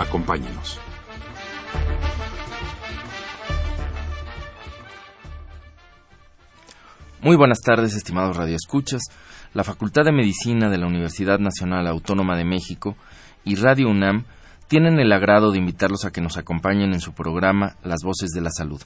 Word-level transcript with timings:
Acompáñenos. 0.00 0.80
Muy 7.20 7.36
buenas 7.36 7.60
tardes, 7.60 7.94
estimados 7.94 8.38
radioescuchas. 8.38 9.02
La 9.52 9.62
Facultad 9.62 10.04
de 10.04 10.12
Medicina 10.12 10.70
de 10.70 10.78
la 10.78 10.86
Universidad 10.86 11.38
Nacional 11.38 11.86
Autónoma 11.86 12.34
de 12.38 12.46
México 12.46 12.96
y 13.44 13.56
Radio 13.56 13.90
UNAM 13.90 14.24
tienen 14.68 14.98
el 15.00 15.12
agrado 15.12 15.52
de 15.52 15.58
invitarlos 15.58 16.06
a 16.06 16.12
que 16.12 16.22
nos 16.22 16.38
acompañen 16.38 16.94
en 16.94 17.00
su 17.00 17.12
programa 17.12 17.76
Las 17.82 18.00
Voces 18.02 18.30
de 18.30 18.40
la 18.40 18.50
Salud. 18.50 18.80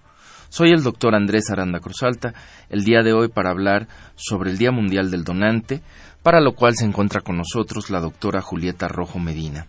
Soy 0.48 0.70
el 0.70 0.82
doctor 0.82 1.15
Andrés 1.15 1.48
Aranda 1.48 1.78
Cruzalta, 1.78 2.34
el 2.68 2.82
día 2.82 3.02
de 3.04 3.12
hoy 3.12 3.28
para 3.28 3.51
hablar 3.51 3.87
sobre 4.16 4.51
el 4.51 4.59
Día 4.59 4.73
Mundial 4.73 5.12
del 5.12 5.23
Donante, 5.23 5.80
para 6.24 6.40
lo 6.40 6.56
cual 6.56 6.74
se 6.74 6.87
encuentra 6.87 7.20
con 7.20 7.37
nosotros 7.37 7.88
la 7.90 8.01
doctora 8.01 8.40
Julieta 8.40 8.88
Rojo 8.88 9.20
Medina. 9.20 9.68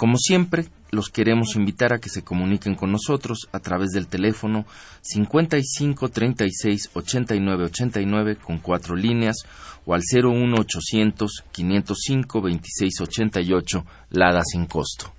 Como 0.00 0.16
siempre, 0.16 0.64
los 0.92 1.10
queremos 1.10 1.56
invitar 1.56 1.92
a 1.92 1.98
que 1.98 2.08
se 2.08 2.22
comuniquen 2.22 2.74
con 2.74 2.90
nosotros 2.90 3.50
a 3.52 3.58
través 3.58 3.90
del 3.90 4.06
teléfono 4.06 4.64
55 5.02 6.08
36 6.08 6.92
89 6.94 7.64
89 7.64 8.36
con 8.36 8.60
cuatro 8.60 8.96
líneas 8.96 9.36
o 9.84 9.92
al 9.92 10.00
01800 10.00 11.44
505 11.52 12.40
26 12.40 13.00
88 13.02 13.84
Lada 14.08 14.40
sin 14.42 14.64
costo. 14.64 15.12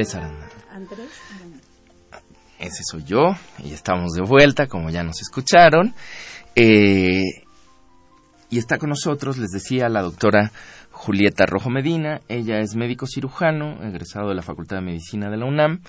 Andrés 0.00 0.14
Aranda. 0.14 0.48
Andrés. 0.72 1.10
Ese 2.58 2.82
soy 2.90 3.04
yo 3.04 3.34
y 3.62 3.74
estamos 3.74 4.12
de 4.12 4.22
vuelta, 4.22 4.66
como 4.66 4.88
ya 4.88 5.02
nos 5.02 5.20
escucharon. 5.20 5.94
Eh, 6.56 7.44
y 8.48 8.58
está 8.58 8.78
con 8.78 8.88
nosotros, 8.88 9.36
les 9.36 9.50
decía, 9.50 9.90
la 9.90 10.00
doctora 10.00 10.52
Julieta 10.90 11.44
Rojo 11.44 11.68
Medina. 11.68 12.22
Ella 12.28 12.60
es 12.60 12.76
médico 12.76 13.06
cirujano, 13.06 13.82
egresado 13.82 14.30
de 14.30 14.36
la 14.36 14.42
Facultad 14.42 14.76
de 14.76 14.86
Medicina 14.86 15.28
de 15.28 15.36
la 15.36 15.44
UNAM. 15.44 15.82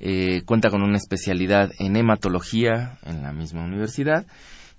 Eh, 0.00 0.42
cuenta 0.44 0.68
con 0.68 0.82
una 0.82 0.98
especialidad 0.98 1.70
en 1.78 1.96
hematología 1.96 2.98
en 3.04 3.22
la 3.22 3.32
misma 3.32 3.64
universidad 3.64 4.26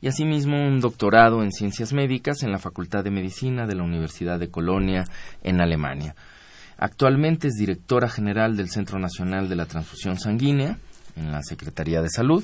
y 0.01 0.07
asimismo 0.07 0.67
un 0.67 0.79
doctorado 0.81 1.41
en 1.41 1.51
ciencias 1.51 1.93
médicas 1.93 2.43
en 2.43 2.51
la 2.51 2.59
Facultad 2.59 3.03
de 3.03 3.09
Medicina 3.09 3.65
de 3.65 3.73
la 3.73 3.83
Universidad 3.83 4.37
de 4.37 4.51
Colonia 4.51 5.05
en 5.41 5.61
Alemania. 5.61 6.13
Actualmente 6.77 7.47
es 7.47 7.55
directora 7.55 8.07
general 8.07 8.55
del 8.55 8.69
Centro 8.69 8.99
Nacional 8.99 9.49
de 9.49 9.55
la 9.55 9.65
Transfusión 9.65 10.19
Sanguínea 10.19 10.77
en 11.15 11.31
la 11.31 11.41
Secretaría 11.41 12.01
de 12.01 12.09
Salud. 12.09 12.43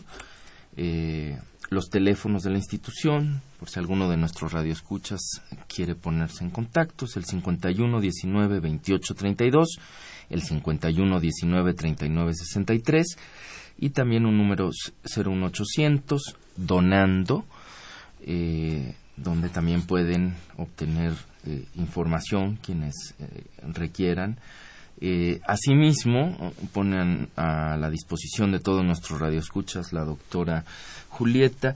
Eh, 0.76 1.38
los 1.70 1.90
teléfonos 1.90 2.44
de 2.44 2.50
la 2.52 2.58
institución, 2.58 3.42
por 3.60 3.70
si 3.70 3.80
alguno 3.80 4.10
de 4.10 4.18
nuestros 4.18 4.52
radioescuchas 4.52 5.42
quiere 5.68 5.96
ponerse 5.96 6.44
en 6.44 6.50
contacto, 6.50 7.06
es 7.06 7.16
el 7.16 7.26
51 7.26 8.00
19 8.00 8.60
28 8.60 9.16
32, 9.16 9.80
el 10.30 10.42
51 10.42 11.20
19 11.20 11.74
39 11.74 12.34
63 12.34 13.18
y 13.78 13.90
también 13.90 14.26
un 14.26 14.38
número 14.38 14.70
01800 15.16 16.36
donando, 16.56 17.46
eh, 18.22 18.96
donde 19.18 19.50
también 19.50 19.84
pueden 19.84 20.36
obtener 20.58 21.14
eh, 21.46 21.66
información 21.76 22.58
quienes 22.62 23.16
eh, 23.20 23.44
requieran. 23.74 24.38
Eh, 25.02 25.42
asimismo, 25.46 26.54
ponen 26.72 27.28
a 27.36 27.76
la 27.76 27.90
disposición 27.90 28.54
de 28.54 28.60
todos 28.60 28.86
nuestros 28.86 29.20
radioescuchas 29.20 29.92
la 29.92 30.06
doctora 30.06 30.64
Julieta 31.10 31.76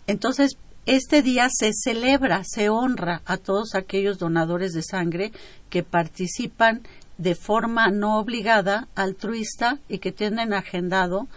Entonces, 0.07 0.57
este 0.87 1.21
día 1.21 1.49
se 1.51 1.73
celebra, 1.73 2.43
se 2.45 2.69
honra 2.69 3.21
a 3.25 3.35
todos 3.35 3.75
aquellos 3.75 4.17
donadores 4.17 4.71
de 4.71 4.81
sangre 4.81 5.33
que 5.69 5.83
participan 5.83 6.81
de 7.17 7.35
forma 7.35 7.89
no 7.89 8.19
obligada, 8.19 8.87
altruista 8.95 9.79
y 9.89 9.97
que 9.99 10.13
tienen 10.13 10.53
agendado 10.53 11.27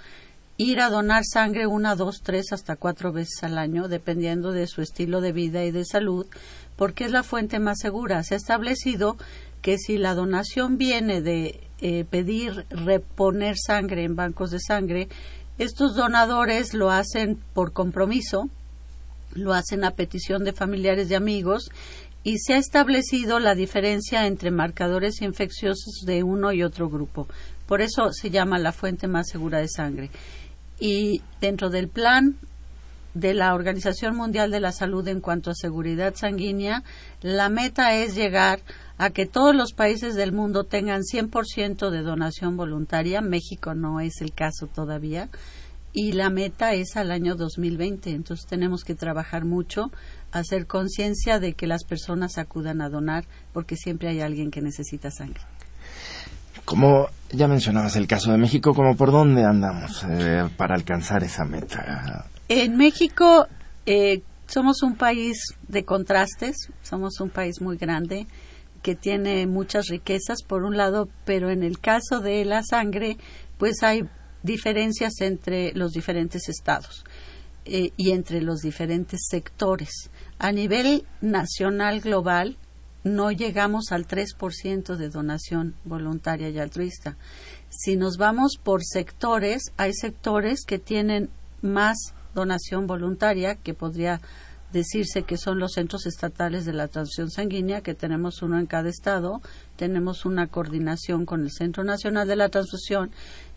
ir 0.56 0.80
a 0.80 0.88
donar 0.88 1.24
sangre 1.24 1.66
una, 1.66 1.96
dos, 1.96 2.20
tres, 2.22 2.52
hasta 2.52 2.76
cuatro 2.76 3.12
veces 3.12 3.42
al 3.42 3.58
año, 3.58 3.88
dependiendo 3.88 4.52
de 4.52 4.68
su 4.68 4.82
estilo 4.82 5.20
de 5.20 5.32
vida 5.32 5.64
y 5.64 5.72
de 5.72 5.84
salud, 5.84 6.26
porque 6.76 7.06
es 7.06 7.10
la 7.10 7.24
fuente 7.24 7.58
más 7.58 7.78
segura. 7.80 8.22
Se 8.22 8.34
ha 8.34 8.36
establecido 8.36 9.16
que 9.62 9.78
si 9.78 9.98
la 9.98 10.14
donación 10.14 10.78
viene 10.78 11.22
de 11.22 11.60
eh, 11.80 12.04
pedir 12.04 12.66
reponer 12.70 13.56
sangre 13.58 14.04
en 14.04 14.14
bancos 14.14 14.52
de 14.52 14.60
sangre, 14.60 15.08
estos 15.58 15.96
donadores 15.96 16.72
lo 16.72 16.90
hacen 16.90 17.38
por 17.52 17.72
compromiso, 17.72 18.48
lo 19.34 19.52
hacen 19.52 19.84
a 19.84 19.92
petición 19.92 20.44
de 20.44 20.52
familiares 20.52 21.10
y 21.10 21.14
amigos 21.14 21.70
y 22.22 22.38
se 22.38 22.54
ha 22.54 22.58
establecido 22.58 23.38
la 23.38 23.54
diferencia 23.54 24.26
entre 24.26 24.50
marcadores 24.50 25.22
infecciosos 25.22 26.02
de 26.04 26.22
uno 26.22 26.52
y 26.52 26.62
otro 26.62 26.90
grupo. 26.90 27.26
Por 27.66 27.80
eso 27.80 28.12
se 28.12 28.30
llama 28.30 28.58
la 28.58 28.72
fuente 28.72 29.06
más 29.06 29.28
segura 29.28 29.58
de 29.58 29.68
sangre. 29.68 30.10
Y 30.78 31.22
dentro 31.40 31.70
del 31.70 31.88
plan 31.88 32.36
de 33.14 33.34
la 33.34 33.54
Organización 33.54 34.16
Mundial 34.16 34.50
de 34.50 34.60
la 34.60 34.72
Salud 34.72 35.06
en 35.08 35.20
cuanto 35.20 35.50
a 35.50 35.54
seguridad 35.54 36.14
sanguínea, 36.14 36.82
la 37.22 37.48
meta 37.48 37.94
es 37.94 38.14
llegar 38.14 38.60
a 38.98 39.10
que 39.10 39.26
todos 39.26 39.54
los 39.54 39.72
países 39.72 40.14
del 40.14 40.32
mundo 40.32 40.64
tengan 40.64 41.02
100% 41.02 41.90
de 41.90 42.02
donación 42.02 42.56
voluntaria. 42.56 43.22
México 43.22 43.74
no 43.74 44.00
es 44.00 44.20
el 44.20 44.32
caso 44.32 44.66
todavía. 44.66 45.30
Y 45.92 46.12
la 46.12 46.30
meta 46.30 46.72
es 46.74 46.96
al 46.96 47.10
año 47.10 47.34
2020. 47.34 48.10
Entonces 48.10 48.46
tenemos 48.46 48.84
que 48.84 48.94
trabajar 48.94 49.44
mucho, 49.44 49.90
hacer 50.30 50.66
conciencia 50.66 51.40
de 51.40 51.54
que 51.54 51.66
las 51.66 51.84
personas 51.84 52.38
acudan 52.38 52.80
a 52.80 52.88
donar 52.88 53.24
porque 53.52 53.76
siempre 53.76 54.08
hay 54.08 54.20
alguien 54.20 54.50
que 54.50 54.60
necesita 54.60 55.10
sangre. 55.10 55.40
Como 56.64 57.08
ya 57.32 57.48
mencionabas 57.48 57.96
el 57.96 58.06
caso 58.06 58.30
de 58.30 58.38
México, 58.38 58.74
¿como 58.74 58.96
por 58.96 59.10
dónde 59.10 59.44
andamos 59.44 60.04
eh, 60.08 60.48
para 60.56 60.76
alcanzar 60.76 61.24
esa 61.24 61.44
meta? 61.44 62.28
En 62.48 62.76
México 62.76 63.48
eh, 63.86 64.22
somos 64.46 64.82
un 64.82 64.94
país 64.96 65.56
de 65.66 65.84
contrastes, 65.84 66.70
somos 66.82 67.20
un 67.20 67.30
país 67.30 67.60
muy 67.60 67.76
grande 67.76 68.26
que 68.82 68.94
tiene 68.94 69.46
muchas 69.46 69.88
riquezas 69.88 70.42
por 70.42 70.64
un 70.64 70.76
lado, 70.76 71.08
pero 71.24 71.50
en 71.50 71.62
el 71.62 71.78
caso 71.80 72.20
de 72.20 72.44
la 72.44 72.62
sangre, 72.62 73.18
pues 73.58 73.82
hay 73.82 74.04
diferencias 74.42 75.20
entre 75.20 75.72
los 75.72 75.92
diferentes 75.92 76.48
estados 76.48 77.04
eh, 77.64 77.92
y 77.96 78.12
entre 78.12 78.40
los 78.40 78.60
diferentes 78.60 79.22
sectores. 79.28 80.10
A 80.38 80.52
nivel 80.52 81.04
nacional 81.20 82.00
global, 82.00 82.56
no 83.04 83.30
llegamos 83.30 83.92
al 83.92 84.06
3% 84.06 84.96
de 84.96 85.08
donación 85.08 85.74
voluntaria 85.84 86.50
y 86.50 86.58
altruista. 86.58 87.16
Si 87.70 87.96
nos 87.96 88.16
vamos 88.16 88.58
por 88.62 88.84
sectores, 88.84 89.72
hay 89.76 89.94
sectores 89.94 90.64
que 90.66 90.78
tienen 90.78 91.30
más 91.62 92.14
donación 92.34 92.86
voluntaria, 92.86 93.54
que 93.54 93.74
podría 93.74 94.20
decirse 94.72 95.24
que 95.24 95.36
son 95.36 95.58
los 95.58 95.72
centros 95.72 96.06
estatales 96.06 96.64
de 96.64 96.72
la 96.72 96.88
transfusión 96.88 97.30
sanguínea, 97.30 97.80
que 97.80 97.94
tenemos 97.94 98.42
uno 98.42 98.58
en 98.58 98.66
cada 98.66 98.88
estado, 98.88 99.40
tenemos 99.76 100.24
una 100.24 100.46
coordinación 100.46 101.26
con 101.26 101.42
el 101.42 101.50
Centro 101.50 101.82
Nacional 101.84 102.28
de 102.28 102.36
la 102.36 102.48
Transfusión 102.48 103.10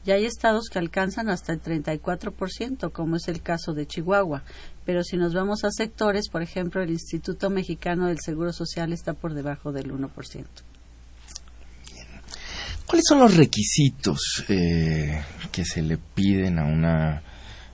y 0.05 0.11
hay 0.11 0.25
estados 0.25 0.65
que 0.71 0.79
alcanzan 0.79 1.29
hasta 1.29 1.53
el 1.53 1.61
34%, 1.61 2.91
como 2.91 3.15
es 3.15 3.27
el 3.27 3.41
caso 3.41 3.73
de 3.73 3.87
Chihuahua. 3.87 4.43
Pero 4.85 5.03
si 5.03 5.17
nos 5.17 5.33
vamos 5.33 5.63
a 5.63 5.71
sectores, 5.71 6.29
por 6.29 6.41
ejemplo, 6.41 6.81
el 6.81 6.91
Instituto 6.91 7.49
Mexicano 7.49 8.07
del 8.07 8.19
Seguro 8.19 8.51
Social 8.51 8.91
está 8.91 9.13
por 9.13 9.33
debajo 9.33 9.71
del 9.71 9.93
1%. 9.93 10.45
¿Cuáles 12.85 13.05
son 13.07 13.19
los 13.19 13.37
requisitos 13.37 14.43
eh, 14.49 15.23
que 15.51 15.63
se 15.63 15.81
le 15.81 15.97
piden 15.97 16.59
a 16.59 16.65
una, 16.65 17.23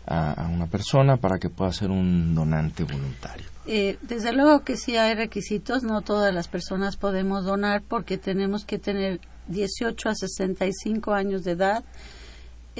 a, 0.05 0.45
a 0.45 0.47
una 0.49 0.67
persona 0.67 1.17
para 1.17 1.39
que 1.39 1.49
pueda 1.49 1.73
ser 1.73 1.89
un 1.89 2.35
donante 2.35 2.83
voluntario? 2.83 3.47
Eh, 3.71 3.97
desde 4.01 4.33
luego 4.33 4.63
que 4.63 4.77
sí 4.77 4.97
hay 4.97 5.13
requisitos, 5.13 5.83
no 5.83 6.01
todas 6.01 6.33
las 6.33 6.47
personas 6.47 6.95
podemos 6.95 7.43
donar 7.43 7.81
porque 7.81 8.17
tenemos 8.17 8.65
que 8.65 8.79
tener 8.79 9.19
18 9.47 10.09
a 10.09 10.15
65 10.15 11.13
años 11.13 11.43
de 11.43 11.51
edad, 11.51 11.83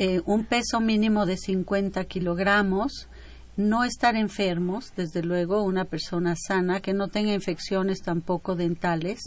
eh, 0.02 0.22
un 0.26 0.46
peso 0.46 0.80
mínimo 0.80 1.26
de 1.26 1.36
50 1.36 2.06
kilogramos, 2.06 3.10
no 3.58 3.84
estar 3.84 4.16
enfermos, 4.16 4.94
desde 4.96 5.22
luego 5.24 5.62
una 5.62 5.84
persona 5.84 6.38
sana, 6.38 6.80
que 6.80 6.94
no 6.94 7.10
tenga 7.10 7.34
infecciones 7.34 8.02
tampoco 8.02 8.56
dentales, 8.56 9.20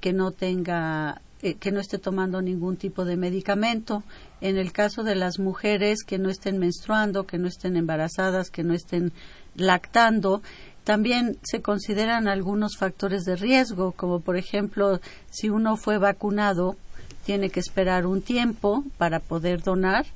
que 0.00 0.12
no 0.12 0.30
tenga 0.30 1.20
eh, 1.42 1.56
que 1.56 1.72
no 1.72 1.80
esté 1.80 1.98
tomando 1.98 2.40
ningún 2.42 2.76
tipo 2.76 3.04
de 3.04 3.16
medicamento. 3.16 4.04
En 4.40 4.56
el 4.56 4.70
caso 4.70 5.02
de 5.02 5.16
las 5.16 5.40
mujeres 5.40 6.04
que 6.04 6.20
no 6.20 6.30
estén 6.30 6.58
menstruando, 6.58 7.26
que 7.26 7.38
no 7.38 7.48
estén 7.48 7.76
embarazadas, 7.76 8.50
que 8.50 8.62
no 8.62 8.72
estén 8.72 9.12
lactando, 9.56 10.42
también 10.84 11.38
se 11.42 11.60
consideran 11.60 12.28
algunos 12.28 12.76
factores 12.76 13.24
de 13.24 13.34
riesgo, 13.34 13.90
como 13.90 14.20
por 14.20 14.36
ejemplo, 14.36 15.00
si 15.28 15.48
uno 15.50 15.76
fue 15.76 15.98
vacunado, 15.98 16.76
tiene 17.24 17.50
que 17.50 17.60
esperar 17.60 18.06
un 18.06 18.22
tiempo 18.22 18.84
para 18.98 19.20
poder 19.20 19.62
donar. 19.62 20.06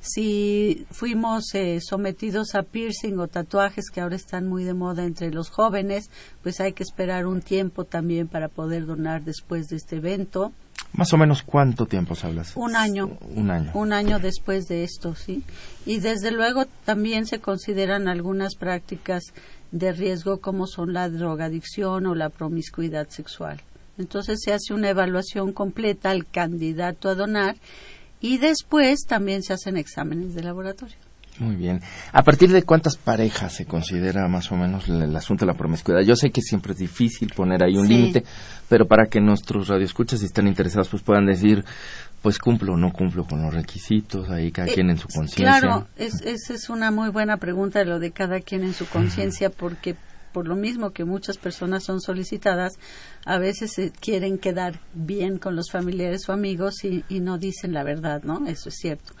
Si 0.00 0.86
fuimos 0.90 1.54
eh, 1.54 1.80
sometidos 1.80 2.54
a 2.54 2.62
piercing 2.62 3.18
o 3.18 3.26
tatuajes 3.26 3.90
que 3.90 4.00
ahora 4.00 4.14
están 4.14 4.46
muy 4.46 4.62
de 4.64 4.74
moda 4.74 5.04
entre 5.04 5.32
los 5.32 5.50
jóvenes, 5.50 6.10
pues 6.42 6.60
hay 6.60 6.72
que 6.72 6.84
esperar 6.84 7.26
un 7.26 7.42
tiempo 7.42 7.84
también 7.84 8.28
para 8.28 8.48
poder 8.48 8.86
donar 8.86 9.24
después 9.24 9.66
de 9.66 9.76
este 9.76 9.96
evento. 9.96 10.52
Más 10.92 11.12
o 11.12 11.16
menos 11.16 11.42
cuánto 11.42 11.86
tiempo 11.86 12.14
hablas? 12.22 12.52
Un 12.56 12.76
año. 12.76 13.18
Un 13.34 13.50
año. 13.50 13.70
Un 13.74 13.92
año 13.92 14.20
después 14.20 14.66
de 14.66 14.84
esto, 14.84 15.16
sí. 15.16 15.42
Y 15.84 15.98
desde 15.98 16.30
luego 16.30 16.66
también 16.84 17.26
se 17.26 17.40
consideran 17.40 18.06
algunas 18.08 18.54
prácticas 18.54 19.24
de 19.70 19.92
riesgo 19.92 20.40
como 20.40 20.66
son 20.66 20.92
la 20.92 21.08
drogadicción 21.10 22.06
o 22.06 22.14
la 22.14 22.30
promiscuidad 22.30 23.08
sexual. 23.08 23.60
Entonces 23.98 24.38
se 24.44 24.52
hace 24.52 24.72
una 24.74 24.88
evaluación 24.90 25.52
completa 25.52 26.10
al 26.10 26.26
candidato 26.26 27.08
a 27.08 27.14
donar 27.14 27.56
y 28.20 28.38
después 28.38 29.00
también 29.06 29.42
se 29.42 29.52
hacen 29.52 29.76
exámenes 29.76 30.34
de 30.34 30.42
laboratorio. 30.42 30.96
Muy 31.40 31.54
bien. 31.54 31.80
¿A 32.12 32.24
partir 32.24 32.50
de 32.50 32.64
cuántas 32.64 32.96
parejas 32.96 33.54
se 33.54 33.64
considera 33.64 34.26
más 34.26 34.50
o 34.50 34.56
menos 34.56 34.88
el, 34.88 35.02
el 35.02 35.14
asunto 35.14 35.44
de 35.46 35.52
la 35.52 35.56
promiscuidad? 35.56 36.00
Yo 36.00 36.16
sé 36.16 36.30
que 36.30 36.42
siempre 36.42 36.72
es 36.72 36.78
difícil 36.78 37.32
poner 37.32 37.62
ahí 37.62 37.76
un 37.76 37.86
Sí. 37.86 37.94
límite, 37.94 38.24
pero 38.68 38.88
para 38.88 39.06
que 39.06 39.20
nuestros 39.20 39.68
radioescuchas, 39.68 40.18
si 40.18 40.26
están 40.26 40.48
interesados, 40.48 40.88
pues 40.88 41.04
puedan 41.04 41.26
decir, 41.26 41.64
pues 42.22 42.40
cumplo 42.40 42.72
o 42.72 42.76
no 42.76 42.90
cumplo 42.92 43.24
con 43.24 43.40
los 43.40 43.54
requisitos, 43.54 44.28
ahí 44.30 44.50
cada 44.50 44.66
Eh, 44.66 44.74
quien 44.74 44.90
en 44.90 44.98
su 44.98 45.06
conciencia. 45.06 45.60
Claro, 45.60 45.86
es, 45.96 46.20
esa 46.22 46.54
es 46.54 46.68
una 46.70 46.90
muy 46.90 47.10
buena 47.10 47.36
pregunta 47.36 47.84
lo 47.84 48.00
de 48.00 48.10
cada 48.10 48.40
quien 48.40 48.64
en 48.64 48.74
su 48.74 48.88
conciencia, 48.88 49.48
porque 49.48 49.94
por 50.32 50.46
lo 50.46 50.56
mismo 50.56 50.90
que 50.90 51.04
muchas 51.04 51.38
personas 51.38 51.84
son 51.84 52.00
solicitadas, 52.00 52.74
a 53.24 53.38
veces 53.38 53.92
quieren 54.00 54.38
quedar 54.38 54.80
bien 54.94 55.38
con 55.38 55.56
los 55.56 55.70
familiares 55.70 56.28
o 56.28 56.32
amigos 56.32 56.84
y, 56.84 57.04
y 57.08 57.20
no 57.20 57.38
dicen 57.38 57.72
la 57.72 57.84
verdad, 57.84 58.22
¿no? 58.22 58.46
Eso 58.46 58.68
es 58.68 58.76
cierto. 58.76 59.14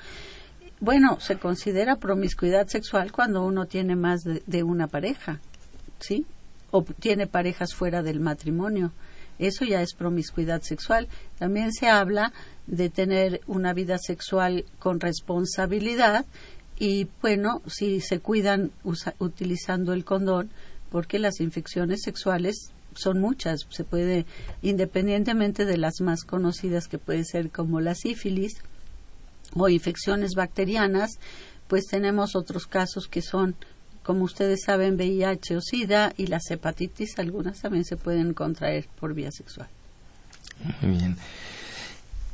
Bueno, 0.80 1.18
se 1.18 1.38
considera 1.38 1.96
promiscuidad 1.96 2.68
sexual 2.68 3.10
cuando 3.10 3.44
uno 3.44 3.66
tiene 3.66 3.96
más 3.96 4.20
de, 4.22 4.62
una 4.62 4.86
pareja, 4.86 5.40
¿sí? 5.98 6.24
O 6.70 6.84
tiene 6.84 7.26
parejas 7.26 7.74
fuera 7.74 8.02
del 8.02 8.20
matrimonio. 8.20 8.92
Eso 9.40 9.64
ya 9.64 9.82
es 9.82 9.94
promiscuidad 9.94 10.62
sexual. 10.62 11.08
También 11.38 11.72
se 11.72 11.88
habla 11.88 12.32
de 12.68 12.90
tener 12.90 13.40
una 13.48 13.72
vida 13.72 13.98
sexual 13.98 14.66
con 14.78 15.00
responsabilidad 15.00 16.26
y, 16.78 17.08
bueno, 17.22 17.60
si 17.66 18.00
se 18.00 18.20
cuidan 18.20 18.70
utilizando 19.18 19.92
el 19.92 20.04
condón, 20.04 20.50
porque 20.90 21.18
las 21.18 21.40
infecciones 21.40 22.02
sexuales 22.02 22.72
son 22.94 23.20
muchas, 23.20 23.66
se 23.70 23.84
puede, 23.84 24.26
independientemente 24.62 25.64
de 25.64 25.76
las 25.76 26.00
más 26.00 26.24
conocidas 26.24 26.88
que 26.88 26.98
puede 26.98 27.24
ser 27.24 27.50
como 27.50 27.80
la 27.80 27.94
sífilis 27.94 28.54
o 29.54 29.68
infecciones 29.68 30.32
bacterianas, 30.34 31.18
pues 31.68 31.86
tenemos 31.86 32.34
otros 32.34 32.66
casos 32.66 33.06
que 33.08 33.22
son, 33.22 33.54
como 34.02 34.24
ustedes 34.24 34.62
saben, 34.64 34.94
VIH 34.94 35.56
o 35.56 35.60
SIDA 35.60 36.12
y 36.16 36.26
las 36.26 36.50
hepatitis, 36.50 37.18
algunas 37.18 37.60
también 37.60 37.84
se 37.84 37.96
pueden 37.96 38.34
contraer 38.34 38.88
por 38.98 39.14
vía 39.14 39.30
sexual. 39.30 39.68
Muy 40.82 40.96
bien. 40.96 41.16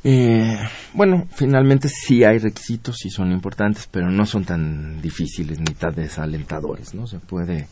Eh, 0.07 0.59
bueno, 0.93 1.27
finalmente 1.33 1.89
sí 1.89 2.23
hay 2.23 2.37
requisitos, 2.37 2.97
sí 2.97 3.09
son 3.09 3.31
importantes, 3.31 3.89
pero 3.89 4.11
no 4.11 4.27
son 4.27 4.45
tan 4.45 5.01
difíciles 5.01 5.57
ni 5.59 5.73
tan 5.73 5.95
desalentadores, 5.95 6.93
¿no? 6.93 7.07
Se 7.07 7.17
puede, 7.17 7.67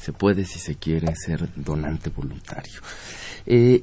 se 0.00 0.12
puede 0.12 0.44
si 0.44 0.58
se 0.58 0.76
quiere 0.76 1.14
ser 1.14 1.48
donante 1.56 2.10
voluntario. 2.10 2.80
Eh, 3.46 3.82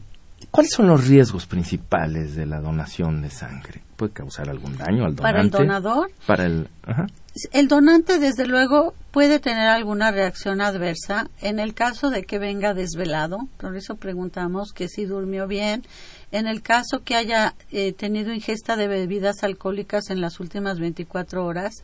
¿Cuáles 0.49 0.71
son 0.71 0.87
los 0.87 1.07
riesgos 1.07 1.45
principales 1.45 2.35
de 2.35 2.45
la 2.45 2.59
donación 2.59 3.21
de 3.21 3.29
sangre? 3.29 3.81
¿Puede 3.95 4.13
causar 4.13 4.49
algún 4.49 4.77
daño 4.77 5.05
al 5.05 5.15
donante? 5.15 5.21
Para 5.21 5.41
el 5.41 5.49
donador, 5.49 6.11
Para 6.25 6.45
el, 6.45 6.67
ajá. 6.83 7.07
El 7.51 7.67
donante, 7.67 8.19
desde 8.19 8.47
luego, 8.47 8.93
puede 9.11 9.39
tener 9.39 9.67
alguna 9.67 10.11
reacción 10.11 10.61
adversa 10.61 11.29
en 11.41 11.59
el 11.59 11.73
caso 11.73 12.09
de 12.09 12.23
que 12.23 12.39
venga 12.39 12.73
desvelado. 12.73 13.47
Por 13.57 13.75
eso 13.75 13.95
preguntamos 13.95 14.71
que 14.73 14.87
si 14.87 15.05
durmió 15.05 15.47
bien. 15.47 15.83
En 16.31 16.47
el 16.47 16.61
caso 16.61 17.03
que 17.03 17.15
haya 17.15 17.55
eh, 17.71 17.93
tenido 17.93 18.33
ingesta 18.33 18.75
de 18.75 18.87
bebidas 18.87 19.43
alcohólicas 19.43 20.09
en 20.09 20.21
las 20.21 20.39
últimas 20.39 20.79
24 20.79 21.45
horas. 21.45 21.83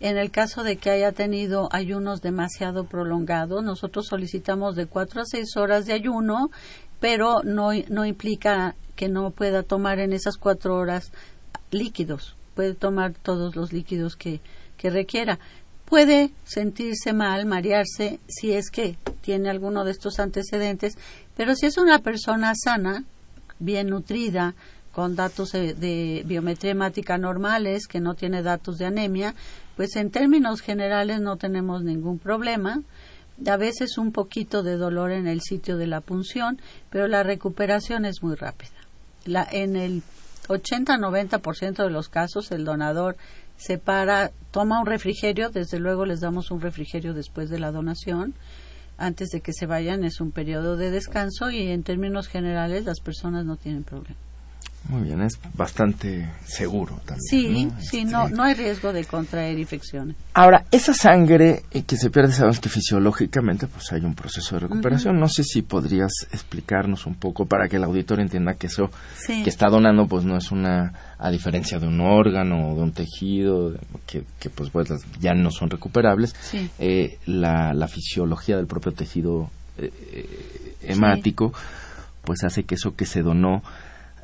En 0.00 0.18
el 0.18 0.30
caso 0.30 0.62
de 0.62 0.76
que 0.76 0.90
haya 0.90 1.12
tenido 1.12 1.68
ayunos 1.72 2.20
demasiado 2.20 2.84
prolongados, 2.84 3.62
nosotros 3.62 4.06
solicitamos 4.06 4.74
de 4.74 4.86
4 4.86 5.22
a 5.22 5.24
6 5.24 5.56
horas 5.56 5.86
de 5.86 5.92
ayuno, 5.92 6.50
pero 7.00 7.42
no, 7.44 7.70
no 7.88 8.04
implica 8.04 8.74
que 8.96 9.08
no 9.08 9.30
pueda 9.30 9.62
tomar 9.62 9.98
en 10.00 10.12
esas 10.12 10.36
4 10.36 10.76
horas 10.76 11.12
líquidos. 11.70 12.36
Puede 12.54 12.74
tomar 12.74 13.14
todos 13.14 13.56
los 13.56 13.72
líquidos 13.72 14.16
que, 14.16 14.40
que 14.76 14.90
requiera. 14.90 15.38
Puede 15.84 16.30
sentirse 16.44 17.12
mal, 17.12 17.46
marearse, 17.46 18.18
si 18.26 18.52
es 18.52 18.70
que 18.70 18.96
tiene 19.20 19.50
alguno 19.50 19.84
de 19.84 19.90
estos 19.90 20.18
antecedentes, 20.18 20.94
pero 21.36 21.54
si 21.54 21.66
es 21.66 21.76
una 21.76 21.98
persona 21.98 22.52
sana, 22.54 23.04
bien 23.58 23.88
nutrida, 23.88 24.54
con 24.94 25.16
datos 25.16 25.52
de, 25.52 26.22
biometría 26.24 26.70
hemática 26.70 27.18
normales, 27.18 27.88
que 27.88 28.00
no 28.00 28.14
tiene 28.14 28.42
datos 28.42 28.78
de 28.78 28.86
anemia, 28.86 29.34
pues 29.76 29.96
en 29.96 30.10
términos 30.10 30.60
generales 30.60 31.20
no 31.20 31.36
tenemos 31.36 31.82
ningún 31.82 32.18
problema. 32.18 32.80
A 33.44 33.56
veces 33.56 33.98
un 33.98 34.12
poquito 34.12 34.62
de 34.62 34.76
dolor 34.76 35.10
en 35.10 35.26
el 35.26 35.40
sitio 35.40 35.76
de 35.76 35.88
la 35.88 36.00
punción, 36.00 36.60
pero 36.90 37.08
la 37.08 37.24
recuperación 37.24 38.04
es 38.04 38.22
muy 38.22 38.36
rápida. 38.36 38.70
La, 39.24 39.46
en 39.50 39.74
el 39.74 40.02
80-90% 40.46 41.82
de 41.82 41.90
los 41.90 42.08
casos 42.08 42.52
el 42.52 42.64
donador 42.64 43.16
se 43.56 43.78
para, 43.78 44.30
toma 44.50 44.80
un 44.80 44.86
refrigerio, 44.86 45.50
desde 45.50 45.78
luego 45.78 46.04
les 46.06 46.20
damos 46.20 46.50
un 46.50 46.60
refrigerio 46.60 47.14
después 47.14 47.50
de 47.50 47.58
la 47.58 47.70
donación, 47.72 48.34
antes 48.98 49.28
de 49.30 49.40
que 49.40 49.52
se 49.52 49.66
vayan 49.66 50.04
es 50.04 50.20
un 50.20 50.30
periodo 50.30 50.76
de 50.76 50.90
descanso 50.90 51.50
y 51.50 51.68
en 51.70 51.82
términos 51.82 52.28
generales 52.28 52.84
las 52.84 53.00
personas 53.00 53.44
no 53.44 53.56
tienen 53.56 53.82
problema. 53.84 54.16
Muy 54.86 55.00
bien, 55.04 55.22
es 55.22 55.40
bastante 55.54 56.28
seguro 56.44 57.00
también. 57.06 57.20
Sí, 57.22 57.64
¿no? 57.64 57.80
sí, 57.80 58.00
Este, 58.00 58.04
no, 58.12 58.28
no 58.28 58.42
hay 58.42 58.52
riesgo 58.52 58.92
de 58.92 59.06
contraer 59.06 59.58
infecciones. 59.58 60.14
Ahora, 60.34 60.66
esa 60.70 60.92
sangre 60.92 61.62
eh, 61.70 61.84
que 61.84 61.96
se 61.96 62.10
pierde, 62.10 62.32
sabemos 62.34 62.60
que 62.60 62.68
fisiológicamente 62.68 63.66
pues 63.66 63.90
hay 63.92 64.02
un 64.04 64.14
proceso 64.14 64.56
de 64.56 64.60
recuperación. 64.68 65.18
No 65.18 65.28
sé 65.30 65.42
si 65.42 65.62
podrías 65.62 66.12
explicarnos 66.32 67.06
un 67.06 67.14
poco 67.14 67.46
para 67.46 67.66
que 67.66 67.76
el 67.76 67.84
auditor 67.84 68.20
entienda 68.20 68.54
que 68.56 68.66
eso 68.66 68.90
Sí. 69.16 69.42
que 69.42 69.48
está 69.48 69.70
donando 69.70 70.06
pues 70.06 70.26
no 70.26 70.36
es 70.36 70.50
una, 70.52 70.92
a 71.26 71.30
diferencia 71.30 71.78
de 71.78 71.86
un 71.86 72.00
órgano 72.00 72.70
o 72.72 72.76
de 72.76 72.82
un 72.82 72.92
tejido, 72.92 73.72
que, 74.06 74.24
que 74.38 74.50
pues, 74.50 74.68
pues, 74.70 74.88
ya 75.20 75.32
no 75.34 75.50
son 75.50 75.70
recuperables, 75.70 76.34
Sí. 76.40 76.68
eh, 76.78 77.18
la, 77.24 77.72
la 77.72 77.88
fisiología 77.88 78.56
del 78.58 78.66
propio 78.66 78.92
tejido 78.92 79.48
eh, 79.78 79.90
eh, 80.12 80.76
hemático 80.82 81.52
pues 82.24 82.44
hace 82.44 82.64
que 82.64 82.74
eso 82.74 82.94
que 82.94 83.06
se 83.06 83.22
donó 83.22 83.62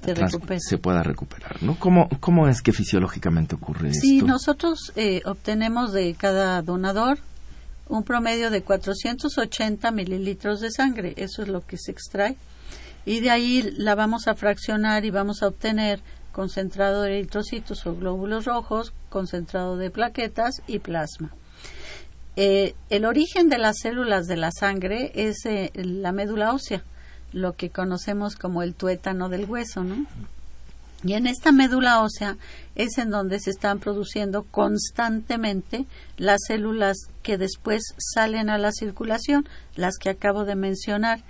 Se 0.04 0.14
trans- 0.14 0.32
recupere. 0.32 0.60
se 0.60 0.76
pueda 0.78 1.02
recuperar, 1.02 1.62
¿no? 1.62 1.76
¿Cómo, 1.78 2.08
¿Cómo 2.20 2.48
es 2.48 2.60
que 2.62 2.72
fisiológicamente 2.72 3.54
ocurre 3.54 3.92
Sí, 3.94 4.16
esto? 4.18 4.26
nosotros 4.26 4.92
eh, 4.96 5.20
obtenemos 5.24 5.92
de 5.92 6.14
cada 6.14 6.60
donador 6.62 7.18
un 7.88 8.02
promedio 8.04 8.50
de 8.50 8.62
480 8.62 9.90
mililitros 9.90 10.60
de 10.60 10.70
sangre, 10.70 11.14
eso 11.16 11.42
es 11.42 11.48
lo 11.48 11.66
que 11.66 11.76
se 11.78 11.90
extrae, 11.92 12.36
y 13.06 13.20
de 13.20 13.30
ahí 13.30 13.70
la 13.76 13.94
vamos 13.94 14.28
a 14.28 14.34
fraccionar 14.34 15.04
y 15.04 15.10
vamos 15.10 15.42
a 15.42 15.48
obtener 15.48 16.00
concentrado 16.32 17.02
de 17.02 17.18
eritrocitos 17.18 17.86
o 17.86 17.94
glóbulos 17.94 18.44
rojos, 18.44 18.92
concentrado 19.08 19.76
de 19.76 19.90
plaquetas 19.90 20.62
y 20.66 20.78
plasma. 20.78 21.34
Eh, 22.36 22.74
el 22.88 23.04
origen 23.04 23.48
de 23.48 23.58
las 23.58 23.78
células 23.80 24.26
de 24.26 24.36
la 24.36 24.50
sangre 24.52 25.12
es 25.14 25.44
eh, 25.46 25.70
la 25.74 26.12
médula 26.12 26.52
ósea, 26.52 26.82
lo 27.32 27.54
que 27.54 27.70
conocemos 27.70 28.36
como 28.36 28.62
el 28.62 28.74
tuétano 28.74 29.28
del 29.28 29.44
hueso, 29.44 29.84
¿no? 29.84 30.06
Y 31.02 31.14
en 31.14 31.26
esta 31.26 31.50
médula 31.50 32.02
ósea 32.02 32.36
es 32.74 32.98
en 32.98 33.10
donde 33.10 33.40
se 33.40 33.50
están 33.50 33.78
produciendo 33.78 34.42
constantemente 34.42 35.86
las 36.18 36.40
células 36.46 36.98
que 37.22 37.38
después 37.38 37.82
salen 37.98 38.50
a 38.50 38.58
la 38.58 38.70
circulación, 38.70 39.48
las 39.76 39.96
que 39.96 40.10
acabo 40.10 40.44
de 40.44 40.56
mencionar. 40.56 41.22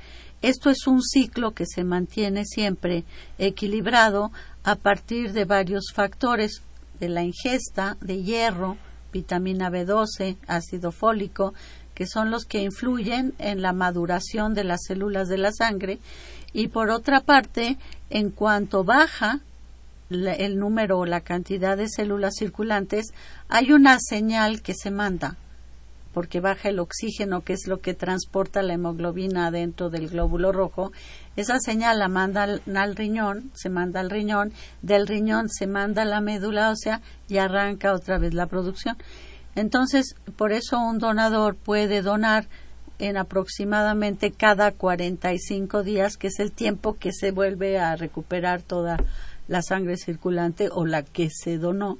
Esto 0.42 0.70
es 0.70 0.86
un 0.86 1.02
ciclo 1.02 1.52
que 1.52 1.66
se 1.66 1.84
mantiene 1.84 2.44
siempre 2.46 3.04
equilibrado 3.38 4.32
a 4.64 4.76
partir 4.76 5.32
de 5.32 5.44
varios 5.44 5.92
factores 5.94 6.62
de 6.98 7.08
la 7.08 7.22
ingesta 7.22 7.96
de 8.00 8.22
hierro, 8.22 8.76
vitamina 9.12 9.70
B12, 9.70 10.36
ácido 10.46 10.92
fólico, 10.92 11.54
que 11.94 12.06
son 12.06 12.30
los 12.30 12.44
que 12.44 12.62
influyen 12.62 13.34
en 13.38 13.62
la 13.62 13.72
maduración 13.72 14.54
de 14.54 14.64
las 14.64 14.84
células 14.86 15.28
de 15.28 15.38
la 15.38 15.52
sangre. 15.52 15.98
Y 16.52 16.68
por 16.68 16.90
otra 16.90 17.20
parte, 17.20 17.78
en 18.10 18.30
cuanto 18.30 18.84
baja 18.84 19.40
el 20.10 20.58
número 20.58 20.98
o 20.98 21.06
la 21.06 21.20
cantidad 21.20 21.76
de 21.76 21.88
células 21.88 22.34
circulantes, 22.38 23.06
hay 23.48 23.72
una 23.72 23.98
señal 24.00 24.62
que 24.62 24.74
se 24.74 24.90
manda, 24.90 25.36
porque 26.12 26.40
baja 26.40 26.68
el 26.70 26.80
oxígeno, 26.80 27.42
que 27.42 27.52
es 27.52 27.66
lo 27.66 27.80
que 27.80 27.94
transporta 27.94 28.62
la 28.62 28.74
hemoglobina 28.74 29.50
dentro 29.50 29.90
del 29.90 30.08
glóbulo 30.08 30.52
rojo. 30.52 30.92
Esa 31.36 31.58
señal 31.60 31.98
la 31.98 32.08
manda 32.08 32.42
al, 32.42 32.62
al 32.74 32.96
riñón, 32.96 33.50
se 33.54 33.68
manda 33.68 34.00
al 34.00 34.10
riñón, 34.10 34.52
del 34.82 35.06
riñón 35.06 35.48
se 35.48 35.66
manda 35.66 36.02
a 36.02 36.06
la 36.06 36.20
médula 36.20 36.70
ósea 36.70 37.00
y 37.28 37.38
arranca 37.38 37.94
otra 37.94 38.18
vez 38.18 38.34
la 38.34 38.46
producción. 38.46 38.96
Entonces, 39.54 40.14
por 40.36 40.52
eso 40.52 40.78
un 40.78 40.98
donador 40.98 41.56
puede 41.56 42.02
donar 42.02 42.46
en 42.98 43.16
aproximadamente 43.16 44.30
cada 44.30 44.72
45 44.72 45.82
días, 45.82 46.16
que 46.16 46.28
es 46.28 46.38
el 46.38 46.52
tiempo 46.52 46.96
que 46.98 47.12
se 47.12 47.30
vuelve 47.30 47.78
a 47.78 47.96
recuperar 47.96 48.62
toda 48.62 48.98
la 49.48 49.62
sangre 49.62 49.96
circulante 49.96 50.68
o 50.70 50.86
la 50.86 51.02
que 51.02 51.30
se 51.30 51.58
donó. 51.58 51.98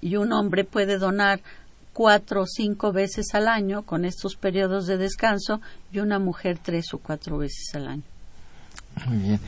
Y 0.00 0.16
un 0.16 0.32
hombre 0.32 0.64
puede 0.64 0.98
donar 0.98 1.40
cuatro 1.98 2.42
o 2.42 2.46
cinco 2.46 2.92
veces 2.92 3.34
al 3.34 3.48
año 3.48 3.82
con 3.82 4.04
estos 4.04 4.36
periodos 4.36 4.86
de 4.86 4.98
descanso 4.98 5.60
y 5.92 5.98
una 5.98 6.20
mujer 6.20 6.56
tres 6.62 6.94
o 6.94 6.98
cuatro 6.98 7.38
veces 7.38 7.74
al 7.74 7.88
año. 7.88 8.02
Muy 9.06 9.18
bien. 9.18 9.40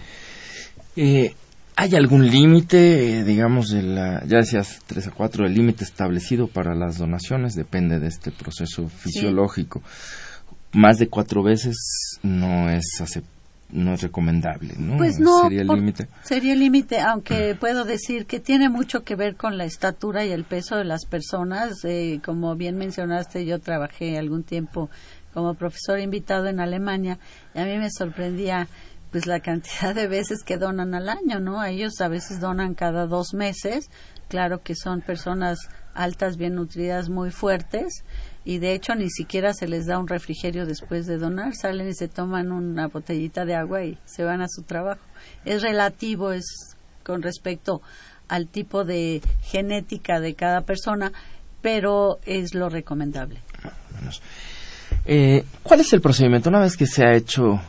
Eh, 0.96 1.36
¿Hay 1.76 1.94
algún 1.94 2.28
límite, 2.28 3.20
eh, 3.20 3.24
digamos, 3.24 3.68
de 3.68 3.82
la, 3.82 4.24
ya 4.26 4.38
decías, 4.38 4.80
tres 4.88 5.06
a 5.06 5.12
cuatro, 5.12 5.46
el 5.46 5.54
límite 5.54 5.84
establecido 5.84 6.48
para 6.48 6.74
las 6.74 6.98
donaciones? 6.98 7.54
Depende 7.54 8.00
de 8.00 8.08
este 8.08 8.32
proceso 8.32 8.88
fisiológico. 8.88 9.80
Más 10.72 10.98
de 10.98 11.06
cuatro 11.06 11.44
veces 11.44 11.76
no 12.24 12.68
es 12.68 12.84
acep- 12.98 13.22
no 13.72 13.94
es 13.94 14.02
recomendable, 14.02 14.74
¿no? 14.78 14.96
Pues 14.96 15.18
no, 15.18 15.42
Sería 15.42 15.62
el 15.62 15.68
límite. 15.68 16.08
Sería 16.22 16.52
el 16.52 16.60
límite, 16.60 17.00
aunque 17.00 17.54
puedo 17.58 17.84
decir 17.84 18.26
que 18.26 18.40
tiene 18.40 18.68
mucho 18.68 19.04
que 19.04 19.16
ver 19.16 19.36
con 19.36 19.58
la 19.58 19.64
estatura 19.64 20.24
y 20.24 20.32
el 20.32 20.44
peso 20.44 20.76
de 20.76 20.84
las 20.84 21.06
personas. 21.06 21.84
Eh, 21.84 22.20
como 22.24 22.54
bien 22.56 22.76
mencionaste, 22.76 23.44
yo 23.44 23.58
trabajé 23.58 24.18
algún 24.18 24.42
tiempo 24.42 24.90
como 25.32 25.54
profesor 25.54 26.00
invitado 26.00 26.48
en 26.48 26.60
Alemania 26.60 27.18
y 27.54 27.60
a 27.60 27.64
mí 27.64 27.78
me 27.78 27.90
sorprendía 27.90 28.68
pues 29.10 29.26
la 29.26 29.40
cantidad 29.40 29.94
de 29.94 30.06
veces 30.06 30.42
que 30.44 30.56
donan 30.56 30.94
al 30.94 31.08
año, 31.08 31.40
¿no? 31.40 31.60
A 31.60 31.70
ellos 31.70 32.00
a 32.00 32.08
veces 32.08 32.40
donan 32.40 32.74
cada 32.74 33.06
dos 33.06 33.34
meses. 33.34 33.90
Claro 34.28 34.62
que 34.62 34.74
son 34.76 35.00
personas 35.00 35.58
altas, 35.94 36.36
bien 36.36 36.54
nutridas, 36.54 37.08
muy 37.08 37.30
fuertes 37.30 38.04
y 38.44 38.58
de 38.58 38.74
hecho 38.74 38.94
ni 38.94 39.10
siquiera 39.10 39.52
se 39.52 39.68
les 39.68 39.86
da 39.86 39.98
un 39.98 40.08
refrigerio 40.08 40.66
después 40.66 41.06
de 41.06 41.18
donar, 41.18 41.54
salen 41.54 41.88
y 41.88 41.94
se 41.94 42.08
toman 42.08 42.52
una 42.52 42.88
botellita 42.88 43.44
de 43.44 43.54
agua 43.54 43.84
y 43.84 43.98
se 44.04 44.24
van 44.24 44.40
a 44.40 44.48
su 44.48 44.62
trabajo. 44.62 45.02
Es 45.44 45.62
relativo, 45.62 46.32
es 46.32 46.76
con 47.02 47.22
respecto 47.22 47.82
al 48.28 48.46
tipo 48.46 48.84
de 48.84 49.20
genética 49.42 50.20
de 50.20 50.34
cada 50.34 50.62
persona, 50.62 51.12
pero 51.60 52.18
es 52.24 52.54
lo 52.54 52.68
recomendable. 52.68 53.40
Menos. 53.98 54.22
Eh, 55.04 55.44
¿Cuál 55.62 55.80
es 55.80 55.92
el 55.92 56.00
procedimiento 56.00 56.48
una 56.48 56.60
vez 56.60 56.76
que 56.76 56.86
se 56.86 57.04
ha 57.04 57.14
hecho 57.14 57.60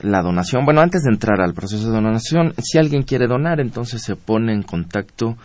la 0.00 0.22
donación? 0.22 0.64
Bueno, 0.64 0.80
antes 0.80 1.02
de 1.02 1.10
entrar 1.10 1.40
al 1.40 1.54
proceso 1.54 1.86
de 1.86 1.92
donación, 1.92 2.54
si 2.62 2.78
alguien 2.78 3.02
quiere 3.02 3.26
donar, 3.26 3.60
entonces 3.60 4.02
se 4.02 4.16
pone 4.16 4.52
en 4.52 4.62
contacto, 4.62 5.36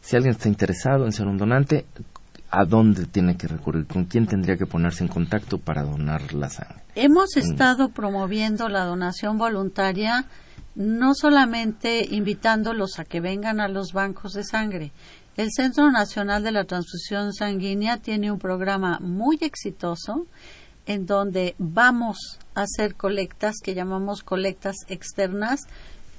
si 0.00 0.16
alguien 0.16 0.32
está 0.32 0.48
interesado 0.48 1.04
en 1.04 1.12
ser 1.12 1.26
un 1.26 1.36
donante, 1.36 1.84
¿a 2.52 2.66
dónde 2.66 3.06
tiene 3.06 3.36
que 3.36 3.48
recurrir? 3.48 3.86
¿Con 3.86 4.04
quién 4.04 4.26
tendría 4.26 4.56
que 4.56 4.66
ponerse 4.66 5.02
en 5.02 5.08
contacto 5.08 5.58
para 5.58 5.82
donar 5.82 6.34
la 6.34 6.50
sangre? 6.50 6.82
Hemos 6.94 7.36
estado 7.36 7.88
promoviendo 7.88 8.68
la 8.68 8.84
donación 8.84 9.38
voluntaria 9.38 10.26
no 10.74 11.14
solamente 11.14 12.06
invitándolos 12.10 12.98
a 12.98 13.04
que 13.04 13.20
vengan 13.20 13.60
a 13.60 13.68
los 13.68 13.92
bancos 13.92 14.32
de 14.32 14.44
sangre. 14.44 14.92
El 15.36 15.48
Centro 15.50 15.90
Nacional 15.90 16.42
de 16.42 16.52
la 16.52 16.64
Transfusión 16.64 17.32
Sanguínea 17.32 17.96
tiene 17.96 18.30
un 18.30 18.38
programa 18.38 18.98
muy 19.00 19.38
exitoso 19.40 20.26
en 20.86 21.06
donde 21.06 21.54
vamos 21.58 22.38
a 22.54 22.62
hacer 22.62 22.94
colectas 22.96 23.56
que 23.62 23.74
llamamos 23.74 24.22
colectas 24.22 24.76
externas 24.88 25.60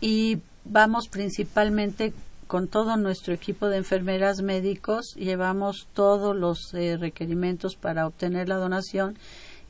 y 0.02 0.40
vamos 0.66 1.10
principalmente 1.10 2.14
con 2.54 2.68
todo 2.68 2.98
nuestro 2.98 3.34
equipo 3.34 3.68
de 3.68 3.78
enfermeras 3.78 4.44
médicos, 4.44 5.16
llevamos 5.16 5.88
todos 5.96 6.36
los 6.36 6.72
eh, 6.76 6.98
requerimientos 6.98 7.76
para 7.76 8.06
obtener 8.06 8.48
la 8.48 8.58
donación 8.58 9.18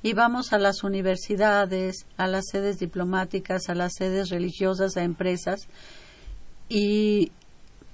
y 0.02 0.12
vamos 0.12 0.52
a 0.52 0.60
las 0.60 0.84
universidades, 0.84 2.06
a 2.18 2.28
las 2.28 2.44
sedes 2.52 2.80
diplomáticas, 2.80 3.70
a 3.70 3.74
las 3.74 3.94
sedes 3.94 4.32
religiosas, 4.32 4.98
a 4.98 5.04
empresas 5.04 5.70
y 6.68 7.32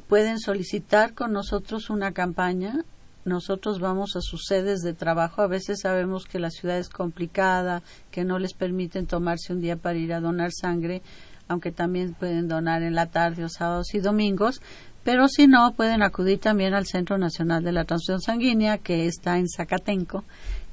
pueden 0.08 0.39
solicitar 0.39 1.13
con 1.13 1.34
nosotros 1.34 1.91
una 1.91 2.12
campaña. 2.12 2.84
Nosotros 3.25 3.79
vamos 3.79 4.15
a 4.15 4.22
sus 4.22 4.46
sedes 4.48 4.79
de 4.79 4.96
trabajo. 4.96 5.43
A 5.43 5.48
veces 5.48 5.81
sabemos 5.81 6.25
que 6.25 6.39
la 6.39 6.50
ciudad 6.50 6.79
es 6.79 6.89
complicada, 6.89 7.84
que 8.10 8.24
no 8.24 8.39
les 8.39 8.55
permiten 8.55 9.05
tomarse 9.05 9.53
un 9.53 9.62
día 9.62 9.75
para 9.75 10.00
ir 10.00 10.13
a 10.13 10.19
donar 10.19 10.50
sangre, 10.51 11.03
aunque 11.49 11.71
también 11.71 12.13
pueden 12.13 12.47
donar 12.47 12.83
en 12.83 12.95
la 12.95 13.07
tarde 13.07 13.43
o 13.43 13.49
sábados 13.49 13.93
y 13.93 13.99
domingos. 13.99 14.61
Pero 15.03 15.27
si 15.27 15.47
no, 15.47 15.73
pueden 15.73 16.03
acudir 16.03 16.39
también 16.39 16.73
al 16.73 16.85
Centro 16.85 17.17
Nacional 17.17 17.63
de 17.63 17.71
la 17.71 17.85
Transfusión 17.85 18.21
Sanguínea, 18.21 18.77
que 18.77 19.07
está 19.07 19.37
en 19.37 19.47
Zacatenco, 19.49 20.23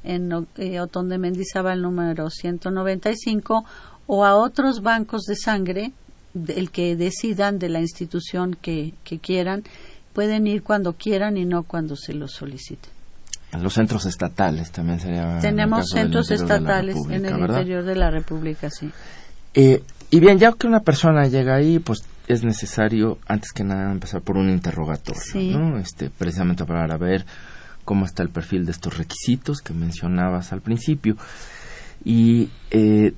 en 0.05 0.31
eh, 0.57 0.81
Otón 0.81 1.09
de 1.09 1.19
Mendizábal 1.19 1.81
número 1.81 2.31
195 2.31 3.65
o 4.07 4.25
a 4.25 4.37
otros 4.37 4.83
bancos 4.83 5.23
de 5.23 5.35
sangre, 5.35 5.93
el 6.35 6.71
que 6.71 6.95
decidan 6.95 7.59
de 7.59 7.71
la 7.71 7.81
institución 7.81 8.57
que, 8.61 8.93
que 9.03 9.19
quieran, 9.19 9.65
pueden 10.13 10.47
ir 10.47 10.63
cuando 10.63 10.93
quieran 10.93 11.39
y 11.39 11.47
no 11.47 11.63
cuando 11.63 11.97
se 11.97 12.13
los 12.13 12.33
soliciten. 12.33 12.91
Los 13.59 13.75
centros 13.75 14.05
estatales 14.05 14.71
también 14.71 15.01
sería. 15.01 15.39
Tenemos 15.41 15.89
centros 15.89 16.31
estatales 16.31 16.97
en 17.09 17.25
el 17.25 17.39
interior 17.39 17.85
de 17.85 17.95
la 17.95 18.11
República, 18.11 18.69
sí. 18.71 18.91
Eh, 19.55 19.83
y 20.11 20.21
bien, 20.21 20.39
ya 20.39 20.53
que 20.53 20.67
una 20.67 20.81
persona 20.81 21.27
llega 21.27 21.57
ahí, 21.57 21.79
pues 21.79 22.05
es 22.29 22.45
necesario, 22.45 23.19
antes 23.27 23.53
que 23.53 23.65
nada, 23.65 23.91
empezar 23.91 24.23
por 24.23 24.37
un 24.37 24.51
interrogatorio, 24.51 25.59
¿no? 25.59 25.79
Este, 25.79 26.11
precisamente 26.11 26.65
para 26.65 26.97
ver 26.97 27.25
cómo 27.85 28.05
está 28.05 28.23
el 28.23 28.31
perfil 28.31 28.67
de 28.67 28.73
estos 28.73 28.97
requisitos 28.99 29.61
que 29.61 29.73
mencionabas 29.73 30.53
al 30.53 30.61
principio. 30.61 31.17
Y 32.05 32.51
eh, 32.71 33.15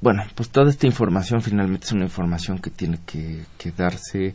bueno, 0.00 0.24
pues 0.34 0.50
toda 0.50 0.70
esta 0.70 0.86
información 0.86 1.42
finalmente 1.42 1.86
es 1.86 1.92
una 1.92 2.04
información 2.04 2.58
que 2.58 2.70
tiene 2.70 2.98
que, 3.06 3.44
darse 3.76 4.34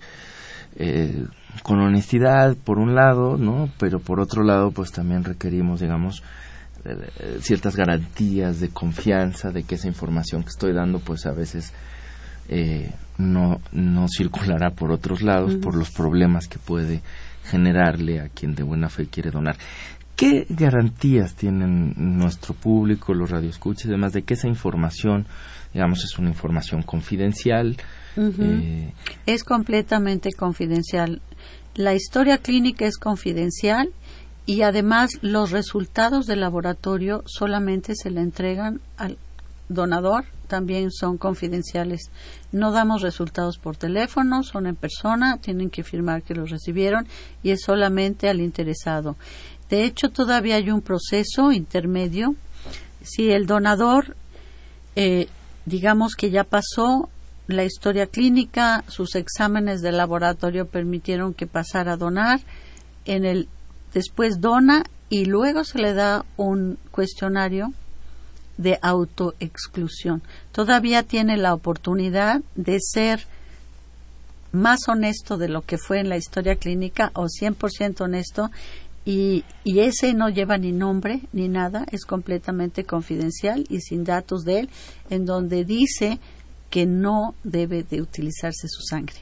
eh, 0.75 1.25
con 1.63 1.79
honestidad, 1.79 2.55
por 2.55 2.77
un 2.79 2.95
lado, 2.95 3.37
¿no? 3.37 3.69
Pero 3.77 3.99
por 3.99 4.19
otro 4.19 4.43
lado, 4.43 4.71
pues 4.71 4.91
también 4.91 5.23
requerimos, 5.23 5.79
digamos, 5.79 6.23
eh, 6.85 7.37
ciertas 7.41 7.75
garantías 7.75 8.59
de 8.59 8.69
confianza 8.69 9.51
de 9.51 9.63
que 9.63 9.75
esa 9.75 9.87
información 9.87 10.43
que 10.43 10.49
estoy 10.49 10.73
dando, 10.73 10.99
pues 10.99 11.25
a 11.25 11.31
veces 11.31 11.73
no, 13.17 13.61
no 13.71 14.07
circulará 14.09 14.71
por 14.71 14.91
otros 14.91 15.21
lados, 15.21 15.55
por 15.55 15.73
los 15.73 15.91
problemas 15.91 16.49
que 16.49 16.59
puede 16.59 17.01
generarle 17.45 18.19
a 18.19 18.29
quien 18.29 18.55
de 18.55 18.63
buena 18.63 18.89
fe 18.89 19.07
quiere 19.07 19.31
donar. 19.31 19.55
¿Qué 20.15 20.45
garantías 20.49 21.33
tienen 21.33 21.93
nuestro 21.97 22.53
público, 22.53 23.13
los 23.13 23.31
radioescuchas 23.31 23.85
y 23.85 23.89
demás, 23.89 24.13
de 24.13 24.21
que 24.21 24.35
esa 24.35 24.47
información, 24.47 25.25
digamos, 25.73 26.03
es 26.03 26.17
una 26.19 26.29
información 26.29 26.83
confidencial? 26.83 27.77
Eh, 28.17 28.93
es 29.25 29.43
completamente 29.43 30.29
confidencial. 30.37 31.21
La 31.73 31.95
historia 31.95 32.37
clínica 32.37 32.85
es 32.85 32.97
confidencial 32.97 33.89
y 34.45 34.63
además 34.63 35.11
los 35.21 35.51
resultados 35.51 36.25
del 36.25 36.41
laboratorio 36.41 37.23
solamente 37.25 37.95
se 37.95 38.09
le 38.09 38.21
entregan 38.21 38.81
al 38.97 39.17
donador 39.69 40.25
también 40.51 40.91
son 40.91 41.17
confidenciales. 41.17 42.11
No 42.51 42.73
damos 42.73 43.01
resultados 43.01 43.57
por 43.57 43.77
teléfono, 43.77 44.43
son 44.43 44.67
en 44.67 44.75
persona, 44.75 45.37
tienen 45.37 45.69
que 45.69 45.81
firmar 45.81 46.23
que 46.23 46.35
los 46.35 46.49
recibieron 46.49 47.07
y 47.41 47.51
es 47.51 47.61
solamente 47.61 48.27
al 48.27 48.41
interesado. 48.41 49.15
De 49.69 49.85
hecho, 49.85 50.09
todavía 50.09 50.57
hay 50.57 50.69
un 50.69 50.81
proceso 50.81 51.53
intermedio. 51.53 52.35
Si 53.01 53.31
el 53.31 53.45
donador, 53.45 54.17
eh, 54.97 55.29
digamos 55.65 56.15
que 56.15 56.31
ya 56.31 56.43
pasó 56.43 57.07
la 57.47 57.63
historia 57.63 58.07
clínica, 58.07 58.83
sus 58.89 59.15
exámenes 59.15 59.81
de 59.81 59.93
laboratorio 59.93 60.67
permitieron 60.67 61.33
que 61.33 61.47
pasara 61.47 61.93
a 61.93 61.97
donar, 61.97 62.41
en 63.05 63.23
el 63.23 63.47
después 63.93 64.41
dona 64.41 64.83
y 65.09 65.25
luego 65.25 65.63
se 65.63 65.79
le 65.79 65.93
da 65.93 66.25
un 66.37 66.77
cuestionario 66.91 67.73
de 68.57 68.79
autoexclusión. 68.81 70.21
Todavía 70.51 71.03
tiene 71.03 71.37
la 71.37 71.53
oportunidad 71.53 72.41
de 72.55 72.77
ser 72.79 73.25
más 74.51 74.87
honesto 74.87 75.37
de 75.37 75.49
lo 75.49 75.61
que 75.61 75.77
fue 75.77 75.99
en 75.99 76.09
la 76.09 76.17
historia 76.17 76.55
clínica 76.55 77.11
o 77.13 77.25
100% 77.25 78.01
honesto 78.01 78.51
y, 79.03 79.43
y, 79.63 79.79
ese 79.79 80.13
no 80.13 80.29
lleva 80.29 80.59
ni 80.59 80.71
nombre 80.71 81.21
ni 81.33 81.47
nada, 81.47 81.87
es 81.91 82.05
completamente 82.05 82.83
confidencial 82.83 83.65
y 83.67 83.79
sin 83.81 84.03
datos 84.03 84.43
de 84.43 84.59
él, 84.59 84.69
en 85.09 85.25
donde 85.25 85.65
dice 85.65 86.19
que 86.69 86.85
no 86.85 87.33
debe 87.43 87.81
de 87.81 87.99
utilizarse 88.01 88.67
su 88.67 88.83
sangre, 88.83 89.17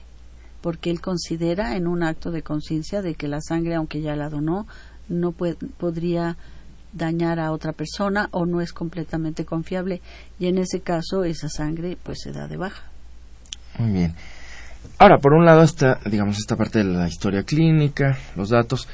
porque 0.62 0.89
él 0.89 1.02
considera 1.02 1.76
en 1.76 1.88
un 1.88 2.04
acto 2.04 2.32
de 2.32 2.43
conciencia 2.43 3.02
de 3.02 3.15
que 3.15 3.28
la 3.28 3.41
sangre, 3.41 3.76
aunque 3.76 4.02
ya 4.02 4.15
la 4.15 4.30
donó, 4.30 4.67
no 5.08 5.32
podría 5.32 6.38
dañar 6.93 7.39
a 7.39 7.52
otra 7.52 7.74
persona 7.74 8.30
o 8.32 8.45
no 8.45 8.62
es 8.62 8.74
completamente 8.74 9.45
confiable 9.45 10.02
y 10.39 10.48
en 10.48 10.58
ese 10.58 10.80
caso 10.82 11.24
esa 11.24 11.48
sangre 11.48 11.98
pues 12.02 12.19
se 12.24 12.32
da 12.32 12.48
de 12.48 12.58
baja. 12.58 12.84
Muy 13.78 13.91
bien. 13.91 14.15
Ahora, 14.98 15.17
por 15.17 15.34
un 15.34 15.45
lado 15.45 15.63
está, 15.63 16.00
digamos, 16.06 16.38
esta 16.38 16.56
parte 16.56 16.80
de 16.80 16.86
la 16.86 17.08
historia 17.08 17.43
clínica, 17.43 18.17
los 18.36 18.50
datos, 18.50 18.88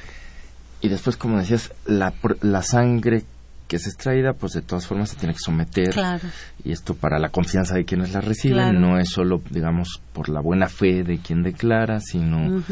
y 0.82 0.90
después, 0.90 1.18
como 1.18 1.40
decías, 1.40 1.72
la, 1.86 2.14
la 2.42 2.62
sangre 2.62 3.24
que 3.68 3.78
es 3.78 3.88
extraída, 3.88 4.34
pues 4.34 4.54
de 4.54 4.62
todas 4.62 4.86
formas 4.86 5.10
se 5.10 5.16
tiene 5.16 5.34
que 5.34 5.40
someter. 5.40 5.92
Claro. 5.92 6.28
Y 6.64 6.72
esto 6.72 6.94
para 6.94 7.20
la 7.20 7.30
confianza 7.30 7.76
de 7.76 7.86
quienes 7.86 8.14
la 8.14 8.22
reciben, 8.22 8.80
no 8.80 9.00
es 9.00 9.10
solo, 9.10 9.42
digamos, 9.50 10.02
por 10.14 10.30
la 10.30 10.42
buena 10.42 10.68
fe 10.68 11.04
de 11.04 11.20
quien 11.20 11.44
declara, 11.44 12.00
sino 12.00 12.64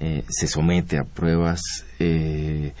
eh, 0.00 0.24
se 0.28 0.46
somete 0.46 0.98
a 0.98 1.04
pruebas 1.04 1.60
eh, 1.98 2.72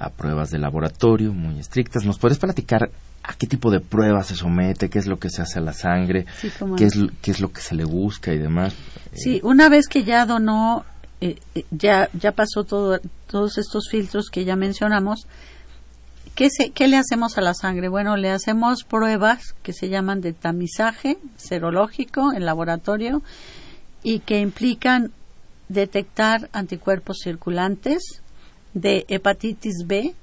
a 0.00 0.08
pruebas 0.08 0.50
de 0.50 0.58
laboratorio 0.58 1.32
muy 1.32 1.60
estrictas. 1.60 2.04
¿Nos 2.04 2.18
puedes 2.18 2.38
platicar 2.38 2.90
a 3.22 3.34
qué 3.34 3.46
tipo 3.46 3.70
de 3.70 3.80
pruebas 3.80 4.28
se 4.28 4.34
somete, 4.34 4.88
qué 4.88 4.98
es 4.98 5.06
lo 5.06 5.18
que 5.18 5.28
se 5.28 5.42
hace 5.42 5.58
a 5.58 5.62
la 5.62 5.74
sangre, 5.74 6.24
qué, 6.76 6.86
es, 6.86 6.94
qué 7.20 7.30
es 7.30 7.40
lo 7.40 7.52
que 7.52 7.60
se 7.60 7.74
le 7.74 7.84
busca 7.84 8.32
y 8.32 8.38
demás? 8.38 8.74
Sí, 9.12 9.40
una 9.44 9.68
vez 9.68 9.88
que 9.88 10.04
ya 10.04 10.24
donó, 10.24 10.86
eh, 11.20 11.38
eh, 11.54 11.64
ya, 11.70 12.08
ya 12.14 12.32
pasó 12.32 12.64
todo, 12.64 12.98
todos 13.26 13.58
estos 13.58 13.88
filtros 13.90 14.30
que 14.30 14.46
ya 14.46 14.56
mencionamos, 14.56 15.26
¿qué, 16.34 16.48
se, 16.50 16.70
¿qué 16.70 16.88
le 16.88 16.96
hacemos 16.96 17.38
a 17.38 17.40
la 17.40 17.54
sangre? 17.54 17.88
Bueno, 17.88 18.16
le 18.16 18.30
hacemos 18.30 18.84
pruebas 18.84 19.54
que 19.62 19.72
se 19.72 19.88
llaman 19.88 20.20
de 20.20 20.32
tamizaje 20.32 21.18
serológico 21.36 22.32
en 22.32 22.44
laboratorio 22.44 23.22
y 24.02 24.20
que 24.20 24.40
implican 24.40 25.12
detectar 25.68 26.48
anticuerpos 26.52 27.18
circulantes, 27.22 28.22
de 28.74 29.04
hepatitis 29.08 29.84
B, 29.86 30.14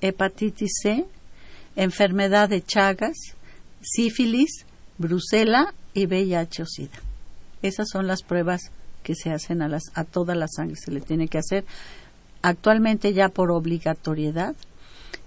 hepatitis 0.00 0.72
C, 0.82 1.04
enfermedad 1.76 2.48
de 2.48 2.62
Chagas, 2.62 3.16
sífilis, 3.80 4.66
brusela 4.98 5.74
y 5.92 6.06
VIH 6.06 6.62
o 6.62 6.66
SIDA. 6.66 6.98
Esas 7.62 7.88
son 7.90 8.06
las 8.06 8.22
pruebas 8.22 8.70
que 9.02 9.14
se 9.14 9.30
hacen 9.30 9.62
a, 9.62 9.68
las, 9.68 9.84
a 9.94 10.04
toda 10.04 10.34
la 10.34 10.48
sangre, 10.48 10.76
se 10.76 10.90
le 10.90 11.00
tiene 11.00 11.28
que 11.28 11.38
hacer 11.38 11.64
actualmente 12.42 13.12
ya 13.14 13.28
por 13.28 13.50
obligatoriedad. 13.50 14.54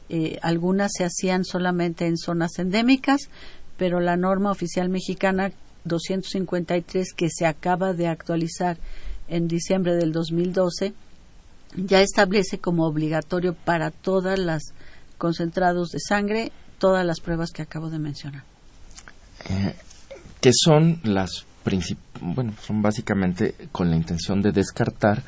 Eh, 0.10 0.39
algunas 0.41 0.91
se 0.98 1.04
hacían 1.04 1.43
solamente 1.43 2.08
en 2.08 2.17
zonas 2.17 2.60
endémicas, 2.60 3.30
pero 3.78 4.00
la 4.00 4.17
norma 4.17 4.52
oficial 4.52 4.89
mexicana 4.89 5.52
253 5.84 7.13
que 7.13 7.30
se 7.30 7.46
acaba 7.46 7.93
de 7.93 8.08
actualizar 8.08 8.78
en 9.28 9.48
diciembre 9.48 9.96
del 9.96 10.12
2012 10.12 10.93
ya 11.76 12.02
establece 12.02 12.60
como 12.60 12.86
obligatorio 12.86 13.54
para 13.54 13.91
todas 13.91 14.39
las 14.39 14.74
concentrados 15.17 15.89
de 15.89 16.00
sangre 16.00 16.52
todas 16.78 17.06
las 17.06 17.20
pruebas 17.20 17.52
que 17.52 17.62
acabo 17.62 17.89
de 17.89 18.00
mencionar. 18.00 18.43
Eh, 19.50 19.76
que 20.39 20.52
son 20.54 21.00
las 21.04 21.46
bueno, 22.22 22.54
son 22.65 22.82
básicamente 22.82 23.56
con 23.74 23.89
la 23.89 23.98
intención 23.98 24.41
de 24.41 24.54
descartar 24.54 25.22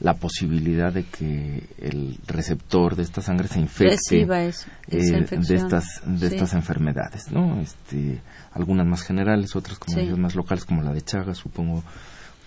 la 0.00 0.14
posibilidad 0.14 0.92
de 0.92 1.04
que 1.04 1.62
el 1.78 2.16
receptor 2.26 2.96
de 2.96 3.02
esta 3.02 3.20
sangre 3.20 3.48
se 3.48 3.60
infecte 3.60 3.94
es- 4.46 4.66
eh, 4.88 5.26
de 5.30 5.54
estas 5.54 5.84
de 6.06 6.28
Sí. 6.30 6.34
estas 6.34 6.54
enfermedades, 6.54 7.30
¿no? 7.30 7.60
Este, 7.60 8.20
algunas 8.52 8.86
más 8.86 9.02
generales, 9.02 9.54
otras 9.56 9.78
como 9.78 9.98
Sí. 9.98 10.06
más 10.16 10.34
locales 10.34 10.64
como 10.64 10.82
la 10.82 10.92
de 10.92 11.02
Chagas, 11.02 11.38
supongo. 11.38 11.84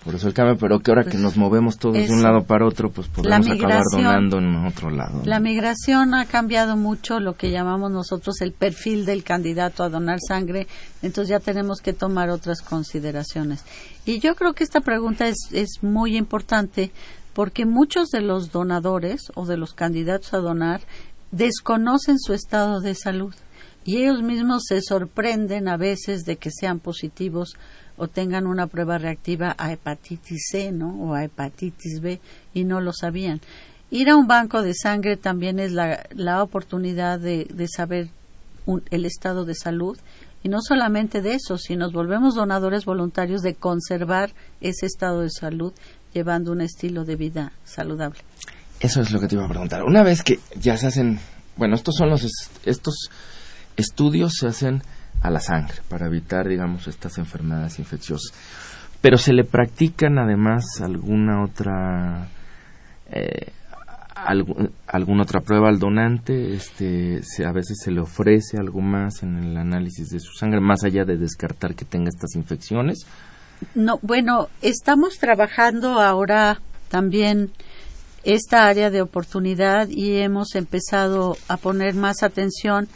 Por 0.04 0.14
eso 0.16 0.28
el 0.28 0.34
cambio, 0.34 0.58
pero 0.58 0.80
que 0.80 0.90
ahora 0.90 1.04
que 1.04 1.12
Pues, 1.12 1.22
nos 1.22 1.36
movemos 1.38 1.78
todos 1.78 1.94
de 1.94 2.12
un 2.12 2.22
lado 2.22 2.44
para 2.44 2.66
otro, 2.66 2.90
pues 2.90 3.08
podemos 3.08 3.48
acabar 3.48 3.82
donando 3.90 4.36
en 4.36 4.54
otro 4.66 4.90
lado. 4.90 5.22
La 5.24 5.40
migración 5.40 6.12
ha 6.14 6.26
cambiado 6.26 6.76
mucho 6.76 7.20
lo 7.20 7.36
que 7.38 7.50
llamamos 7.50 7.90
nosotros 7.90 8.42
el 8.42 8.52
perfil 8.52 9.06
del 9.06 9.24
candidato 9.24 9.82
a 9.82 9.88
donar 9.88 10.18
sangre, 10.20 10.66
entonces 11.00 11.30
ya 11.30 11.40
tenemos 11.40 11.80
que 11.80 11.94
tomar 11.94 12.28
otras 12.28 12.60
consideraciones. 12.60 13.64
Y 14.04 14.18
yo 14.18 14.34
creo 14.34 14.52
que 14.52 14.64
esta 14.64 14.82
pregunta 14.82 15.26
es, 15.26 15.36
es 15.52 15.78
muy 15.82 16.18
importante 16.18 16.90
porque 17.34 17.66
muchos 17.66 18.08
de 18.10 18.20
los 18.20 18.50
donadores 18.52 19.30
o 19.34 19.44
de 19.46 19.56
los 19.56 19.74
candidatos 19.74 20.32
a 20.34 20.38
donar 20.38 20.80
desconocen 21.32 22.18
su 22.18 22.32
estado 22.32 22.80
de 22.80 22.94
salud 22.94 23.34
y 23.84 23.98
ellos 23.98 24.22
mismos 24.22 24.62
se 24.66 24.80
sorprenden 24.80 25.68
a 25.68 25.76
veces 25.76 26.22
de 26.24 26.36
que 26.36 26.50
sean 26.50 26.78
positivos 26.78 27.54
o 27.96 28.08
tengan 28.08 28.46
una 28.46 28.66
prueba 28.66 28.98
reactiva 28.98 29.54
a 29.58 29.72
hepatitis 29.72 30.46
C, 30.50 30.72
¿no? 30.72 30.94
O 31.02 31.14
a 31.14 31.24
hepatitis 31.24 32.00
B 32.00 32.20
y 32.54 32.64
no 32.64 32.80
lo 32.80 32.92
sabían. 32.92 33.40
Ir 33.90 34.08
a 34.10 34.16
un 34.16 34.26
banco 34.26 34.62
de 34.62 34.74
sangre 34.74 35.16
también 35.16 35.58
es 35.60 35.72
la, 35.72 36.06
la 36.14 36.42
oportunidad 36.42 37.20
de, 37.20 37.44
de 37.44 37.68
saber 37.68 38.08
un- 38.66 38.82
el 38.90 39.04
estado 39.04 39.44
de 39.44 39.54
salud 39.54 39.98
y 40.42 40.48
no 40.48 40.60
solamente 40.60 41.20
de 41.22 41.34
eso, 41.34 41.58
si 41.58 41.76
nos 41.76 41.92
volvemos 41.92 42.34
donadores 42.34 42.84
voluntarios 42.84 43.42
de 43.42 43.54
conservar 43.54 44.32
ese 44.60 44.86
estado 44.86 45.20
de 45.20 45.30
salud 45.30 45.72
llevando 46.14 46.52
un 46.52 46.60
estilo 46.62 47.04
de 47.04 47.16
vida 47.16 47.52
saludable. 47.64 48.20
Eso 48.80 49.02
es 49.02 49.10
lo 49.12 49.20
que 49.20 49.26
te 49.28 49.34
iba 49.34 49.44
a 49.44 49.48
preguntar. 49.48 49.82
Una 49.82 50.02
vez 50.02 50.22
que 50.22 50.38
ya 50.58 50.76
se 50.76 50.86
hacen, 50.86 51.18
bueno, 51.56 51.74
estos 51.74 51.94
son 51.96 52.08
los 52.10 52.22
es- 52.24 52.50
estos 52.64 53.10
estudios 53.76 54.34
se 54.38 54.46
hacen 54.46 54.82
a 55.22 55.30
la 55.30 55.40
sangre 55.40 55.76
para 55.88 56.06
evitar, 56.06 56.48
digamos, 56.48 56.86
estas 56.86 57.18
enfermedades 57.18 57.78
infecciosas. 57.78 58.32
Pero 59.00 59.18
se 59.18 59.32
le 59.32 59.44
practican 59.44 60.18
además 60.18 60.64
alguna 60.80 61.42
otra 61.44 62.28
eh, 63.10 63.52
algu- 64.16 64.70
alguna 64.86 65.22
otra 65.24 65.40
prueba 65.40 65.68
al 65.68 65.78
donante, 65.78 66.54
este, 66.54 67.22
se, 67.22 67.44
a 67.44 67.52
veces 67.52 67.78
se 67.82 67.90
le 67.90 68.00
ofrece 68.00 68.56
algo 68.58 68.80
más 68.80 69.22
en 69.22 69.36
el 69.36 69.56
análisis 69.56 70.08
de 70.08 70.20
su 70.20 70.32
sangre, 70.32 70.60
más 70.60 70.84
allá 70.84 71.04
de 71.04 71.16
descartar 71.16 71.74
que 71.74 71.84
tenga 71.84 72.08
estas 72.08 72.34
infecciones. 72.34 73.06
No, 73.74 73.98
bueno, 74.02 74.48
estamos 74.62 75.18
trabajando 75.18 76.00
ahora 76.00 76.60
también 76.88 77.50
esta 78.24 78.66
área 78.66 78.90
de 78.90 79.02
oportunidad 79.02 79.88
y 79.88 80.16
hemos 80.16 80.54
empezado 80.54 81.36
a 81.48 81.56
poner 81.56 81.94
más 81.94 82.22
atención 82.22 82.88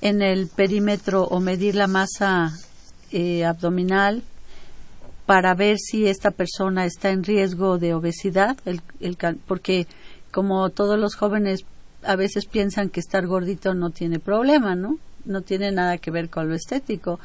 en 0.00 0.22
el 0.22 0.48
perímetro 0.48 1.24
o 1.24 1.40
medir 1.40 1.74
la 1.74 1.86
masa 1.86 2.52
eh, 3.10 3.44
abdominal 3.44 4.22
para 5.26 5.54
ver 5.54 5.78
si 5.78 6.06
esta 6.06 6.30
persona 6.30 6.84
está 6.84 7.10
en 7.10 7.24
riesgo 7.24 7.78
de 7.78 7.94
obesidad, 7.94 8.56
el, 8.64 8.80
el 9.00 9.16
porque 9.46 9.86
como 10.30 10.70
todos 10.70 10.98
los 10.98 11.16
jóvenes 11.16 11.64
a 12.02 12.16
veces 12.16 12.46
piensan 12.46 12.90
que 12.90 13.00
estar 13.00 13.26
gordito 13.26 13.74
no 13.74 13.90
tiene 13.90 14.20
problema, 14.20 14.74
¿no? 14.74 14.98
No 15.24 15.42
tiene 15.42 15.72
nada 15.72 15.98
que 15.98 16.10
ver 16.10 16.30
con 16.30 16.48
lo 16.48 16.54
estético, 16.54 17.18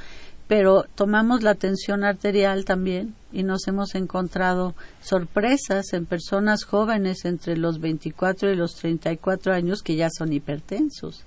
pero 0.54 0.86
tomamos 0.94 1.42
la 1.42 1.56
tensión 1.56 2.04
arterial 2.04 2.64
también 2.64 3.16
y 3.32 3.42
nos 3.42 3.68
hemos 3.68 3.96
encontrado 3.96 4.76
sorpresas 5.02 5.94
en 5.94 6.06
personas 6.06 6.64
jóvenes 6.64 7.26
entre 7.26 7.58
los 7.58 7.80
24 7.80 8.52
y 8.52 8.56
los 8.56 8.76
34 8.76 9.52
años 9.52 9.82
que 9.82 9.96
ya 9.96 10.10
son 10.16 10.32
hipertensos 10.32 11.24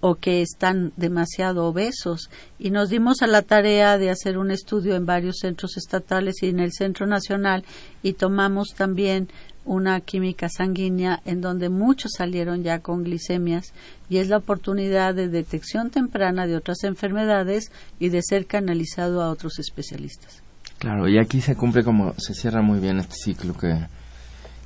o 0.00 0.14
que 0.14 0.40
están 0.40 0.92
demasiado 0.96 1.66
obesos. 1.66 2.30
Y 2.56 2.70
nos 2.70 2.90
dimos 2.90 3.22
a 3.22 3.26
la 3.26 3.42
tarea 3.42 3.98
de 3.98 4.10
hacer 4.10 4.38
un 4.38 4.52
estudio 4.52 4.94
en 4.94 5.04
varios 5.04 5.38
centros 5.40 5.76
estatales 5.76 6.40
y 6.44 6.46
en 6.46 6.60
el 6.60 6.72
Centro 6.72 7.08
Nacional 7.08 7.64
y 8.04 8.12
tomamos 8.12 8.68
también 8.76 9.30
una 9.64 10.00
química 10.00 10.48
sanguínea 10.48 11.20
en 11.24 11.40
donde 11.40 11.68
muchos 11.68 12.12
salieron 12.16 12.62
ya 12.62 12.80
con 12.80 13.04
glicemias 13.04 13.72
y 14.08 14.18
es 14.18 14.28
la 14.28 14.38
oportunidad 14.38 15.14
de 15.14 15.28
detección 15.28 15.90
temprana 15.90 16.46
de 16.46 16.56
otras 16.56 16.84
enfermedades 16.84 17.70
y 17.98 18.10
de 18.10 18.20
ser 18.22 18.46
canalizado 18.46 19.22
a 19.22 19.30
otros 19.30 19.58
especialistas. 19.58 20.42
Claro, 20.78 21.08
y 21.08 21.18
aquí 21.18 21.40
se 21.40 21.56
cumple 21.56 21.82
como, 21.82 22.14
se 22.18 22.34
cierra 22.34 22.60
muy 22.60 22.78
bien 22.78 22.98
este 22.98 23.14
ciclo 23.14 23.54
que, 23.54 23.74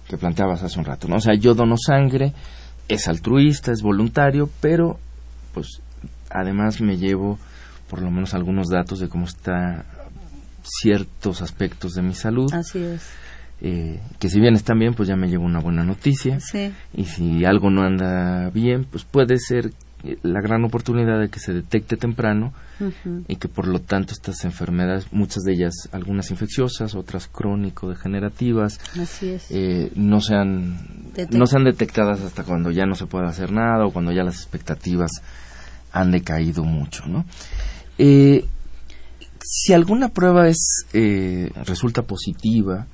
que 0.09 0.17
planteabas 0.17 0.63
hace 0.63 0.79
un 0.79 0.85
rato, 0.85 1.07
¿no? 1.07 1.17
O 1.17 1.21
sea, 1.21 1.35
yo 1.35 1.55
dono 1.55 1.77
sangre, 1.77 2.33
es 2.89 3.07
altruista, 3.07 3.71
es 3.71 3.83
voluntario, 3.83 4.51
pero 4.61 4.99
pues 5.53 5.81
además 6.31 6.81
me 6.81 6.97
llevo 6.97 7.39
por 7.89 8.03
lo 8.03 8.11
menos 8.11 8.35
algunos 8.35 8.69
datos 8.69 8.99
de 9.01 9.09
cómo 9.09 9.27
está 9.27 9.85
ciertos 10.63 11.41
aspectos 11.41 11.95
de 11.95 12.03
mi 12.03 12.15
salud, 12.15 12.53
Así 12.53 12.79
es. 12.79 13.03
Eh, 13.61 14.01
que 14.18 14.29
si 14.29 14.40
bien 14.40 14.55
están 14.55 14.79
bien, 14.79 14.94
pues 14.94 15.09
ya 15.09 15.16
me 15.16 15.29
llevo 15.29 15.44
una 15.44 15.61
buena 15.61 15.85
noticia, 15.85 16.38
Sí, 16.40 16.73
y 16.94 17.05
si 17.05 17.44
algo 17.44 17.71
no 17.71 17.83
anda 17.83 18.51
bien, 18.51 18.85
pues 18.85 19.05
puede 19.05 19.38
ser 19.38 19.73
eh, 20.05 20.16
la 20.23 20.40
gran 20.40 20.64
oportunidad 20.64 21.18
de 21.21 21.29
que 21.29 21.40
se 21.40 21.53
detecte 21.53 21.97
temprano 21.97 22.53
y 23.27 23.35
que 23.37 23.49
por 23.49 23.66
lo 23.66 23.81
tanto 23.81 24.12
estas 24.12 24.44
enfermedades, 24.44 25.12
muchas 25.12 25.42
de 25.42 25.55
ellas, 25.55 25.75
algunas 25.90 26.31
infecciosas, 26.31 26.94
otras 26.94 27.27
crónico-degenerativas, 27.27 28.79
eh, 29.51 29.90
no 29.97 30.21
sean 30.21 30.79
no 31.31 31.47
sean 31.47 31.64
detectadas 31.64 32.21
hasta 32.21 32.44
cuando 32.44 32.71
ya 32.71 32.87
no 32.87 32.94
se 32.94 33.07
puede 33.07 33.27
hacer 33.27 33.51
nada 33.51 33.85
o 33.85 33.90
cuando 33.90 34.12
ya 34.12 34.23
las 34.23 34.37
expectativas 34.37 35.11
han 35.90 36.12
decaído 36.12 36.62
mucho, 36.62 37.07
¿no? 37.07 37.25
Eh, 37.99 38.44
si 39.42 39.73
alguna 39.73 40.11
prueba 40.11 40.49
es 40.49 40.85
eh, 40.92 41.51
resulta 41.64 42.03
positiva, 42.03 42.87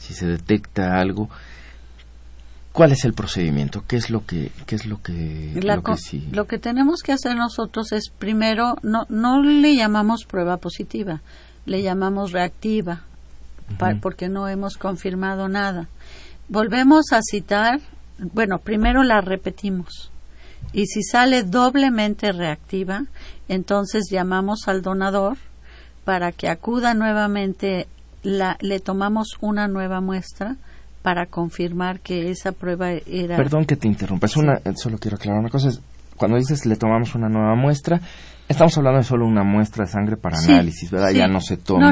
si 0.00 0.14
se 0.14 0.26
detecta 0.26 0.98
algo, 1.00 1.28
¿cuál 2.72 2.92
es 2.92 3.04
el 3.04 3.12
procedimiento? 3.14 3.84
¿Qué 3.86 3.96
es 3.96 4.10
lo 4.10 4.24
que 4.24 4.50
qué 4.66 4.74
es 4.76 4.86
lo 4.86 5.00
que, 5.02 5.58
La 5.62 5.76
lo 5.76 5.82
que 5.82 5.92
co- 5.92 5.96
sí- 5.96 6.28
lo 6.32 6.46
que 6.46 6.58
tenemos 6.58 7.02
que 7.02 7.12
hacer 7.12 7.36
nosotros 7.36 7.92
es 7.92 8.10
primero 8.10 8.76
no 8.82 9.06
no 9.08 9.42
le 9.42 9.76
llamamos 9.76 10.24
prueba 10.24 10.56
positiva, 10.56 11.20
le 11.66 11.82
llamamos 11.82 12.32
reactiva 12.32 13.02
porque 14.00 14.28
no 14.28 14.48
hemos 14.48 14.76
confirmado 14.76 15.48
nada. 15.48 15.88
Volvemos 16.48 17.12
a 17.12 17.20
citar, 17.22 17.78
bueno, 18.18 18.58
primero 18.58 19.04
la 19.04 19.20
repetimos. 19.20 20.10
Y 20.72 20.86
si 20.86 21.02
sale 21.04 21.44
doblemente 21.44 22.32
reactiva, 22.32 23.04
entonces 23.48 24.08
llamamos 24.10 24.66
al 24.66 24.82
donador 24.82 25.36
para 26.04 26.32
que 26.32 26.48
acuda 26.48 26.94
nuevamente, 26.94 27.86
la, 28.22 28.56
le 28.60 28.80
tomamos 28.80 29.28
una 29.40 29.68
nueva 29.68 30.00
muestra 30.00 30.56
para 31.02 31.26
confirmar 31.26 32.00
que 32.00 32.30
esa 32.30 32.52
prueba 32.52 32.90
era 32.92 33.36
Perdón 33.36 33.64
que 33.64 33.76
te 33.76 33.88
interrumpa, 33.88 34.26
es 34.26 34.36
una, 34.36 34.60
solo 34.76 34.98
quiero 34.98 35.16
aclarar 35.16 35.40
una 35.40 35.48
cosa. 35.50 35.68
es- 35.68 35.80
cuando 36.16 36.36
dices 36.36 36.66
le 36.66 36.76
tomamos 36.76 37.14
una 37.14 37.28
nueva 37.30 37.54
muestra, 37.54 37.98
estamos 38.46 38.76
hablando 38.76 38.98
de 38.98 39.04
solo 39.04 39.26
una 39.26 39.42
muestra 39.42 39.86
de 39.86 39.90
sangre 39.90 40.16
para 40.18 40.36
Sí, 40.36 40.52
análisis, 40.52 40.90
¿verdad? 40.90 41.08
sí. 41.12 41.16
Ya 41.16 41.28
no 41.28 41.40
se 41.40 41.56
toma 41.56 41.90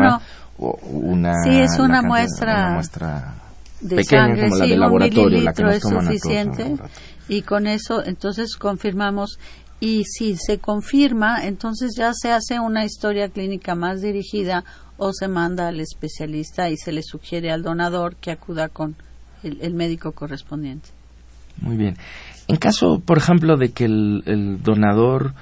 No, 0.59 0.75
una, 0.91 1.33
Sí, 1.45 1.59
es 1.61 1.79
una 1.79 2.03
cantidad- 2.03 2.09
muestra 2.09 2.53
una 2.67 2.75
muestra 2.75 3.35
de 3.81 3.97
pequeña 3.97 4.21
sangre, 4.27 4.43
como 4.49 4.57
la 4.57 4.67
de 4.67 4.75
un 4.75 4.81
laboratorio, 4.81 5.41
la 5.41 5.53
que 5.55 5.63
mililitro 5.63 5.67
nos 5.67 5.77
es 5.77 5.83
toman 5.83 5.97
a 5.97 6.01
todos 6.01 6.13
en 6.13 6.21
suficiente 6.21 6.83
y 7.29 7.43
con 7.43 7.67
eso 7.67 8.05
entonces 8.05 8.57
confirmamos 8.57 9.39
y 9.81 10.05
si 10.05 10.37
se 10.37 10.59
confirma 10.59 11.47
entonces 11.47 11.93
ya 11.97 12.13
se 12.13 12.33
hace 12.33 12.59
una 12.61 12.85
historia 12.85 13.29
clínica 13.29 13.75
más 13.77 14.03
dirigida 14.03 14.65
o 14.99 15.13
se 15.13 15.29
manda 15.29 15.69
al 15.69 15.81
especialista 15.81 16.69
y 16.69 16.77
se 16.77 16.93
le 16.93 17.03
sugiere 17.03 17.51
al 17.51 17.63
donador 17.63 18.17
que 18.17 18.31
acuda 18.31 18.69
con 18.69 18.97
el, 19.43 19.59
el 19.63 19.73
médico 19.73 20.13
correspondiente. 20.13 20.91
Muy 21.61 21.77
bien. 21.77 21.97
En 22.47 22.57
caso, 22.57 23.01
por 23.01 23.19
ejemplo, 23.19 23.57
de 23.57 23.71
que 23.71 23.85
el, 23.85 24.23
el 24.27 24.63
donador 24.63 25.35